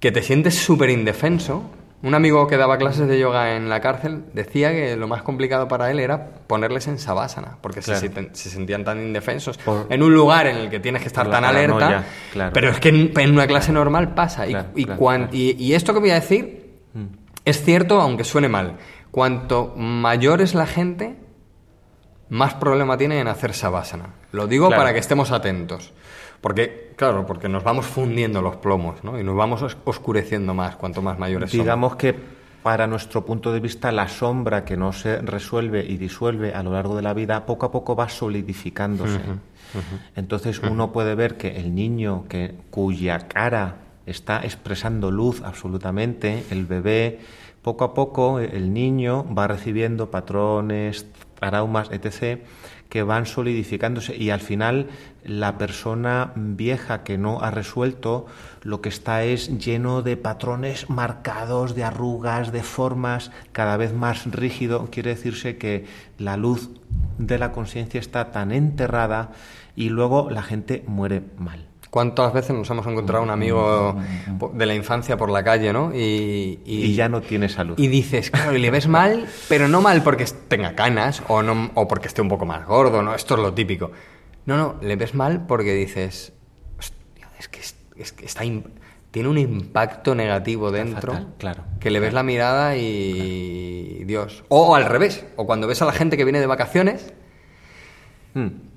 que 0.00 0.12
te 0.12 0.22
sientes 0.22 0.54
súper 0.54 0.90
indefenso. 0.90 1.70
Un 2.04 2.14
amigo 2.14 2.46
que 2.46 2.58
daba 2.58 2.76
clases 2.76 3.08
de 3.08 3.18
yoga 3.18 3.56
en 3.56 3.70
la 3.70 3.80
cárcel 3.80 4.24
decía 4.34 4.72
que 4.72 4.94
lo 4.94 5.08
más 5.08 5.22
complicado 5.22 5.68
para 5.68 5.90
él 5.90 5.98
era 5.98 6.32
ponerles 6.46 6.86
en 6.86 6.98
sabásana, 6.98 7.56
porque 7.62 7.80
se, 7.80 7.96
se, 7.96 8.50
sentían 8.50 8.84
tan 8.84 9.00
indefensos 9.00 9.58
en 9.88 10.02
un 10.02 10.12
lugar 10.12 10.46
en 10.46 10.56
el 10.56 10.68
que 10.68 10.80
tienes 10.80 11.00
que 11.00 11.08
estar 11.08 11.30
tan 11.30 11.46
alerta. 11.46 12.04
Pero 12.52 12.68
es 12.68 12.78
que 12.78 12.90
en, 12.90 13.30
una 13.30 13.46
clase 13.46 13.72
normal 13.72 14.12
pasa. 14.12 14.46
y, 14.46 14.54
y, 15.32 15.72
esto 15.72 15.94
que 15.94 16.00
voy 16.00 16.10
a 16.10 16.16
decir 16.16 16.74
mm. 16.92 17.04
es 17.46 17.64
cierto, 17.64 17.98
aunque 18.02 18.24
suene 18.24 18.50
mal. 18.50 18.76
Cuanto 19.10 19.72
mayor 19.74 20.42
es 20.42 20.54
la 20.54 20.66
gente, 20.66 21.16
más 22.28 22.52
problema 22.52 22.98
tiene 22.98 23.18
en 23.18 23.28
hacer 23.28 23.54
sabásana. 23.54 24.10
Lo 24.30 24.46
digo 24.46 24.68
para 24.68 24.92
que 24.92 24.98
estemos 24.98 25.30
atentos. 25.30 25.94
Porque, 26.40 26.92
claro, 26.96 27.26
porque 27.26 27.48
nos 27.48 27.64
vamos 27.64 27.86
fundiendo 27.86 28.42
los 28.42 28.56
plomos, 28.56 29.02
¿no? 29.02 29.18
Y 29.18 29.24
nos 29.24 29.36
vamos 29.36 29.62
oscureciendo 29.84 30.54
más 30.54 30.76
cuanto 30.76 31.02
más 31.02 31.18
mayores 31.18 31.50
somos. 31.50 31.64
Digamos 31.64 31.96
que 31.96 32.14
para 32.62 32.86
nuestro 32.86 33.26
punto 33.26 33.52
de 33.52 33.60
vista 33.60 33.92
la 33.92 34.08
sombra 34.08 34.64
que 34.64 34.78
no 34.78 34.94
se 34.94 35.18
resuelve 35.20 35.84
y 35.84 35.98
disuelve 35.98 36.54
a 36.54 36.62
lo 36.62 36.72
largo 36.72 36.96
de 36.96 37.02
la 37.02 37.12
vida 37.12 37.44
poco 37.44 37.66
a 37.66 37.70
poco 37.70 37.94
va 37.94 38.08
solidificándose. 38.08 39.20
Entonces 40.16 40.60
uno 40.60 40.90
puede 40.90 41.14
ver 41.14 41.36
que 41.36 41.56
el 41.56 41.74
niño 41.74 42.24
que 42.26 42.54
cuya 42.70 43.28
cara 43.28 43.76
está 44.06 44.42
expresando 44.44 45.10
luz 45.10 45.42
absolutamente, 45.44 46.44
el 46.50 46.64
bebé, 46.64 47.20
poco 47.60 47.84
a 47.84 47.92
poco 47.92 48.40
el 48.40 48.72
niño 48.72 49.26
va 49.34 49.46
recibiendo 49.46 50.10
patrones, 50.10 51.06
araumas, 51.42 51.90
etc 51.90 52.40
que 52.88 53.02
van 53.02 53.26
solidificándose 53.26 54.16
y 54.16 54.30
al 54.30 54.40
final 54.40 54.88
la 55.24 55.58
persona 55.58 56.32
vieja 56.36 57.02
que 57.02 57.18
no 57.18 57.40
ha 57.40 57.50
resuelto 57.50 58.26
lo 58.62 58.80
que 58.80 58.88
está 58.88 59.24
es 59.24 59.58
lleno 59.58 60.02
de 60.02 60.16
patrones 60.16 60.88
marcados, 60.90 61.74
de 61.74 61.84
arrugas, 61.84 62.52
de 62.52 62.62
formas, 62.62 63.30
cada 63.52 63.76
vez 63.76 63.92
más 63.92 64.30
rígido. 64.30 64.88
Quiere 64.90 65.10
decirse 65.10 65.56
que 65.56 65.86
la 66.18 66.36
luz 66.36 66.70
de 67.18 67.38
la 67.38 67.52
conciencia 67.52 68.00
está 68.00 68.30
tan 68.30 68.52
enterrada 68.52 69.32
y 69.76 69.88
luego 69.88 70.30
la 70.30 70.42
gente 70.42 70.84
muere 70.86 71.22
mal. 71.38 71.73
¿Cuántas 71.94 72.32
veces 72.32 72.56
nos 72.56 72.68
hemos 72.70 72.84
encontrado 72.88 73.22
un 73.22 73.30
amigo 73.30 73.96
de 74.52 74.66
la 74.66 74.74
infancia 74.74 75.16
por 75.16 75.30
la 75.30 75.44
calle, 75.44 75.72
¿no? 75.72 75.92
Y, 75.94 76.92
ya 76.92 77.08
no 77.08 77.20
tiene 77.20 77.48
salud. 77.48 77.78
Y 77.78 77.86
dices, 77.86 78.32
claro, 78.32 78.52
y 78.52 78.58
le 78.58 78.72
ves 78.72 78.88
mal, 78.88 79.28
pero 79.48 79.68
no 79.68 79.80
mal 79.80 80.02
porque 80.02 80.24
tenga 80.48 80.74
canas 80.74 81.22
o, 81.28 81.44
no, 81.44 81.70
o 81.74 81.86
porque 81.86 82.08
esté 82.08 82.20
un 82.20 82.28
poco 82.28 82.46
más 82.46 82.66
gordo, 82.66 83.00
¿no? 83.00 83.14
Esto 83.14 83.36
es 83.36 83.40
lo 83.42 83.54
típico. 83.54 83.92
No, 84.44 84.56
no, 84.56 84.74
le 84.82 84.96
ves 84.96 85.14
mal 85.14 85.46
porque 85.46 85.72
dices, 85.72 86.32
hostia, 86.80 87.28
es 87.38 87.46
que, 87.46 87.60
es 87.60 88.12
que 88.12 88.26
está 88.26 88.42
tiene 89.12 89.28
un 89.28 89.38
impacto 89.38 90.16
negativo 90.16 90.72
dentro. 90.72 91.28
claro. 91.38 91.62
Que 91.78 91.92
le 91.92 92.00
ves 92.00 92.12
la 92.12 92.24
mirada 92.24 92.76
y. 92.76 94.02
Dios. 94.04 94.42
O, 94.48 94.74
al 94.74 94.86
revés, 94.86 95.24
o 95.36 95.46
cuando 95.46 95.68
ves 95.68 95.80
a 95.80 95.84
la 95.84 95.92
gente 95.92 96.16
que 96.16 96.24
viene 96.24 96.40
de 96.40 96.46
vacaciones. 96.46 97.14
Hmm 98.34 98.73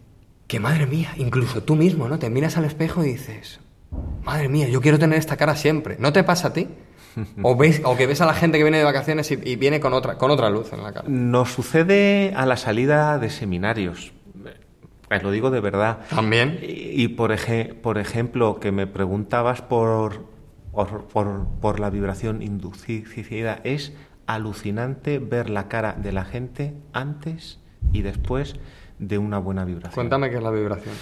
que 0.47 0.59
madre 0.59 0.87
mía, 0.87 1.13
incluso 1.17 1.63
tú 1.63 1.75
mismo, 1.75 2.07
¿no? 2.07 2.19
Te 2.19 2.29
miras 2.29 2.57
al 2.57 2.65
espejo 2.65 3.03
y 3.03 3.09
dices, 3.09 3.59
madre 4.23 4.49
mía, 4.49 4.67
yo 4.69 4.81
quiero 4.81 4.97
tener 4.97 5.19
esta 5.19 5.37
cara 5.37 5.55
siempre. 5.55 5.97
¿No 5.99 6.13
te 6.13 6.23
pasa 6.23 6.49
a 6.49 6.53
ti? 6.53 6.67
O, 7.41 7.55
ves, 7.55 7.81
o 7.83 7.97
que 7.97 8.05
ves 8.05 8.21
a 8.21 8.25
la 8.25 8.33
gente 8.33 8.57
que 8.57 8.63
viene 8.63 8.77
de 8.77 8.83
vacaciones 8.83 9.31
y, 9.31 9.55
viene 9.55 9.79
con 9.79 9.93
otra, 9.93 10.17
con 10.17 10.29
otra 10.29 10.49
luz 10.49 10.71
en 10.71 10.83
la 10.83 10.93
cara. 10.93 11.09
Nos 11.09 11.51
sucede 11.51 12.33
a 12.35 12.45
la 12.45 12.57
salida 12.57 13.17
de 13.17 13.31
seminarios. 13.31 14.13
Eh, 15.09 15.19
lo 15.21 15.31
digo 15.31 15.49
de 15.49 15.59
verdad. 15.59 15.99
También. 16.09 16.59
Y, 16.61 17.07
por, 17.09 17.35
por 17.81 17.97
ejemplo, 17.97 18.59
que 18.59 18.71
me 18.71 18.85
preguntabas 18.85 19.63
por, 19.63 20.25
por, 20.71 21.47
por 21.59 21.79
la 21.79 21.89
vibración 21.89 22.43
inducida, 22.43 23.61
es 23.63 23.93
alucinante 24.27 25.17
ver 25.17 25.49
la 25.49 25.67
cara 25.67 25.93
de 25.93 26.11
la 26.11 26.23
gente 26.23 26.75
antes 26.93 27.59
y 27.93 28.03
después 28.03 28.55
de 28.99 29.17
una 29.17 29.39
buena 29.39 29.65
vibración. 29.65 29.93
Cuéntame 29.93 30.29
qué 30.29 30.37
es 30.37 30.43
la 30.43 30.51
vibración. 30.51 30.93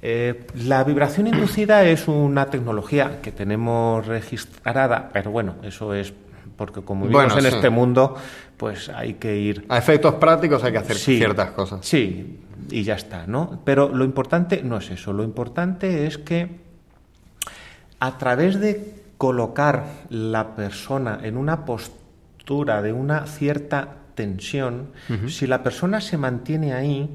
Eh, 0.00 0.46
la 0.54 0.84
vibración 0.84 1.26
inducida 1.26 1.84
es 1.84 2.06
una 2.06 2.46
tecnología 2.46 3.20
que 3.20 3.32
tenemos 3.32 4.06
registrada, 4.06 5.10
pero 5.12 5.30
bueno, 5.30 5.56
eso 5.62 5.94
es 5.94 6.12
porque 6.56 6.82
como 6.82 7.06
vivimos 7.06 7.36
en 7.36 7.46
este 7.46 7.70
mundo, 7.70 8.16
pues 8.56 8.88
hay 8.88 9.14
que 9.14 9.36
ir... 9.36 9.64
A 9.68 9.78
efectos 9.78 10.14
prácticos 10.14 10.62
hay 10.64 10.72
que 10.72 10.78
hacer 10.78 10.96
ciertas 10.96 11.52
cosas. 11.52 11.86
Sí, 11.86 12.40
y 12.70 12.82
ya 12.82 12.94
está, 12.94 13.26
¿no? 13.26 13.60
Pero 13.64 13.88
lo 13.88 14.04
importante 14.04 14.62
no 14.62 14.76
es 14.78 14.90
eso, 14.90 15.12
lo 15.12 15.22
importante 15.22 16.06
es 16.06 16.18
que 16.18 16.60
a 18.00 18.18
través 18.18 18.60
de 18.60 18.94
colocar 19.16 19.84
la 20.10 20.54
persona 20.54 21.20
en 21.22 21.36
una 21.36 21.64
postura 21.64 22.82
de 22.82 22.92
una 22.92 23.26
cierta 23.26 23.96
tensión, 24.18 24.90
si 25.28 25.46
la 25.46 25.62
persona 25.62 26.00
se 26.00 26.18
mantiene 26.18 26.74
ahí, 26.74 27.14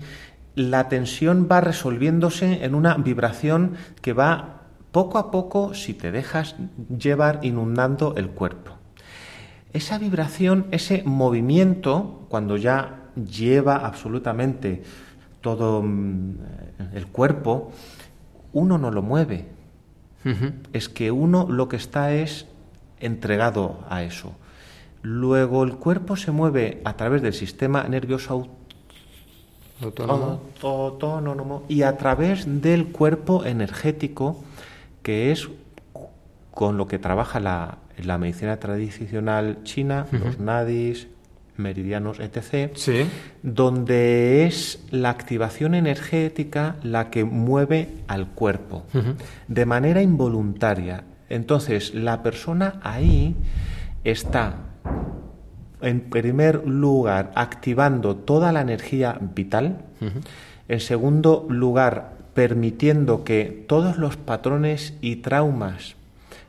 la 0.55 0.87
tensión 0.87 1.49
va 1.51 1.59
resolviéndose 1.59 2.63
en 2.63 2.75
una 2.75 2.95
vibración 2.95 3.75
que 4.01 4.13
va 4.13 4.61
poco 4.93 5.17
a 5.17 5.29
poco, 5.29 5.73
si 5.73 5.93
te 5.93 6.11
dejas 6.11 6.55
llevar, 6.87 7.41
inundando 7.43 8.15
el 8.15 8.29
cuerpo. 8.29 8.71
Esa 9.73 9.97
vibración, 9.97 10.67
ese 10.71 11.03
movimiento, 11.03 12.25
cuando 12.29 12.55
ya 12.55 13.09
lleva 13.15 13.85
absolutamente 13.85 14.83
todo 15.41 15.83
mm, 15.83 16.37
el 16.93 17.07
cuerpo, 17.07 17.73
uno 18.53 18.77
no 18.77 18.91
lo 18.91 19.01
mueve. 19.01 19.51
Es 20.71 20.87
que 20.87 21.11
uno 21.11 21.47
lo 21.49 21.67
que 21.67 21.75
está 21.75 22.13
es 22.13 22.47
entregado 23.01 23.83
a 23.89 24.03
eso. 24.03 24.37
Luego 25.03 25.63
el 25.63 25.75
cuerpo 25.75 26.15
se 26.15 26.31
mueve 26.31 26.81
a 26.85 26.95
través 26.95 27.21
del 27.21 27.33
sistema 27.33 27.83
nervioso 27.83 28.47
autónomo, 29.81 31.63
y 31.67 31.81
a 31.81 31.97
través 31.97 32.61
del 32.61 32.87
cuerpo 32.87 33.43
energético, 33.43 34.41
que 35.01 35.31
es 35.33 35.49
con 36.51 36.77
lo 36.77 36.87
que 36.87 36.99
trabaja 36.99 37.41
la, 37.41 37.79
medicina 38.17 38.57
tradicional 38.57 39.59
china, 39.63 40.07
los 40.11 40.39
nadis, 40.39 41.07
meridianos, 41.57 42.21
etc., 42.21 42.71
donde 43.41 44.45
es 44.45 44.85
la 44.89 45.09
activación 45.09 45.75
energética 45.75 46.77
la 46.81 47.09
que 47.09 47.25
mueve 47.25 47.89
al 48.07 48.27
cuerpo 48.27 48.85
de 49.49 49.65
manera 49.65 50.01
involuntaria. 50.01 51.03
Entonces, 51.27 51.93
la 51.93 52.23
persona 52.23 52.79
ahí 52.83 53.35
está 54.05 54.72
en 55.81 56.01
primer 56.09 56.65
lugar, 56.65 57.31
activando 57.35 58.15
toda 58.15 58.51
la 58.51 58.61
energía 58.61 59.17
vital. 59.19 59.79
En 60.67 60.79
segundo 60.79 61.45
lugar, 61.49 62.13
permitiendo 62.33 63.23
que 63.23 63.65
todos 63.67 63.97
los 63.97 64.17
patrones 64.17 64.93
y 65.01 65.17
traumas 65.17 65.95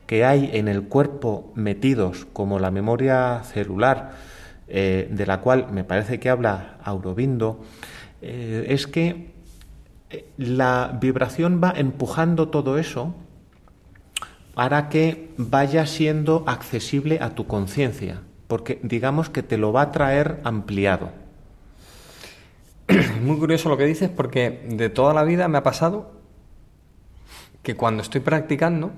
que 0.07 0.24
hay 0.24 0.51
en 0.53 0.68
el 0.68 0.85
cuerpo 0.85 1.53
metidos, 1.55 2.26
como 2.32 2.59
la 2.59 2.70
memoria 2.70 3.43
celular, 3.45 4.12
eh, 4.68 5.09
de 5.11 5.26
la 5.26 5.41
cual 5.41 5.68
me 5.72 5.85
parece 5.85 6.20
que 6.20 6.30
habla 6.30 6.78
Aurobindo, 6.85 7.61
eh, 8.22 8.66
es 8.68 8.87
que 8.87 9.32
eh, 10.11 10.26
la 10.39 10.97
vibración 11.01 11.61
va 11.62 11.72
empujando 11.76 12.49
todo 12.49 12.78
eso 12.78 13.14
para 14.55 14.89
que 14.89 15.33
vaya 15.37 15.87
siendo 15.87 16.45
accesible 16.47 17.19
a 17.21 17.31
tu 17.31 17.47
conciencia 17.47 18.23
porque 18.47 18.79
digamos 18.83 19.31
que 19.31 19.43
te 19.43 19.59
lo 19.59 19.73
va 19.73 19.83
a 19.83 19.93
traer 19.93 20.41
ampliado. 20.45 21.11
Es 22.87 23.21
muy 23.21 23.39
curioso 23.39 23.69
lo 23.69 23.77
que 23.77 23.85
dices 23.85 24.11
porque 24.11 24.67
de 24.69 24.89
toda 24.91 25.15
la 25.15 25.25
vida 25.25 25.49
me 25.49 25.59
ha 25.59 25.63
pasado 25.63 26.13
que 27.63 27.77
cuando 27.77 28.03
estoy 28.03 28.21
practicando, 28.21 28.93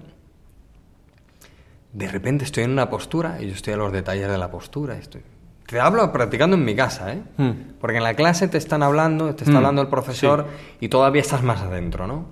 de 1.92 2.08
repente 2.08 2.44
estoy 2.44 2.64
en 2.64 2.72
una 2.72 2.90
postura 2.90 3.38
y 3.40 3.46
yo 3.46 3.54
estoy 3.54 3.74
a 3.74 3.76
los 3.76 3.92
detalles 3.92 4.28
de 4.28 4.38
la 4.38 4.50
postura. 4.50 4.96
Estoy... 4.96 5.22
Te 5.66 5.80
hablo 5.80 6.12
practicando 6.12 6.56
en 6.56 6.64
mi 6.64 6.74
casa, 6.74 7.12
¿eh? 7.12 7.22
Hmm. 7.38 7.52
Porque 7.80 7.96
en 7.96 8.02
la 8.02 8.14
clase 8.14 8.48
te 8.48 8.58
están 8.58 8.82
hablando, 8.82 9.34
te 9.34 9.44
está 9.44 9.54
hmm. 9.54 9.56
hablando 9.56 9.82
el 9.82 9.88
profesor 9.88 10.48
y 10.80 10.88
todavía 10.88 11.22
estás 11.22 11.42
más 11.42 11.60
adentro, 11.62 12.06
¿no? 12.06 12.26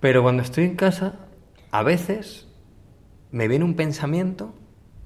Pero 0.00 0.22
cuando 0.22 0.42
estoy 0.42 0.64
en 0.64 0.76
casa, 0.76 1.16
a 1.70 1.82
veces 1.82 2.46
me 3.30 3.48
viene 3.48 3.64
un 3.64 3.74
pensamiento 3.74 4.54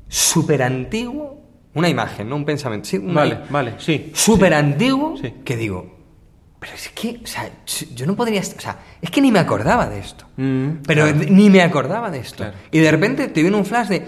súper 0.09 0.63
antiguo, 0.63 1.41
una 1.75 1.89
imagen, 1.89 2.29
no 2.29 2.37
un 2.37 2.45
pensamiento, 2.45 2.89
sí, 2.89 2.99
vale, 2.99 3.39
vale, 3.51 3.75
sí, 3.79 4.11
súper 4.15 4.55
antiguo, 4.55 5.15
que 5.45 5.57
digo, 5.57 6.03
pero 6.63 6.75
es 6.75 6.91
que, 6.91 7.21
o 7.25 7.27
sea, 7.27 7.51
yo 7.93 8.07
no 8.07 8.15
podría, 8.15 8.41
o 8.41 8.61
sea, 8.61 8.79
es 9.01 9.11
que 9.11 9.21
ni 9.21 9.33
me 9.33 9.41
acordaba 9.41 9.89
de 9.89 9.99
esto. 9.99 10.27
Mm, 10.37 10.83
pero 10.87 11.07
claro. 11.07 11.27
ni 11.29 11.51
me 11.51 11.61
acordaba 11.61 12.09
de 12.09 12.21
esto. 12.21 12.37
Claro. 12.37 12.57
Y 12.71 12.79
de 12.79 12.89
repente 12.89 13.27
te 13.27 13.43
viene 13.43 13.57
un 13.57 13.65
flash 13.65 13.89
de... 13.89 14.07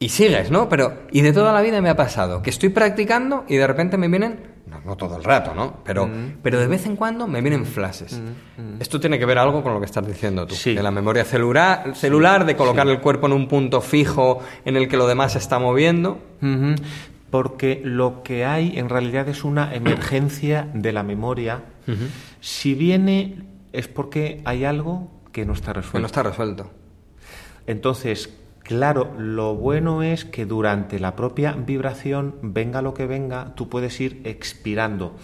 Y 0.00 0.08
sigues, 0.08 0.50
¿no? 0.50 0.68
Pero, 0.68 1.02
y 1.12 1.20
de 1.20 1.32
toda 1.32 1.52
la 1.52 1.60
vida 1.60 1.80
me 1.80 1.90
ha 1.90 1.94
pasado 1.94 2.42
que 2.42 2.50
estoy 2.50 2.70
practicando 2.70 3.44
y 3.46 3.54
de 3.54 3.68
repente 3.68 3.98
me 3.98 4.08
vienen, 4.08 4.40
no, 4.66 4.80
no 4.84 4.96
todo 4.96 5.16
el 5.16 5.24
rato, 5.24 5.54
¿no? 5.54 5.78
Pero, 5.84 6.06
Mm. 6.06 6.36
pero 6.42 6.60
de 6.60 6.66
vez 6.66 6.86
en 6.86 6.96
cuando 6.96 7.26
me 7.26 7.40
vienen 7.40 7.66
flashes. 7.66 8.20
Esto 8.78 9.00
tiene 9.00 9.18
que 9.18 9.26
ver 9.26 9.38
algo 9.38 9.62
con 9.62 9.72
lo 9.74 9.80
que 9.80 9.86
estás 9.86 10.06
diciendo 10.06 10.46
tú. 10.46 10.54
Sí. 10.54 10.74
De 10.74 10.82
la 10.82 10.90
memoria 10.90 11.24
celular, 11.24 11.94
celular 11.96 12.44
de 12.46 12.56
colocar 12.56 12.86
el 12.88 13.00
cuerpo 13.00 13.26
en 13.26 13.32
un 13.32 13.48
punto 13.48 13.80
fijo 13.80 14.40
en 14.64 14.76
el 14.76 14.88
que 14.88 14.96
lo 14.96 15.06
demás 15.06 15.32
se 15.32 15.38
está 15.38 15.58
moviendo. 15.58 16.20
Porque 17.30 17.80
lo 17.84 18.22
que 18.24 18.44
hay 18.44 18.76
en 18.78 18.88
realidad 18.88 19.28
es 19.28 19.44
una 19.44 19.72
emergencia 19.74 20.68
de 20.74 20.92
la 20.92 21.02
memoria. 21.02 21.62
Si 22.40 22.74
viene 22.74 23.44
es 23.72 23.86
porque 23.88 24.40
hay 24.44 24.64
algo 24.64 25.10
que 25.32 25.44
no 25.46 25.52
está 25.52 25.72
Que 25.72 25.80
resuelto. 25.80 26.00
no 26.00 26.06
está 26.06 26.22
resuelto. 26.24 26.70
Entonces, 27.66 28.34
claro, 28.70 29.12
lo 29.18 29.54
bueno 29.56 30.02
es 30.02 30.24
que 30.24 30.46
durante 30.46 30.98
la 31.00 31.16
propia 31.16 31.52
vibración, 31.52 32.36
venga 32.42 32.82
lo 32.82 32.94
que 32.94 33.06
venga, 33.06 33.54
tú 33.56 33.68
puedes 33.68 34.00
ir 34.00 34.20
expirando. 34.24 35.16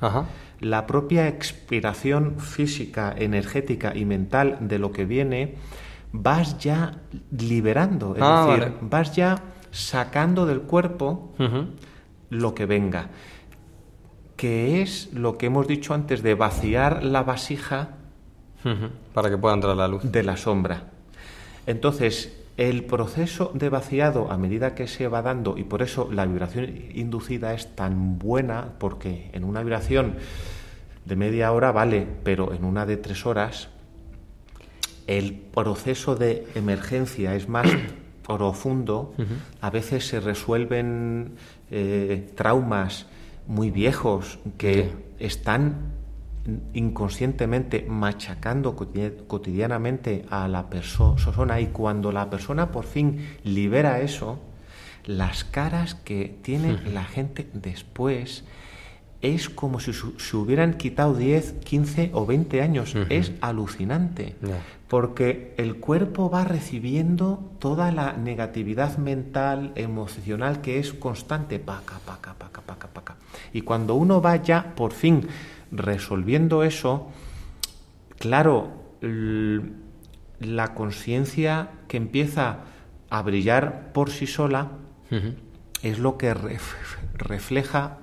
Ajá. 0.00 0.24
La 0.60 0.86
propia 0.86 1.28
expiración 1.28 2.38
física, 2.38 3.14
energética 3.16 3.94
y 3.94 4.04
mental 4.06 4.56
de 4.60 4.78
lo 4.78 4.90
que 4.92 5.04
viene, 5.04 5.56
vas 6.12 6.58
ya 6.58 7.02
liberando, 7.30 8.14
es 8.16 8.22
Ah, 8.24 8.46
decir, 8.48 8.64
vale. 8.64 8.74
vas 8.80 9.14
ya 9.14 9.42
sacando 9.70 10.46
del 10.46 10.62
cuerpo 10.62 11.34
lo 12.30 12.54
que 12.54 12.64
venga, 12.66 13.08
que 14.36 14.80
es 14.82 15.12
lo 15.12 15.36
que 15.36 15.46
hemos 15.46 15.66
dicho 15.66 15.92
antes 15.92 16.22
de 16.22 16.34
vaciar 16.34 17.02
la 17.04 17.22
vasija. 17.22 17.90
Para 19.12 19.28
que 19.28 19.36
pueda 19.36 19.54
entrar 19.54 19.76
la 19.76 19.88
luz. 19.88 20.10
de 20.10 20.22
la 20.22 20.36
sombra. 20.38 20.84
Entonces, 21.66 22.32
el 22.56 22.84
proceso 22.84 23.50
de 23.54 23.68
vaciado, 23.68 24.30
a 24.30 24.38
medida 24.38 24.74
que 24.74 24.86
se 24.86 25.08
va 25.08 25.22
dando, 25.22 25.58
y 25.58 25.64
por 25.64 25.82
eso 25.82 26.08
la 26.12 26.24
vibración 26.24 26.84
inducida 26.94 27.52
es 27.52 27.74
tan 27.74 28.18
buena, 28.18 28.74
porque 28.78 29.30
en 29.32 29.44
una 29.44 29.60
vibración 29.60 30.16
de 31.04 31.16
media 31.16 31.52
hora 31.52 31.72
vale, 31.72 32.06
pero 32.22 32.52
en 32.52 32.64
una 32.64 32.86
de 32.86 32.96
tres 32.96 33.26
horas, 33.26 33.68
el 35.06 35.34
proceso 35.34 36.14
de 36.16 36.46
emergencia 36.54 37.34
es 37.34 37.48
más 37.48 37.66
profundo, 38.26 39.14
a 39.60 39.70
veces 39.70 40.06
se 40.06 40.20
resuelven 40.20 41.32
eh, 41.70 42.30
traumas 42.36 43.06
muy 43.46 43.70
viejos 43.70 44.38
que 44.56 44.92
están 45.18 45.92
inconscientemente 46.74 47.86
machacando 47.88 48.76
cotidi- 48.76 49.26
cotidianamente 49.26 50.24
a 50.30 50.48
la 50.48 50.68
perso- 50.68 51.14
persona 51.14 51.60
y 51.60 51.66
cuando 51.68 52.12
la 52.12 52.28
persona 52.30 52.70
por 52.70 52.84
fin 52.84 53.26
libera 53.44 54.00
eso, 54.00 54.38
las 55.06 55.44
caras 55.44 55.94
que 55.94 56.36
tiene 56.42 56.78
la 56.92 57.04
gente 57.04 57.48
después 57.52 58.44
es 59.20 59.48
como 59.48 59.80
si 59.80 59.92
se 59.94 60.36
hubieran 60.36 60.74
quitado 60.74 61.14
10, 61.14 61.54
15 61.64 62.10
o 62.12 62.26
20 62.26 62.60
años. 62.60 62.94
Es 63.08 63.32
alucinante. 63.40 64.36
Porque 64.88 65.54
el 65.56 65.76
cuerpo 65.76 66.28
va 66.28 66.44
recibiendo 66.44 67.42
toda 67.58 67.90
la 67.90 68.12
negatividad 68.12 68.98
mental, 68.98 69.72
emocional 69.76 70.60
que 70.60 70.78
es 70.78 70.92
constante, 70.92 71.58
paca, 71.58 72.00
paca, 72.04 72.34
paca, 72.34 72.60
paca, 72.60 72.88
paca. 72.88 73.16
Y 73.54 73.62
cuando 73.62 73.94
uno 73.94 74.20
va 74.20 74.36
ya 74.36 74.74
por 74.74 74.92
fin 74.92 75.26
resolviendo 75.74 76.62
eso, 76.62 77.08
claro, 78.18 78.70
la 80.40 80.74
conciencia 80.74 81.68
que 81.88 81.96
empieza 81.96 82.58
a 83.10 83.22
brillar 83.22 83.92
por 83.92 84.10
sí 84.10 84.26
sola 84.26 84.68
es 85.82 85.98
lo 85.98 86.16
que 86.16 86.34
ref- 86.34 86.74
refleja 87.14 87.98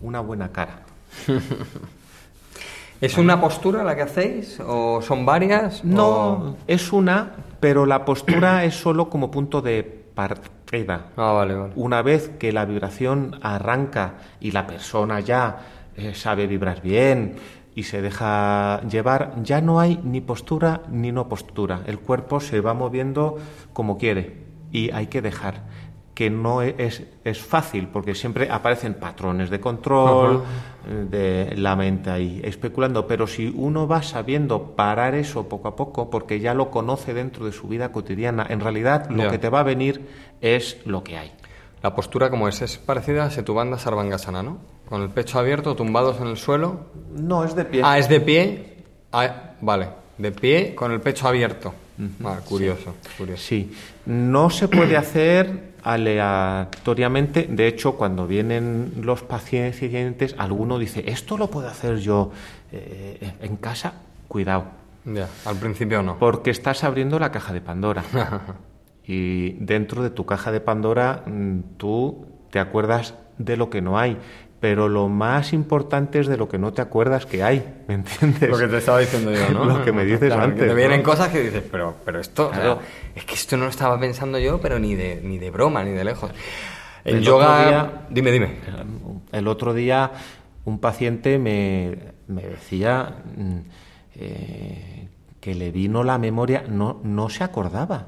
una 0.00 0.20
buena 0.20 0.50
cara. 0.52 0.80
¿Es 3.00 3.18
una 3.18 3.40
postura 3.40 3.82
la 3.84 3.96
que 3.96 4.02
hacéis? 4.02 4.60
¿O 4.60 5.02
son 5.02 5.26
varias? 5.26 5.84
No, 5.84 6.08
o- 6.08 6.56
es 6.66 6.92
una, 6.92 7.32
pero 7.60 7.84
la 7.86 8.04
postura 8.04 8.64
es 8.64 8.74
solo 8.76 9.10
como 9.10 9.30
punto 9.30 9.60
de 9.60 9.82
partida. 9.82 11.06
Ah, 11.16 11.32
vale, 11.32 11.54
vale. 11.54 11.72
Una 11.76 12.02
vez 12.02 12.30
que 12.38 12.52
la 12.52 12.64
vibración 12.64 13.38
arranca 13.42 14.14
y 14.40 14.52
la 14.52 14.66
persona 14.66 15.20
ya 15.20 15.58
eh, 15.96 16.14
sabe 16.14 16.46
vibrar 16.46 16.82
bien 16.82 17.36
y 17.74 17.84
se 17.84 18.02
deja 18.02 18.80
llevar, 18.88 19.34
ya 19.42 19.60
no 19.60 19.80
hay 19.80 20.00
ni 20.04 20.20
postura 20.20 20.82
ni 20.90 21.10
no 21.10 21.28
postura. 21.28 21.82
El 21.86 21.98
cuerpo 21.98 22.40
se 22.40 22.60
va 22.60 22.74
moviendo 22.74 23.36
como 23.72 23.98
quiere 23.98 24.44
y 24.70 24.90
hay 24.92 25.08
que 25.08 25.22
dejar 25.22 25.62
que 26.14 26.30
no 26.30 26.62
e- 26.62 26.76
es, 26.78 27.02
es 27.24 27.40
fácil 27.40 27.88
porque 27.88 28.14
siempre 28.14 28.48
aparecen 28.48 28.94
patrones 28.94 29.50
de 29.50 29.58
control 29.60 30.44
eh, 30.88 31.06
de 31.10 31.56
la 31.56 31.74
mente 31.74 32.10
ahí 32.10 32.40
especulando 32.44 33.06
pero 33.08 33.26
si 33.26 33.52
uno 33.56 33.88
va 33.88 34.00
sabiendo 34.02 34.76
parar 34.76 35.16
eso 35.16 35.48
poco 35.48 35.66
a 35.66 35.74
poco 35.74 36.10
porque 36.10 36.38
ya 36.38 36.54
lo 36.54 36.70
conoce 36.70 37.14
dentro 37.14 37.46
de 37.46 37.50
su 37.52 37.66
vida 37.66 37.90
cotidiana 37.90 38.46
en 38.48 38.60
realidad 38.60 39.10
lo 39.10 39.28
que 39.28 39.38
te 39.38 39.48
va 39.48 39.60
a 39.60 39.64
venir 39.64 40.06
es 40.40 40.78
lo 40.86 41.02
que 41.02 41.18
hay 41.18 41.32
La 41.82 41.96
postura 41.96 42.30
como 42.30 42.46
es, 42.46 42.62
es 42.62 42.78
parecida 42.78 43.24
a 43.24 43.30
Setubanda 43.30 43.76
Sarvangasana, 43.78 44.42
¿no? 44.44 44.58
Con 44.88 45.02
el 45.02 45.08
pecho 45.10 45.38
abierto, 45.38 45.74
tumbados 45.74 46.20
en 46.20 46.26
el 46.28 46.36
suelo. 46.36 46.80
No, 47.16 47.44
es 47.44 47.54
de 47.54 47.64
pie. 47.64 47.82
Ah, 47.84 47.98
es 47.98 48.08
de 48.08 48.20
pie. 48.20 48.76
Ah, 49.12 49.52
vale, 49.60 49.88
de 50.18 50.32
pie 50.32 50.74
con 50.74 50.92
el 50.92 51.00
pecho 51.00 51.26
abierto. 51.28 51.72
Ah, 52.24 52.38
curioso, 52.46 52.94
curioso. 53.16 53.42
Sí, 53.42 53.72
no 54.06 54.50
se 54.50 54.66
puede 54.68 54.96
hacer 54.96 55.74
aleatoriamente. 55.84 57.46
De 57.48 57.66
hecho, 57.68 57.96
cuando 57.96 58.26
vienen 58.26 58.94
los 59.02 59.22
pacientes, 59.22 60.34
alguno 60.38 60.78
dice, 60.78 61.04
esto 61.06 61.36
lo 61.38 61.48
puedo 61.50 61.68
hacer 61.68 61.98
yo 61.98 62.30
eh, 62.72 63.32
en 63.40 63.56
casa. 63.56 63.94
Cuidado, 64.28 64.64
Ya, 65.04 65.28
al 65.44 65.56
principio 65.56 66.02
no. 66.02 66.18
porque 66.18 66.50
estás 66.50 66.82
abriendo 66.82 67.18
la 67.18 67.30
caja 67.30 67.52
de 67.52 67.60
Pandora. 67.60 68.02
y 69.06 69.52
dentro 69.64 70.02
de 70.02 70.10
tu 70.10 70.24
caja 70.26 70.50
de 70.50 70.60
Pandora 70.60 71.22
mm, 71.26 71.76
tú 71.76 72.26
te 72.50 72.58
acuerdas 72.58 73.14
de 73.38 73.56
lo 73.56 73.70
que 73.70 73.80
no 73.82 73.98
hay. 73.98 74.16
Pero 74.64 74.88
lo 74.88 75.08
más 75.10 75.52
importante 75.52 76.20
es 76.20 76.26
de 76.26 76.38
lo 76.38 76.48
que 76.48 76.56
no 76.56 76.72
te 76.72 76.80
acuerdas 76.80 77.26
que 77.26 77.42
hay, 77.42 77.82
¿me 77.86 77.96
entiendes? 77.96 78.48
Lo 78.48 78.56
que 78.56 78.66
te 78.66 78.78
estaba 78.78 78.98
diciendo 79.00 79.30
yo, 79.30 79.50
¿no? 79.52 79.64
Lo 79.78 79.84
que 79.84 79.92
me 79.92 80.06
dices 80.06 80.20
Claro, 80.32 80.40
que 80.40 80.44
antes, 80.52 80.68
te 80.68 80.74
vienen 80.74 81.00
¿no? 81.00 81.04
cosas 81.04 81.28
que 81.28 81.42
dices, 81.42 81.62
pero, 81.70 81.96
pero 82.02 82.18
esto, 82.18 82.46
o 82.48 82.50
sea, 82.50 82.60
Claro. 82.62 82.78
es 83.14 83.24
que 83.26 83.34
esto 83.34 83.58
no 83.58 83.64
lo 83.64 83.68
estaba 83.70 84.00
pensando 84.00 84.38
yo, 84.38 84.58
pero 84.62 84.78
ni 84.78 84.94
de, 84.94 85.20
ni 85.22 85.36
de 85.36 85.50
broma, 85.50 85.84
ni 85.84 85.90
de 85.90 86.02
lejos. 86.02 86.30
En 87.04 87.16
El 87.16 87.22
yoga, 87.24 87.58
otro 87.58 87.68
día- 87.68 87.92
dime, 88.08 88.32
dime. 88.32 88.48
El 89.32 89.48
otro 89.48 89.74
día 89.74 90.10
un 90.64 90.78
paciente 90.78 91.38
me, 91.38 91.98
me 92.28 92.40
decía 92.40 93.16
mm, 93.36 93.56
eh, 94.16 95.08
que 95.40 95.54
le 95.54 95.70
vino 95.72 96.02
la 96.04 96.16
memoria, 96.16 96.64
no, 96.66 97.00
no 97.04 97.28
se 97.28 97.44
acordaba. 97.44 98.06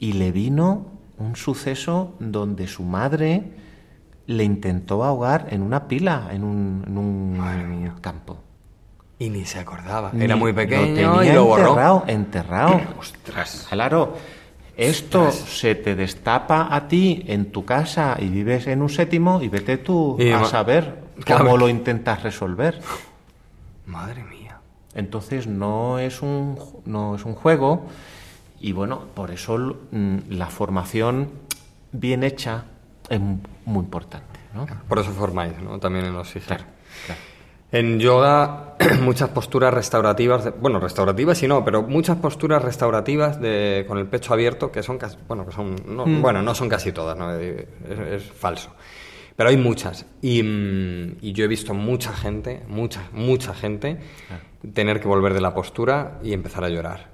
Y 0.00 0.14
le 0.14 0.32
vino 0.32 0.86
un 1.18 1.36
suceso 1.36 2.16
donde 2.18 2.66
su 2.66 2.82
madre 2.82 3.44
le 4.30 4.44
intentó 4.44 5.02
ahogar 5.04 5.48
en 5.50 5.60
una 5.62 5.88
pila, 5.88 6.28
en 6.30 6.44
un, 6.44 6.84
en 6.86 6.98
un 6.98 7.92
campo. 8.00 8.38
Y 9.18 9.28
ni 9.28 9.44
se 9.44 9.58
acordaba. 9.58 10.10
Ni- 10.12 10.24
Era 10.24 10.36
muy 10.36 10.52
lo 10.52 10.56
pequeño 10.56 10.94
tenía 10.94 11.32
y 11.32 11.34
lo 11.34 11.44
borró. 11.46 11.66
Enterrado, 11.70 12.04
enterrado. 12.06 12.80
Ostras. 12.98 13.66
Claro, 13.68 14.14
esto 14.76 15.30
se 15.32 15.74
te 15.74 15.94
destapa 15.96 16.68
a 16.74 16.86
ti 16.86 17.24
en 17.26 17.50
tu 17.50 17.64
casa 17.64 18.16
y 18.20 18.28
vives 18.28 18.66
en 18.68 18.82
un 18.82 18.88
séptimo 18.88 19.42
y 19.42 19.48
vete 19.48 19.78
tú 19.78 20.16
Y 20.18 20.30
a 20.30 20.44
saber 20.44 21.04
Claro. 21.24 21.44
cómo 21.44 21.56
lo 21.58 21.68
intentas 21.68 22.22
resolver. 22.22 22.80
Madre 23.86 24.22
mía. 24.24 24.60
Entonces 24.94 25.46
no 25.46 25.98
es 25.98 26.22
un 26.22 26.56
no 26.86 27.16
es 27.16 27.24
un 27.24 27.34
juego 27.34 27.86
y 28.60 28.72
bueno, 28.72 29.00
por 29.14 29.30
eso 29.32 29.58
mm, 29.90 30.16
la 30.30 30.46
formación 30.46 31.30
bien 31.92 32.22
hecha 32.24 32.64
es 33.10 33.20
m- 33.20 33.38
muy 33.66 33.84
importante, 33.84 34.40
¿no? 34.54 34.66
Por 34.88 34.98
eso 34.98 35.10
formáis, 35.10 35.52
¿no? 35.60 35.78
También 35.78 36.06
en 36.06 36.14
los 36.14 36.28
SIGER. 36.30 36.56
Claro, 36.56 36.64
claro. 37.06 37.20
En 37.72 38.00
yoga, 38.00 38.74
muchas 39.02 39.28
posturas 39.28 39.72
restaurativas, 39.74 40.44
de- 40.44 40.50
bueno, 40.52 40.80
restaurativas 40.80 41.42
y 41.42 41.48
no, 41.48 41.64
pero 41.64 41.82
muchas 41.82 42.16
posturas 42.16 42.62
restaurativas 42.62 43.40
de, 43.40 43.84
con 43.86 43.98
el 43.98 44.06
pecho 44.06 44.32
abierto, 44.32 44.72
que 44.72 44.82
son 44.82 44.96
casi, 44.98 45.16
bueno, 45.28 45.44
que 45.46 45.52
son, 45.52 45.76
no, 45.86 46.06
Mm. 46.06 46.22
bueno, 46.22 46.40
no 46.42 46.54
son 46.54 46.68
casi 46.68 46.90
todas, 46.92 47.16
¿no? 47.18 47.32
Es, 47.34 47.66
es 47.88 48.22
falso. 48.24 48.70
Pero 49.36 49.50
hay 49.50 49.56
muchas. 49.56 50.04
Y, 50.20 50.42
mm, 50.42 51.16
y 51.22 51.32
yo 51.32 51.44
he 51.44 51.48
visto 51.48 51.72
mucha 51.72 52.12
gente, 52.12 52.62
mucha, 52.68 53.02
mucha 53.12 53.54
gente, 53.54 53.98
tener 54.74 55.00
que 55.00 55.08
volver 55.08 55.32
de 55.32 55.40
la 55.40 55.54
postura 55.54 56.18
y 56.22 56.32
empezar 56.32 56.64
a 56.64 56.68
llorar. 56.68 57.08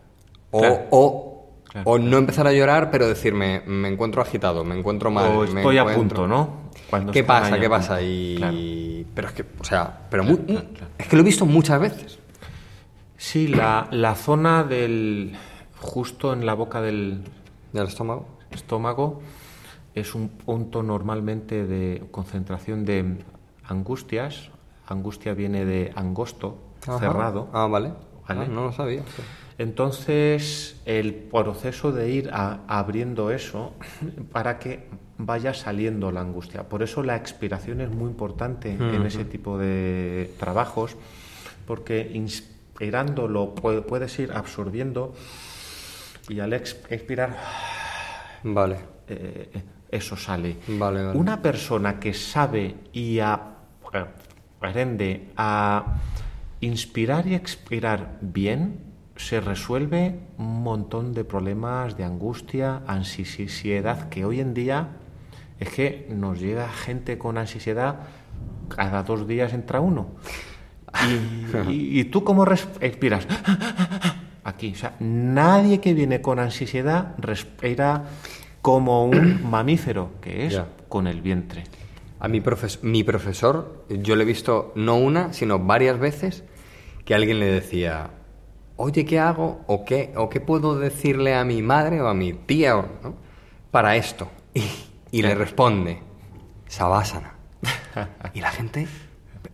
O, 0.50 1.35
Claro. 1.82 1.90
o, 1.90 1.96
Claro, 1.96 2.10
no 2.10 2.16
empezar 2.18 2.46
a 2.46 2.52
llorar, 2.52 2.90
pero 2.90 3.06
decirme, 3.06 3.62
me 3.66 3.88
encuentro 3.88 4.22
agitado, 4.22 4.64
me 4.64 4.78
encuentro 4.78 5.10
mal. 5.10 5.26
o 5.36 5.40
me 5.42 5.60
estoy 5.60 5.78
a 5.78 5.82
encuentro- 5.82 6.22
punto, 6.22 6.26
¿no? 6.28 6.50
Cuando 6.88 7.12
¿Qué 7.12 7.22
pasa? 7.24 7.58
¿Qué 7.58 7.68
pasa? 7.68 8.00
Y... 8.00 8.36
Claro. 8.36 8.56
Pero 9.14 9.28
es 9.28 9.34
que, 9.34 9.44
o 9.60 9.64
sea, 9.64 10.06
pero 10.10 10.22
Claro, 10.22 10.38
mu- 10.38 10.46
claro, 10.46 10.66
claro. 10.72 10.92
es 10.98 11.06
que 11.08 11.16
lo 11.16 11.22
he 11.22 11.24
visto 11.24 11.44
muchas 11.46 11.80
veces. 11.80 12.18
Sí, 13.16 13.48
la, 13.48 13.88
la 13.90 14.14
zona 14.14 14.62
del. 14.64 15.34
justo 15.80 16.32
en 16.32 16.44
la 16.46 16.54
boca 16.54 16.80
del 16.80 17.22
Del 17.72 17.86
estómago. 17.88 18.26
estómago 18.50 19.20
es 19.94 20.14
un 20.14 20.28
punto 20.28 20.82
normalmente 20.82 21.66
de 21.66 22.04
concentración 22.10 22.84
de 22.84 23.18
angustias. 23.68 24.50
Angustia 24.88 25.34
viene 25.34 25.64
de 25.64 25.92
angosto, 25.96 26.58
Ajá. 26.86 26.98
cerrado. 27.00 27.48
Ah, 27.52 27.66
vale. 27.66 27.92
Vale. 28.28 28.42
Ah, 28.44 28.48
no 28.48 28.64
lo 28.66 28.72
sabía. 28.72 29.02
sí. 29.16 29.22
Entonces, 29.58 30.80
el 30.84 31.14
proceso 31.14 31.92
de 31.92 32.10
ir 32.10 32.30
a- 32.32 32.60
abriendo 32.68 33.30
eso 33.30 33.74
para 34.32 34.58
que 34.58 34.86
vaya 35.18 35.54
saliendo 35.54 36.12
la 36.12 36.20
angustia. 36.20 36.68
Por 36.68 36.82
eso 36.82 37.02
la 37.02 37.16
expiración 37.16 37.80
es 37.80 37.90
muy 37.90 38.10
importante 38.10 38.70
en 38.72 39.06
ese 39.06 39.24
tipo 39.24 39.56
de 39.56 40.30
trabajos, 40.38 40.96
porque 41.66 42.10
inspirándolo 42.12 43.54
pu- 43.54 43.82
puedes 43.86 44.18
ir 44.18 44.32
absorbiendo 44.32 45.14
y 46.28 46.40
al 46.40 46.52
ex- 46.52 46.76
expirar 46.90 47.36
Vale. 48.42 48.76
eh, 49.08 49.48
eso 49.90 50.16
sale. 50.16 50.56
Vale, 50.68 51.02
vale. 51.06 51.18
Una 51.18 51.40
persona 51.40 51.98
que 51.98 52.12
sabe 52.12 52.74
y 52.92 53.18
aprende 54.60 55.28
a 55.36 55.96
inspirar 56.60 57.26
y 57.26 57.34
expirar 57.34 58.18
bien, 58.20 58.80
se 59.16 59.40
resuelve 59.40 60.18
un 60.38 60.62
montón 60.62 61.14
de 61.14 61.24
problemas 61.24 61.96
de 61.96 62.04
angustia, 62.04 62.82
ansiedad, 62.86 64.08
que 64.08 64.24
hoy 64.24 64.40
en 64.40 64.54
día 64.54 64.88
es 65.58 65.70
que 65.70 66.06
nos 66.10 66.38
llega 66.40 66.68
gente 66.68 67.16
con 67.18 67.38
ansiedad, 67.38 68.00
cada 68.68 69.02
dos 69.02 69.26
días 69.26 69.52
entra 69.52 69.80
uno. 69.80 70.08
Y, 71.08 71.70
y- 71.72 72.00
y 72.00 72.04
tú 72.04 72.24
cómo 72.24 72.44
res- 72.44 72.68
respiras? 72.80 73.26
Aquí, 74.44 74.72
o 74.72 74.76
sea, 74.76 74.94
nadie 75.00 75.80
que 75.80 75.92
viene 75.94 76.20
con 76.20 76.38
ansiedad 76.38 77.14
respira 77.18 78.04
como 78.62 79.04
un 79.06 79.40
mamífero, 79.50 80.10
que 80.20 80.46
es 80.46 80.60
con 80.88 81.06
el 81.06 81.20
vientre. 81.20 81.64
A 82.20 82.28
mi, 82.28 82.40
profes- 82.40 82.80
mi 82.82 83.02
profesor, 83.04 83.84
yo 83.88 84.14
le 84.16 84.22
he 84.22 84.26
visto 84.26 84.72
no 84.76 84.96
una, 84.96 85.32
sino 85.32 85.58
varias 85.58 85.98
veces 85.98 86.44
que 87.04 87.14
alguien 87.14 87.38
le 87.40 87.46
decía, 87.46 88.10
oye, 88.76 89.04
¿qué 89.04 89.18
hago? 89.18 89.60
¿O 89.66 89.84
qué, 89.84 90.12
o 90.16 90.28
qué 90.28 90.40
puedo 90.40 90.78
decirle 90.78 91.34
a 91.34 91.44
mi 91.44 91.62
madre 91.62 92.00
o 92.00 92.08
a 92.08 92.14
mi 92.14 92.32
tía 92.32 92.76
o- 92.76 92.86
¿no? 93.02 93.14
para 93.70 93.96
esto? 93.96 94.28
Y, 94.54 94.62
y 95.10 95.22
le 95.22 95.34
responde, 95.34 96.00
Savasana. 96.68 97.34
Y 98.34 98.40
la 98.40 98.50
gente, 98.50 98.86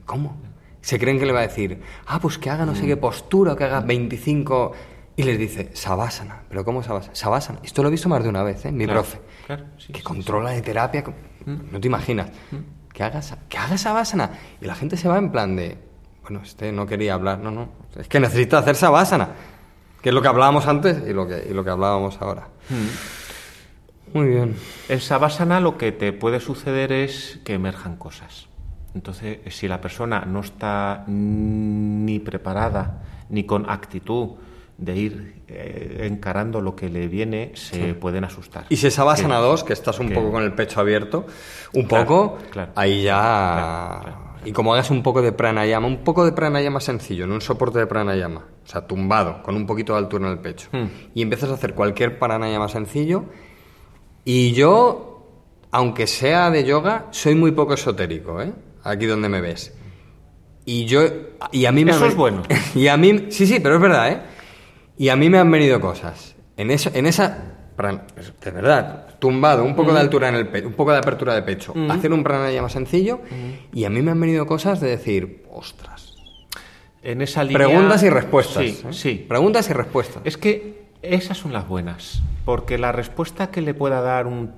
¿cómo? 0.06 0.36
Se 0.80 0.98
creen 0.98 1.18
que 1.18 1.26
le 1.26 1.32
va 1.32 1.40
a 1.40 1.46
decir, 1.46 1.80
ah, 2.06 2.18
pues 2.20 2.38
que 2.38 2.50
haga 2.50 2.66
no 2.66 2.74
sé 2.74 2.86
qué 2.86 2.96
postura, 2.96 3.54
que 3.56 3.64
haga 3.64 3.80
25... 3.80 4.72
Y 5.14 5.24
les 5.24 5.38
dice, 5.38 5.70
Savasana. 5.74 6.42
¿Pero 6.48 6.64
cómo 6.64 6.82
Savasana? 6.82 7.14
Savasana. 7.14 7.58
Esto 7.62 7.82
lo 7.82 7.88
he 7.88 7.90
visto 7.92 8.08
más 8.08 8.22
de 8.22 8.30
una 8.30 8.42
vez, 8.42 8.64
¿eh? 8.64 8.72
Mi 8.72 8.84
Claro, 8.86 9.02
profe. 9.02 9.20
claro, 9.46 9.64
sí, 9.76 9.92
que 9.92 9.98
sí, 10.00 10.04
controla 10.04 10.50
de 10.50 10.62
terapia. 10.62 11.04
con- 11.04 11.14
No 11.70 11.78
te 11.78 11.86
imaginas. 11.86 12.30
Que 12.94 13.02
haga, 13.02 13.20
que 13.48 13.58
haga 13.58 13.76
Savasana. 13.76 14.30
Y 14.60 14.64
la 14.64 14.74
gente 14.74 14.96
se 14.96 15.08
va 15.08 15.18
en 15.18 15.30
plan 15.30 15.54
de, 15.54 15.76
bueno, 16.22 16.40
este 16.42 16.72
no 16.72 16.86
quería 16.86 17.14
hablar. 17.14 17.38
No, 17.38 17.50
no. 17.50 17.68
Es 17.96 18.08
que 18.08 18.20
necesita 18.20 18.58
hacer 18.58 18.76
Savasana. 18.76 19.28
Que 20.00 20.08
es 20.08 20.14
lo 20.14 20.20
que 20.22 20.28
hablábamos 20.28 20.66
antes 20.66 20.98
y 21.08 21.12
lo 21.12 21.28
que, 21.28 21.46
y 21.48 21.52
lo 21.54 21.62
que 21.62 21.70
hablábamos 21.70 22.20
ahora. 22.20 22.48
Muy 24.12 24.26
bien. 24.28 24.56
El 24.88 25.00
savasana 25.00 25.60
lo 25.60 25.78
que 25.78 25.92
te 25.92 26.12
puede 26.12 26.40
suceder 26.40 26.90
es 26.92 27.38
que 27.44 27.54
emerjan 27.54 27.96
cosas. 27.96 28.48
Entonces, 28.94 29.38
si 29.54 29.68
la 29.68 29.80
persona 29.80 30.24
no 30.26 30.40
está 30.40 31.04
ni 31.06 32.18
preparada 32.18 33.02
ni 33.30 33.44
con 33.44 33.70
actitud 33.70 34.30
de 34.76 34.96
ir 34.96 35.42
eh, 35.48 36.08
encarando 36.10 36.60
lo 36.60 36.74
que 36.74 36.88
le 36.90 37.06
viene, 37.08 37.52
se 37.54 37.94
pueden 37.94 38.24
asustar. 38.24 38.66
Y 38.68 38.76
si 38.76 38.88
es 38.88 38.96
Que- 38.96 39.02
2, 39.02 39.64
que 39.64 39.72
estás 39.72 39.98
un 40.00 40.08
que- 40.08 40.14
poco 40.14 40.32
con 40.32 40.42
el 40.42 40.52
pecho 40.52 40.80
abierto, 40.80 41.26
un 41.74 41.84
Claro, 41.84 42.04
poco, 42.06 42.38
claro. 42.50 42.72
ahí 42.74 43.04
ya... 43.04 44.00
Claro. 44.02 44.31
Y 44.44 44.52
como 44.52 44.72
hagas 44.74 44.90
un 44.90 45.02
poco 45.02 45.22
de 45.22 45.32
pranayama, 45.32 45.86
un 45.86 45.98
poco 46.04 46.24
de 46.24 46.32
pranayama 46.32 46.80
sencillo, 46.80 47.24
en 47.24 47.32
un 47.32 47.40
soporte 47.40 47.78
de 47.78 47.86
pranayama, 47.86 48.46
o 48.64 48.66
sea, 48.68 48.86
tumbado, 48.86 49.42
con 49.42 49.54
un 49.54 49.66
poquito 49.66 49.92
de 49.92 50.00
altura 50.00 50.26
en 50.26 50.32
el 50.32 50.38
pecho, 50.40 50.68
Hmm. 50.72 50.86
y 51.14 51.22
empiezas 51.22 51.50
a 51.50 51.54
hacer 51.54 51.74
cualquier 51.74 52.18
pranayama 52.18 52.68
sencillo, 52.68 53.24
y 54.24 54.52
yo, 54.52 55.28
aunque 55.70 56.06
sea 56.06 56.50
de 56.50 56.64
yoga, 56.64 57.06
soy 57.10 57.34
muy 57.34 57.52
poco 57.52 57.74
esotérico, 57.74 58.40
¿eh? 58.42 58.52
Aquí 58.84 59.06
donde 59.06 59.28
me 59.28 59.40
ves. 59.40 59.74
Y 60.64 60.84
yo... 60.86 61.02
Y 61.50 61.66
a 61.66 61.72
mí 61.72 61.84
me 61.84 61.90
Eso 61.92 62.04
han- 62.04 62.10
es 62.10 62.16
bueno. 62.16 62.42
Y 62.74 62.86
a 62.88 62.96
mí... 62.96 63.26
Sí, 63.30 63.46
sí, 63.46 63.58
pero 63.60 63.76
es 63.76 63.80
verdad, 63.80 64.08
¿eh? 64.12 64.20
Y 64.98 65.08
a 65.08 65.16
mí 65.16 65.28
me 65.30 65.38
han 65.38 65.50
venido 65.50 65.80
cosas. 65.80 66.34
En, 66.56 66.70
eso, 66.70 66.90
en 66.94 67.06
esa... 67.06 67.51
De 67.76 68.50
verdad, 68.50 69.06
tumbado, 69.18 69.64
un 69.64 69.74
poco 69.74 69.92
de 69.92 70.00
altura 70.00 70.28
en 70.28 70.34
el 70.36 70.48
pecho, 70.48 70.68
un 70.68 70.74
poco 70.74 70.92
de 70.92 70.98
apertura 70.98 71.34
de 71.34 71.42
pecho, 71.42 71.74
hacer 71.90 72.12
un 72.12 72.22
pranayama 72.22 72.68
sencillo, 72.68 73.20
y 73.72 73.84
a 73.84 73.90
mí 73.90 74.02
me 74.02 74.10
han 74.10 74.20
venido 74.20 74.46
cosas 74.46 74.80
de 74.80 74.90
decir, 74.90 75.44
ostras. 75.52 76.14
En 77.02 77.20
esa 77.20 77.42
línea... 77.42 77.66
Preguntas 77.66 78.02
y 78.04 78.10
respuestas. 78.10 78.62
Sí, 78.64 78.80
¿eh? 78.84 78.92
sí. 78.92 79.26
Preguntas 79.28 79.68
y 79.68 79.72
respuestas. 79.72 80.22
Es 80.24 80.36
que 80.36 80.84
esas 81.02 81.36
son 81.36 81.52
las 81.52 81.66
buenas, 81.66 82.22
porque 82.44 82.78
la 82.78 82.92
respuesta 82.92 83.50
que 83.50 83.60
le 83.60 83.74
pueda 83.74 84.00
dar 84.00 84.28
un 84.28 84.52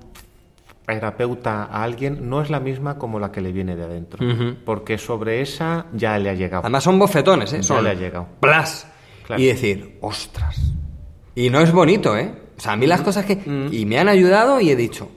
terapeuta 0.85 1.63
a 1.63 1.83
alguien 1.83 2.29
no 2.29 2.41
es 2.41 2.51
la 2.51 2.59
misma 2.59 2.99
como 2.99 3.19
la 3.19 3.31
que 3.31 3.41
le 3.41 3.51
viene 3.51 3.75
de 3.75 3.83
adentro, 3.83 4.23
porque 4.63 4.97
sobre 4.99 5.41
esa 5.41 5.87
ya 5.93 6.19
le 6.19 6.29
ha 6.29 6.33
llegado. 6.35 6.61
Además 6.61 6.83
son 6.83 6.99
bofetones, 6.99 7.51
¿eh? 7.53 7.57
Ya 7.57 7.63
Son 7.63 7.83
le 7.83 7.89
ha 7.89 7.93
llegado. 7.95 8.27
plas. 8.39 8.87
Claro. 9.25 9.41
Y 9.41 9.47
decir, 9.47 9.97
ostras. 10.01 10.73
Y 11.33 11.49
no 11.49 11.59
es 11.59 11.71
bonito, 11.71 12.15
¿eh? 12.15 12.44
O 12.57 12.61
sea, 12.61 12.73
a 12.73 12.75
mí 12.75 12.87
las 12.87 13.01
cosas 13.01 13.25
que... 13.25 13.69
Y 13.71 13.85
me 13.85 13.99
han 13.99 14.07
ayudado 14.07 14.59
y 14.59 14.69
he 14.69 14.75
dicho... 14.75 15.09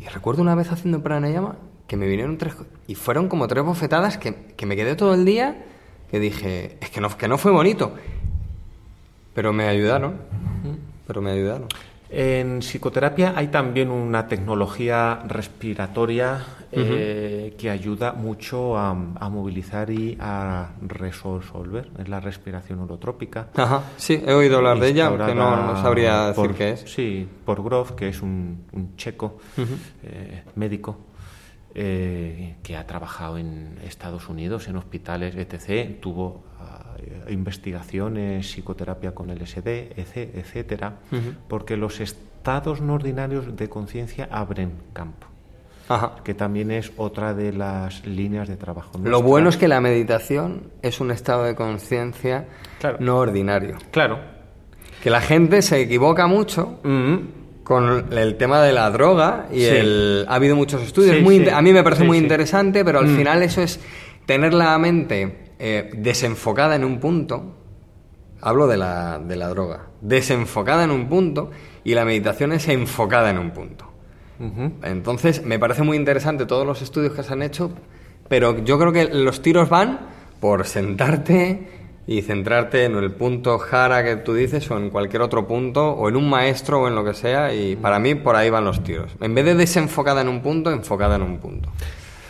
Y 0.00 0.06
recuerdo 0.08 0.42
una 0.42 0.54
vez 0.54 0.70
haciendo 0.70 1.02
pranayama 1.02 1.56
que 1.86 1.96
me 1.96 2.06
vinieron 2.06 2.38
tres... 2.38 2.54
Y 2.86 2.94
fueron 2.94 3.28
como 3.28 3.48
tres 3.48 3.64
bofetadas 3.64 4.18
que, 4.18 4.34
que 4.56 4.66
me 4.66 4.76
quedé 4.76 4.94
todo 4.94 5.14
el 5.14 5.24
día 5.24 5.64
que 6.10 6.20
dije, 6.20 6.76
es 6.80 6.90
que 6.90 7.00
no, 7.00 7.16
que 7.16 7.28
no 7.28 7.38
fue 7.38 7.52
bonito. 7.52 7.94
Pero 9.34 9.52
me 9.52 9.68
ayudaron. 9.68 10.16
Pero 11.06 11.20
me 11.20 11.30
ayudaron. 11.30 11.68
En 12.08 12.60
psicoterapia 12.60 13.34
hay 13.36 13.48
también 13.48 13.90
una 13.90 14.28
tecnología 14.28 15.22
respiratoria 15.26 16.44
eh, 16.72 17.54
que 17.58 17.70
ayuda 17.70 18.12
mucho 18.12 18.76
a, 18.76 18.90
a 18.90 19.28
movilizar 19.30 19.90
y 19.90 20.16
a 20.20 20.70
resolver. 20.80 21.90
Es 21.98 22.08
la 22.08 22.20
respiración 22.20 22.80
holotrópica. 22.80 23.48
Ajá, 23.54 23.82
sí, 23.96 24.22
he 24.26 24.32
oído 24.32 24.58
hablar 24.58 24.78
de 24.80 24.88
ella, 24.88 25.10
que 25.26 25.34
no, 25.34 25.80
sabría 25.82 26.26
decir 26.28 26.34
por- 26.46 26.54
qué 26.54 26.70
es. 26.72 26.80
Sí, 26.80 27.28
por 27.44 27.62
Grof, 27.62 27.92
que 27.92 28.08
es 28.08 28.20
un, 28.22 28.64
un 28.72 28.96
checo 28.96 29.38
eh, 30.02 30.42
médico 30.56 30.98
eh, 31.74 32.56
que 32.62 32.76
ha 32.76 32.86
trabajado 32.86 33.38
en 33.38 33.78
Estados 33.84 34.28
Unidos, 34.28 34.68
en 34.68 34.76
hospitales, 34.76 35.34
etc. 35.36 36.00
Tuvo 36.00 36.44
ah, 36.60 36.96
investigaciones, 37.28 38.46
psicoterapia 38.50 39.14
con 39.14 39.28
LSD, 39.30 39.66
etc., 39.98 40.16
etcétera, 40.34 40.94
porque 41.48 41.76
los 41.76 42.00
estados 42.00 42.80
no 42.80 42.94
ordinarios 42.94 43.56
de 43.56 43.68
conciencia 43.68 44.28
abren 44.30 44.72
campo, 44.92 45.26
Ajá. 45.88 46.16
que 46.24 46.34
también 46.34 46.70
es 46.70 46.92
otra 46.96 47.32
de 47.34 47.52
las 47.52 48.04
líneas 48.06 48.48
de 48.48 48.56
trabajo. 48.56 48.98
Lo 49.02 49.22
bueno 49.22 49.48
es 49.48 49.56
que 49.56 49.68
la 49.68 49.80
meditación 49.80 50.72
es 50.82 51.00
un 51.00 51.10
estado 51.10 51.44
de 51.44 51.54
conciencia 51.54 52.46
Claro. 52.80 52.96
no 53.00 53.18
ordinario. 53.18 53.76
Claro. 53.92 54.18
Que 55.02 55.10
la 55.10 55.20
gente 55.20 55.62
se 55.62 55.80
equivoca 55.80 56.26
mucho 56.26 56.80
con 57.64 58.12
el 58.12 58.36
tema 58.36 58.62
de 58.62 58.72
la 58.72 58.90
droga 58.90 59.46
y 59.52 59.60
Sí. 59.60 59.66
el... 59.66 60.24
Ha 60.28 60.34
habido 60.36 60.56
muchos 60.56 60.82
estudios, 60.82 61.16
Sí, 61.16 61.22
muy 61.22 61.34
sí. 61.36 61.40
inte- 61.42 61.52
a 61.52 61.62
mí 61.62 61.72
me 61.72 61.82
parece 61.82 62.04
muy 62.04 62.18
interesante, 62.18 62.84
pero 62.84 62.98
al 63.00 63.06
Mm. 63.08 63.16
final 63.16 63.42
eso 63.42 63.60
es 63.62 63.80
tener 64.26 64.54
la 64.54 64.76
mente 64.78 65.54
eh, 65.58 65.90
desenfocada 65.96 66.76
en 66.76 66.84
un 66.84 67.00
punto. 67.00 67.54
Hablo 68.42 68.66
de 68.66 68.76
la, 68.76 69.18
de 69.18 69.36
la 69.36 69.48
droga. 69.48 69.86
Desenfocada 70.02 70.84
en 70.84 70.90
un 70.90 71.08
punto 71.08 71.50
y 71.82 71.94
la 71.94 72.04
meditación 72.04 72.52
es 72.52 72.68
enfocada 72.68 73.30
en 73.30 73.38
un 73.38 73.50
punto. 73.52 73.86
Entonces, 74.82 75.44
me 75.44 75.58
parece 75.58 75.82
muy 75.82 75.96
interesante 75.96 76.46
todos 76.46 76.66
los 76.66 76.82
estudios 76.82 77.14
que 77.14 77.22
se 77.22 77.32
han 77.32 77.42
hecho, 77.42 77.70
pero 78.28 78.64
yo 78.64 78.78
creo 78.78 78.92
que 78.92 79.04
los 79.04 79.40
tiros 79.40 79.68
van 79.68 80.00
por 80.40 80.66
sentarte 80.66 81.68
y 82.06 82.22
centrarte 82.22 82.84
en 82.84 82.94
el 82.96 83.10
punto 83.12 83.58
jara 83.58 84.04
que 84.04 84.16
tú 84.16 84.34
dices 84.34 84.70
o 84.70 84.76
en 84.76 84.90
cualquier 84.90 85.22
otro 85.22 85.46
punto 85.46 85.90
o 85.90 86.08
en 86.08 86.16
un 86.16 86.30
maestro 86.30 86.82
o 86.82 86.88
en 86.88 86.94
lo 86.94 87.04
que 87.04 87.14
sea 87.14 87.52
y 87.52 87.74
para 87.74 87.98
mí 87.98 88.14
por 88.14 88.36
ahí 88.36 88.48
van 88.48 88.64
los 88.64 88.82
tiros. 88.84 89.16
En 89.20 89.34
vez 89.34 89.44
de 89.44 89.54
desenfocada 89.54 90.20
en 90.20 90.28
un 90.28 90.40
punto, 90.40 90.70
enfocada 90.70 91.16
en 91.16 91.22
un 91.22 91.38
punto. 91.38 91.70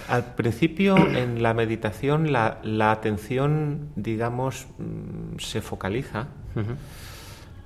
Al 0.09 0.35
principio, 0.35 0.97
en 1.17 1.43
la 1.43 1.53
meditación, 1.53 2.33
la, 2.33 2.59
la 2.63 2.91
atención, 2.91 3.91
digamos, 3.97 4.67
mm, 4.79 5.39
se 5.39 5.61
focaliza, 5.61 6.29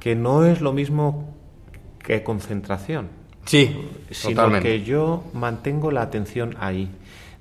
que 0.01 0.17
no 0.17 0.45
es 0.45 0.61
lo 0.61 0.73
mismo 0.73 1.37
que 2.01 2.25
concentración. 2.25 3.20
Sí, 3.51 3.89
sino 4.11 4.35
totalmente. 4.37 4.69
que 4.69 4.85
yo 4.85 5.25
mantengo 5.35 5.91
la 5.91 6.03
atención 6.03 6.55
ahí. 6.61 6.89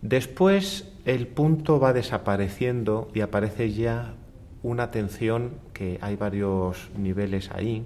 Después 0.02 0.88
el 1.06 1.28
punto 1.28 1.80
va 1.80 1.94
desapareciendo 1.94 3.10
y 3.14 3.22
aparece 3.22 3.72
ya 3.74 4.14
una 4.64 4.84
atención 4.84 5.52
que 5.74 6.00
hay 6.02 6.16
varios 6.16 6.90
niveles 6.98 7.52
ahí. 7.54 7.86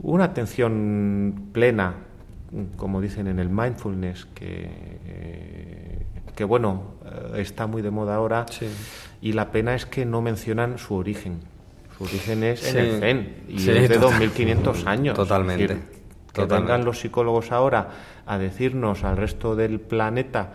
Una 0.00 0.24
atención 0.24 1.50
plena, 1.52 1.94
como 2.76 3.00
dicen 3.00 3.26
en 3.28 3.38
el 3.38 3.48
mindfulness, 3.48 4.26
que, 4.34 4.68
eh, 5.06 5.98
que 6.36 6.44
bueno, 6.44 6.94
eh, 7.34 7.40
está 7.40 7.66
muy 7.66 7.82
de 7.82 7.90
moda 7.90 8.14
ahora. 8.16 8.46
Sí. 8.50 8.66
Y 9.20 9.32
la 9.32 9.50
pena 9.50 9.74
es 9.74 9.86
que 9.86 10.04
no 10.04 10.22
mencionan 10.22 10.78
su 10.78 10.94
origen. 10.94 11.38
Su 11.96 12.04
origen 12.04 12.44
es 12.44 12.60
Sí. 12.60 12.70
en 12.70 12.84
el 12.84 13.00
Zen 13.00 13.36
y 13.48 13.58
Sí, 13.58 13.70
es 13.70 13.88
de 13.88 13.94
total- 13.96 14.00
2500 14.18 14.86
años. 14.86 15.16
Totalmente. 15.16 15.64
Es 15.64 15.68
decir, 15.70 15.97
que 16.32 16.42
Totalmente. 16.42 16.72
vengan 16.72 16.84
los 16.84 16.98
psicólogos 17.00 17.50
ahora 17.52 17.88
a 18.26 18.38
decirnos 18.38 19.04
al 19.04 19.16
resto 19.16 19.56
del 19.56 19.80
planeta 19.80 20.52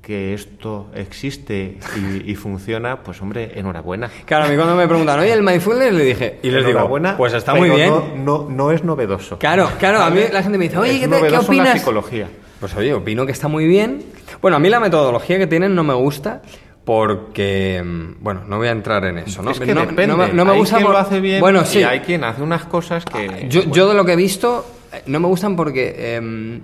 que 0.00 0.32
esto 0.32 0.86
existe 0.94 1.78
y, 1.96 2.30
y 2.30 2.34
funciona, 2.34 3.02
pues 3.02 3.20
hombre, 3.20 3.52
enhorabuena. 3.58 4.10
Claro, 4.24 4.46
a 4.46 4.48
mí 4.48 4.56
cuando 4.56 4.74
me 4.74 4.88
preguntan, 4.88 5.20
oye, 5.20 5.32
el 5.32 5.42
mindfulness, 5.42 5.92
le 5.92 6.04
dije, 6.04 6.38
y 6.42 6.50
les 6.50 6.64
digo, 6.64 6.88
pues 7.18 7.34
está 7.34 7.54
muy 7.54 7.68
bien. 7.68 7.90
No, 7.90 8.04
no, 8.16 8.46
no 8.48 8.70
es 8.72 8.82
novedoso. 8.82 9.38
Claro, 9.38 9.68
claro, 9.78 10.00
a 10.00 10.08
mí 10.10 10.22
la 10.32 10.42
gente 10.42 10.56
me 10.56 10.64
dice, 10.64 10.78
oye, 10.78 10.92
¿qué, 10.92 11.00
te- 11.00 11.00
qué 11.00 11.06
novedoso 11.08 11.52
la 11.52 11.58
opinas? 11.60 11.78
psicología. 11.78 12.28
Pues 12.60 12.74
oye, 12.76 12.94
opino 12.94 13.26
que 13.26 13.32
está 13.32 13.48
muy 13.48 13.66
bien. 13.66 14.02
Bueno, 14.40 14.56
a 14.56 14.60
mí 14.60 14.70
la 14.70 14.80
metodología 14.80 15.38
que 15.38 15.46
tienen 15.46 15.74
no 15.74 15.84
me 15.84 15.94
gusta 15.94 16.40
porque, 16.84 17.82
mm, 17.84 18.22
bueno, 18.22 18.42
no 18.46 18.56
voy 18.58 18.68
a 18.68 18.72
entrar 18.72 19.04
en 19.04 19.18
eso, 19.18 19.42
¿no? 19.42 19.50
Es 19.50 19.60
que 19.60 19.74
no, 19.74 19.82
depende. 19.82 20.06
no 20.08 20.16
me- 20.16 20.32
no 20.32 20.44
me 20.44 20.52
hay 20.52 20.58
gusta 20.58 20.76
quien 20.76 20.86
por- 20.86 20.94
lo 20.94 20.98
hace 21.00 21.20
bien 21.20 21.40
Bueno, 21.40 21.64
sí. 21.64 21.80
y 21.80 21.82
hay 21.84 22.00
quien 22.00 22.24
hace 22.24 22.42
unas 22.42 22.64
cosas 22.64 23.04
que... 23.04 23.46
Yo, 23.48 23.60
bueno, 23.60 23.74
yo 23.74 23.88
de 23.88 23.94
lo 23.94 24.04
que 24.04 24.12
he 24.14 24.16
visto, 24.16 24.64
no 25.06 25.20
me 25.20 25.26
gustan 25.28 25.56
porque, 25.56 26.16
em, 26.16 26.60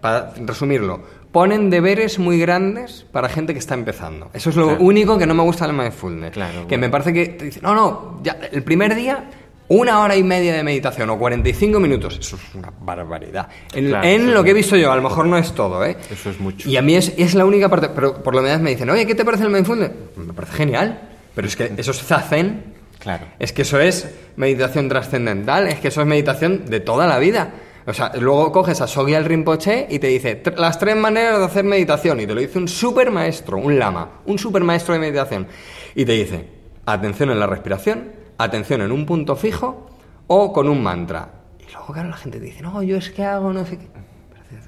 para 0.00 0.32
resumirlo, 0.44 1.00
ponen 1.32 1.68
deberes 1.70 2.18
muy 2.18 2.38
grandes 2.38 3.04
para 3.12 3.28
gente 3.28 3.52
que 3.52 3.58
está 3.58 3.74
empezando. 3.74 4.30
Eso 4.32 4.50
es 4.50 4.56
lo 4.56 4.68
Claro. 4.68 4.82
único 4.82 5.18
que 5.18 5.26
no 5.26 5.34
me 5.34 5.42
gusta 5.42 5.66
del 5.66 5.76
mindfulness. 5.76 6.32
Claro, 6.32 6.66
que 6.66 6.78
me 6.78 6.88
parece 6.88 7.12
que 7.12 7.26
te 7.26 7.44
dicen, 7.46 7.62
no, 7.62 7.74
no, 7.74 8.20
ya, 8.22 8.38
el 8.52 8.62
primer 8.62 8.94
día, 8.94 9.24
una 9.68 10.00
hora 10.00 10.14
y 10.16 10.22
media 10.22 10.54
de 10.54 10.62
meditación 10.62 11.10
o 11.10 11.18
45 11.18 11.80
minutos. 11.80 12.18
Eso 12.20 12.36
es 12.36 12.54
una 12.54 12.72
barbaridad. 12.80 13.48
En, 13.74 13.88
Claro, 13.88 14.06
en 14.06 14.22
eso 14.22 14.30
lo 14.32 14.44
que 14.44 14.50
he 14.50 14.54
visto 14.54 14.76
yo, 14.76 14.92
a 14.92 14.96
lo 14.96 15.02
mejor 15.02 15.26
no 15.26 15.36
es 15.36 15.52
todo, 15.52 15.84
¿eh? 15.84 15.96
Eso 16.10 16.30
es 16.30 16.38
mucho. 16.38 16.68
Y 16.68 16.76
a 16.76 16.82
mí 16.82 16.94
es, 16.94 17.12
es 17.18 17.34
la 17.34 17.44
única 17.44 17.68
parte, 17.68 17.88
pero 17.94 18.22
por 18.22 18.34
lo 18.34 18.42
menos 18.42 18.60
me 18.60 18.70
dicen, 18.70 18.88
oye, 18.90 19.06
¿qué 19.06 19.14
te 19.14 19.24
parece 19.24 19.42
el 19.44 19.50
mindfulness? 19.50 19.90
Me 20.16 20.32
parece 20.32 20.52
genial, 20.54 21.00
pero 21.34 21.48
es 21.48 21.56
que 21.56 21.72
eso 21.76 21.90
es 21.90 22.02
zazen. 22.02 22.75
Claro. 22.98 23.26
Es 23.38 23.52
que 23.52 23.62
eso 23.62 23.78
es 23.80 24.08
meditación 24.36 24.88
trascendental, 24.88 25.68
es 25.68 25.78
que 25.80 25.88
eso 25.88 26.00
es 26.00 26.06
meditación 26.06 26.64
de 26.66 26.80
toda 26.80 27.06
la 27.06 27.18
vida. 27.18 27.52
O 27.86 27.92
sea, 27.92 28.10
luego 28.18 28.50
coges 28.50 28.80
a 28.80 28.86
Sogyal 28.88 29.24
Rinpoche 29.24 29.86
y 29.88 30.00
te 30.00 30.08
dice 30.08 30.42
"Tr- 30.42 30.56
las 30.56 30.78
tres 30.78 30.96
maneras 30.96 31.38
de 31.38 31.44
hacer 31.44 31.64
meditación 31.64 32.18
y 32.20 32.26
te 32.26 32.34
lo 32.34 32.40
dice 32.40 32.58
un 32.58 32.66
super 32.66 33.10
maestro, 33.12 33.58
un 33.58 33.78
lama, 33.78 34.22
un 34.26 34.38
super 34.38 34.64
maestro 34.64 34.94
de 34.94 35.00
meditación. 35.00 35.46
Y 35.94 36.04
te 36.04 36.12
dice, 36.12 36.48
atención 36.84 37.30
en 37.30 37.38
la 37.38 37.46
respiración, 37.46 38.10
atención 38.38 38.80
en 38.82 38.90
un 38.90 39.06
punto 39.06 39.36
fijo 39.36 39.88
o 40.26 40.52
con 40.52 40.68
un 40.68 40.82
mantra. 40.82 41.28
Y 41.60 41.70
luego, 41.72 41.92
claro, 41.92 42.08
la 42.08 42.16
gente 42.16 42.40
te 42.40 42.46
dice, 42.46 42.62
no, 42.62 42.82
yo 42.82 42.96
es 42.96 43.10
que 43.10 43.22
hago 43.24 43.52
no 43.52 43.64
sé 43.64 43.78
qué. 43.78 43.86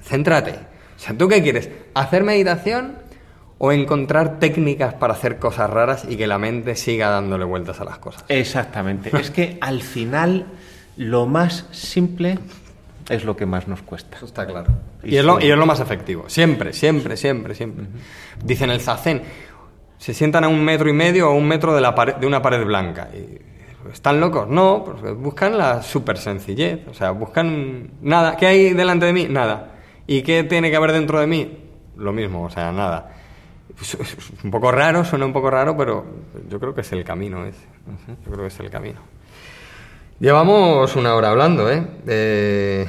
Céntrate. 0.03 0.51
O 0.51 0.99
sea, 1.01 1.17
¿tú 1.17 1.27
qué 1.27 1.41
quieres? 1.43 1.69
¿Hacer 1.93 2.23
meditación 2.23 2.97
o 3.59 3.71
encontrar 3.71 4.39
técnicas 4.39 4.93
para 4.95 5.13
hacer 5.13 5.37
cosas 5.37 5.69
raras 5.69 6.05
y 6.09 6.15
que 6.17 6.25
la 6.27 6.39
mente 6.39 6.75
siga 6.75 7.09
dándole 7.09 7.45
vueltas 7.45 7.79
a 7.81 7.83
las 7.83 7.99
cosas? 7.99 8.25
Exactamente. 8.29 9.11
es 9.19 9.29
que 9.29 9.57
al 9.61 9.81
final 9.81 10.45
lo 10.97 11.27
más 11.27 11.65
simple 11.71 12.39
es 13.09 13.23
lo 13.25 13.35
que 13.35 13.45
más 13.45 13.67
nos 13.67 13.81
cuesta. 13.81 14.17
Eso 14.17 14.25
está 14.25 14.45
claro. 14.47 14.71
Y 15.03 15.15
Y 15.15 15.17
es, 15.17 15.25
lo, 15.25 15.39
y 15.39 15.49
es 15.51 15.57
lo 15.57 15.65
más 15.65 15.79
efectivo. 15.79 16.25
Siempre, 16.27 16.73
siempre, 16.73 17.17
siempre, 17.17 17.53
siempre. 17.55 17.85
Dicen 18.43 18.69
el 18.71 18.79
zazen. 18.81 19.21
Se 19.97 20.13
sientan 20.13 20.43
a 20.45 20.47
un 20.47 20.63
metro 20.63 20.87
y 20.89 20.93
medio 20.93 21.29
o 21.29 21.33
un 21.33 21.47
metro 21.47 21.73
de, 21.75 21.81
la 21.81 21.93
pared- 21.95 22.15
de 22.15 22.27
una 22.27 22.41
pared 22.41 22.63
blanca. 22.65 23.09
Y, 23.13 23.39
¿Están 23.91 24.19
locos? 24.19 24.47
No, 24.47 24.83
pues 24.85 25.15
buscan 25.17 25.57
la 25.57 25.81
super 25.81 26.17
sencillez. 26.17 26.87
O 26.87 26.93
sea, 26.93 27.11
buscan 27.11 27.91
nada. 28.01 28.37
¿Qué 28.37 28.45
hay 28.45 28.73
delante 28.73 29.05
de 29.07 29.13
mí? 29.13 29.27
Nada. 29.29 29.71
¿Y 30.05 30.21
qué 30.21 30.43
tiene 30.43 30.69
que 30.69 30.75
haber 30.77 30.91
dentro 30.91 31.19
de 31.19 31.27
mí? 31.27 31.57
Lo 31.97 32.13
mismo, 32.13 32.43
o 32.43 32.49
sea, 32.49 32.71
nada. 32.71 33.15
Es, 33.81 33.93
es 33.95 34.17
un 34.43 34.51
poco 34.51 34.71
raro, 34.71 35.03
suena 35.05 35.25
un 35.25 35.33
poco 35.33 35.49
raro, 35.49 35.75
pero 35.77 36.05
yo 36.49 36.59
creo 36.59 36.73
que 36.73 36.81
es 36.81 36.91
el 36.91 37.03
camino 37.03 37.45
ese. 37.45 37.59
Yo 38.25 38.31
creo 38.31 38.41
que 38.43 38.47
es 38.47 38.59
el 38.59 38.69
camino. 38.69 38.99
Llevamos 40.19 40.95
una 40.95 41.15
hora 41.15 41.29
hablando, 41.29 41.71
¿eh? 41.71 41.81
De 42.03 42.87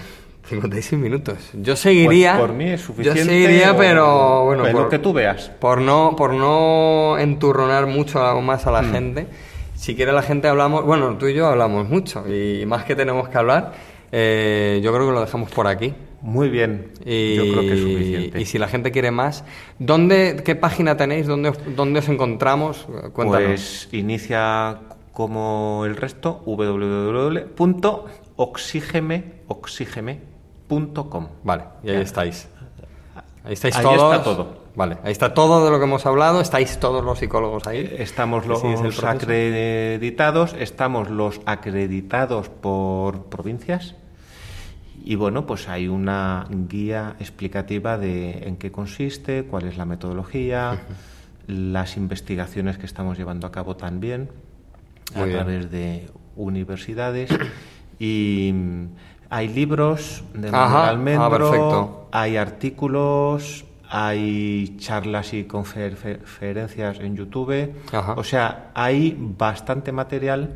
56 0.48 1.00
minutos. 1.00 1.36
Yo 1.54 1.76
seguiría. 1.76 2.32
Pues 2.32 2.46
por 2.48 2.56
mí 2.56 2.70
es 2.70 2.80
suficiente. 2.80 3.20
Yo 3.20 3.24
seguiría, 3.30 3.72
o- 3.72 3.76
pero 3.76 4.44
bueno. 4.46 4.62
pues 4.62 4.72
por, 4.74 4.82
lo 4.82 4.88
que 4.88 4.98
tú 4.98 5.12
veas. 5.12 5.48
Por 5.60 5.80
no, 5.80 6.14
por 6.16 6.32
no 6.34 7.16
enturronar 7.18 7.86
mucho 7.86 8.18
más 8.40 8.66
a 8.66 8.72
la 8.72 8.82
Mm. 8.82 8.92
gente. 8.92 9.26
Si 9.76 9.94
quiere 9.94 10.12
la 10.12 10.22
gente 10.22 10.48
hablamos. 10.48 10.84
Bueno, 10.84 11.16
tú 11.18 11.28
y 11.28 11.34
yo 11.34 11.46
hablamos 11.46 11.88
mucho. 11.88 12.24
Y 12.28 12.64
más 12.66 12.84
que 12.84 12.96
tenemos 12.96 13.28
que 13.28 13.38
hablar, 13.38 13.72
eh, 14.10 14.80
yo 14.82 14.92
creo 14.92 15.06
que 15.06 15.12
lo 15.12 15.20
dejamos 15.20 15.50
por 15.52 15.68
aquí. 15.68 15.94
Muy 16.22 16.48
bien. 16.50 16.92
Y, 17.04 17.34
Yo 17.36 17.42
creo 17.44 17.60
que 17.62 17.72
es 17.72 17.80
suficiente. 17.80 18.40
y 18.40 18.44
si 18.44 18.58
la 18.58 18.68
gente 18.68 18.90
quiere 18.92 19.10
más, 19.10 19.44
¿dónde, 19.78 20.42
¿qué 20.44 20.54
página 20.54 20.96
tenéis? 20.96 21.26
¿Dónde, 21.26 21.48
os- 21.50 21.58
dónde 21.76 22.00
os 22.00 22.08
encontramos? 22.08 22.86
Cuéntanos. 23.14 23.46
Pues 23.48 23.88
inicia 23.92 24.80
como 25.12 25.82
el 25.86 25.96
resto 25.96 26.42
www.oxigeme.com. 29.98 31.28
Vale, 31.44 31.64
y 31.82 31.90
ahí 31.90 32.02
estáis. 32.02 32.48
Ahí 33.44 33.54
estáis 33.54 33.76
Ahí 33.76 33.82
todos. 33.82 34.12
está 34.14 34.24
todo. 34.24 34.60
Vale, 34.76 34.98
ahí 35.02 35.10
está 35.12 35.34
todo 35.34 35.64
de 35.64 35.70
lo 35.70 35.78
que 35.78 35.84
hemos 35.84 36.06
hablado. 36.06 36.40
Estáis 36.40 36.78
todos 36.78 37.04
los 37.04 37.18
psicólogos 37.18 37.66
ahí. 37.66 37.92
Estamos 37.98 38.46
los 38.46 38.62
es 38.62 39.02
acreditados, 39.02 40.54
estamos 40.58 41.10
los 41.10 41.40
acreditados 41.46 42.48
por 42.48 43.24
provincias 43.24 43.96
y 45.04 45.14
bueno, 45.14 45.46
pues 45.46 45.68
hay 45.68 45.88
una 45.88 46.46
guía 46.68 47.16
explicativa 47.18 47.98
de 47.98 48.46
en 48.46 48.56
qué 48.56 48.70
consiste, 48.70 49.44
cuál 49.44 49.66
es 49.66 49.76
la 49.76 49.84
metodología, 49.84 50.80
las 51.46 51.96
investigaciones 51.96 52.78
que 52.78 52.86
estamos 52.86 53.18
llevando 53.18 53.46
a 53.46 53.52
cabo 53.52 53.76
también 53.76 54.30
Muy 55.14 55.22
a 55.22 55.24
bien. 55.24 55.36
través 55.36 55.70
de 55.70 56.08
universidades 56.36 57.30
y 57.98 58.52
mm, 58.54 58.84
hay 59.30 59.48
libros 59.48 60.24
de 60.34 60.48
Ajá. 60.48 60.86
Ah, 60.86 60.88
Almendro, 60.88 62.08
hay 62.12 62.36
artículos, 62.36 63.64
hay 63.88 64.76
charlas 64.78 65.32
y 65.34 65.44
conferencias 65.44 67.00
en 67.00 67.16
YouTube. 67.16 67.72
Ajá. 67.92 68.14
O 68.14 68.24
sea, 68.24 68.70
hay 68.74 69.16
bastante 69.18 69.92
material 69.92 70.54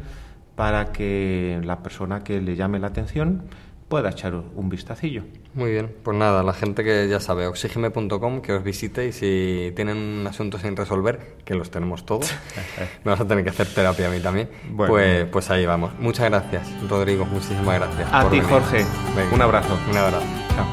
para 0.56 0.92
que 0.92 1.60
la 1.64 1.82
persona 1.82 2.22
que 2.22 2.40
le 2.40 2.56
llame 2.56 2.78
la 2.78 2.88
atención 2.88 3.42
pueda 3.88 4.10
echar 4.10 4.34
un 4.34 4.68
vistacillo. 4.68 5.22
Muy 5.54 5.70
bien, 5.70 5.94
pues 6.02 6.16
nada, 6.16 6.42
la 6.42 6.52
gente 6.52 6.82
que 6.82 7.06
ya 7.08 7.20
sabe, 7.20 7.46
oxigeme.com, 7.46 8.40
que 8.40 8.52
os 8.54 8.64
visite 8.64 9.06
y 9.06 9.12
si 9.12 9.72
tienen 9.76 9.96
un 9.98 10.26
asunto 10.26 10.58
sin 10.58 10.74
resolver, 10.76 11.36
que 11.44 11.54
los 11.54 11.70
tenemos 11.70 12.04
todos, 12.04 12.34
me 13.04 13.10
vas 13.12 13.20
a 13.20 13.26
tener 13.26 13.44
que 13.44 13.50
hacer 13.50 13.66
terapia 13.68 14.08
a 14.08 14.10
mí 14.10 14.20
también, 14.20 14.48
Bueno. 14.70 14.92
pues, 14.92 15.26
pues 15.26 15.50
ahí 15.50 15.64
vamos. 15.66 15.92
Muchas 16.00 16.28
gracias, 16.30 16.66
Rodrigo, 16.88 17.24
muchísimas 17.26 17.78
gracias. 17.78 18.08
A 18.12 18.22
ti, 18.24 18.40
venir. 18.40 18.44
Jorge. 18.50 18.84
Un 19.32 19.42
abrazo. 19.42 19.78
Un 19.90 19.96
abrazo. 19.96 20.26
Chao. 20.56 20.66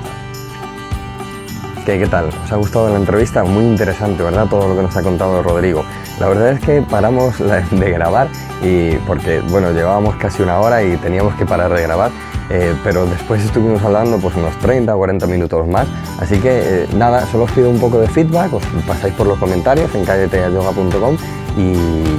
¿Qué, 1.85 1.97
¿Qué 1.99 2.07
tal? 2.07 2.25
¿Os 2.43 2.51
ha 2.51 2.55
gustado 2.57 2.89
la 2.89 2.97
entrevista? 2.97 3.43
Muy 3.43 3.63
interesante, 3.65 4.21
¿verdad? 4.23 4.47
Todo 4.47 4.67
lo 4.69 4.75
que 4.75 4.83
nos 4.83 4.95
ha 4.95 5.01
contado 5.01 5.41
Rodrigo. 5.41 5.83
La 6.19 6.27
verdad 6.27 6.49
es 6.51 6.59
que 6.59 6.81
paramos 6.83 7.39
de 7.71 7.91
grabar 7.91 8.29
y 8.61 8.91
porque, 9.07 9.39
bueno, 9.49 9.71
llevábamos 9.71 10.15
casi 10.17 10.43
una 10.43 10.59
hora 10.59 10.83
y 10.83 10.95
teníamos 10.97 11.33
que 11.35 11.45
parar 11.45 11.73
de 11.73 11.81
grabar, 11.81 12.11
eh, 12.49 12.75
pero 12.83 13.05
después 13.05 13.43
estuvimos 13.43 13.81
hablando 13.83 14.17
pues 14.17 14.35
unos 14.35 14.57
30 14.59 14.95
o 14.95 14.97
40 14.97 15.27
minutos 15.27 15.67
más. 15.67 15.87
Así 16.19 16.39
que, 16.39 16.83
eh, 16.83 16.87
nada, 16.95 17.25
solo 17.27 17.45
os 17.45 17.51
pido 17.51 17.69
un 17.69 17.79
poco 17.79 17.99
de 17.99 18.07
feedback, 18.07 18.53
os 18.53 18.63
pasáis 18.87 19.13
por 19.13 19.27
los 19.27 19.37
comentarios 19.37 19.93
en 19.95 20.05
calleteayoga.com 20.05 21.17
y 21.57 21.73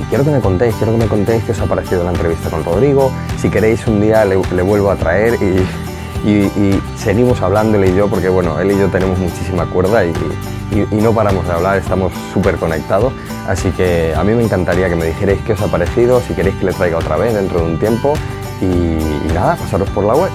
quiero 0.08 0.24
que 0.24 0.30
me 0.30 0.40
contéis, 0.40 0.74
quiero 0.76 0.92
que 0.92 0.98
me 0.98 1.06
contéis 1.06 1.44
qué 1.44 1.52
os 1.52 1.60
ha 1.60 1.66
parecido 1.66 2.04
la 2.04 2.10
entrevista 2.10 2.50
con 2.50 2.64
Rodrigo. 2.64 3.10
Si 3.38 3.48
queréis 3.50 3.86
un 3.86 4.00
día 4.00 4.24
le, 4.24 4.36
vuelvo 4.36 4.90
a 4.90 4.96
traer 4.96 5.34
y 6.24 6.80
seguimos 6.96 7.42
hablando 7.42 7.78
él 7.78 7.90
y 7.90 7.96
yo 7.96 8.08
porque 8.08 8.28
bueno, 8.28 8.58
él 8.60 8.70
y 8.70 8.78
yo 8.78 8.88
tenemos 8.88 9.18
muchísima 9.18 9.66
cuerda 9.66 10.04
y 10.04 10.12
no 10.92 11.12
paramos 11.12 11.46
de 11.46 11.52
hablar, 11.52 11.78
estamos 11.78 12.12
súper 12.32 12.56
conectados, 12.56 13.12
así 13.46 13.70
que 13.72 14.14
a 14.16 14.24
mí 14.24 14.34
me 14.34 14.42
encantaría 14.42 14.88
que 14.88 14.96
me 14.96 15.06
dijerais 15.06 15.38
qué 15.46 15.52
os 15.52 15.60
ha 15.60 15.66
parecido, 15.66 16.20
si 16.20 16.34
queréis 16.34 16.56
que 16.56 16.66
le 16.66 16.72
traiga 16.72 16.98
otra 16.98 17.16
vez 17.16 17.34
dentro 17.34 17.60
de 17.60 17.66
un 17.66 17.78
tiempo 17.78 18.14
y, 18.62 19.32
nada, 19.34 19.56
pasaros 19.56 19.88
por 19.90 20.04
la 20.04 20.14
web. 20.14 20.30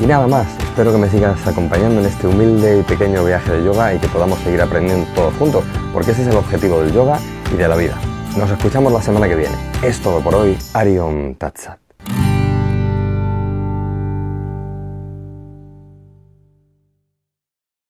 Y 0.00 0.06
nada 0.06 0.26
más, 0.26 0.46
espero 0.62 0.92
que 0.92 0.98
me 0.98 1.08
sigas 1.08 1.46
acompañando 1.46 2.00
en 2.00 2.06
este 2.06 2.26
humilde 2.26 2.78
y 2.80 2.82
pequeño 2.82 3.24
viaje 3.24 3.52
de 3.52 3.64
yoga 3.64 3.94
y 3.94 3.98
que 3.98 4.08
podamos 4.08 4.38
seguir 4.40 4.60
aprendiendo 4.60 5.06
todos 5.14 5.34
juntos, 5.34 5.64
porque 5.92 6.10
ese 6.10 6.22
es 6.22 6.28
el 6.28 6.36
objetivo 6.36 6.80
del 6.80 6.92
yoga 6.92 7.18
y 7.52 7.56
de 7.56 7.68
la 7.68 7.76
vida. 7.76 7.96
Nos 8.36 8.50
escuchamos 8.50 8.92
la 8.92 9.00
semana 9.00 9.28
que 9.28 9.36
viene. 9.36 9.54
Es 9.82 10.00
todo 10.00 10.20
por 10.20 10.34
hoy. 10.34 10.58
Ariom 10.74 11.36
Tatsat. 11.36 11.83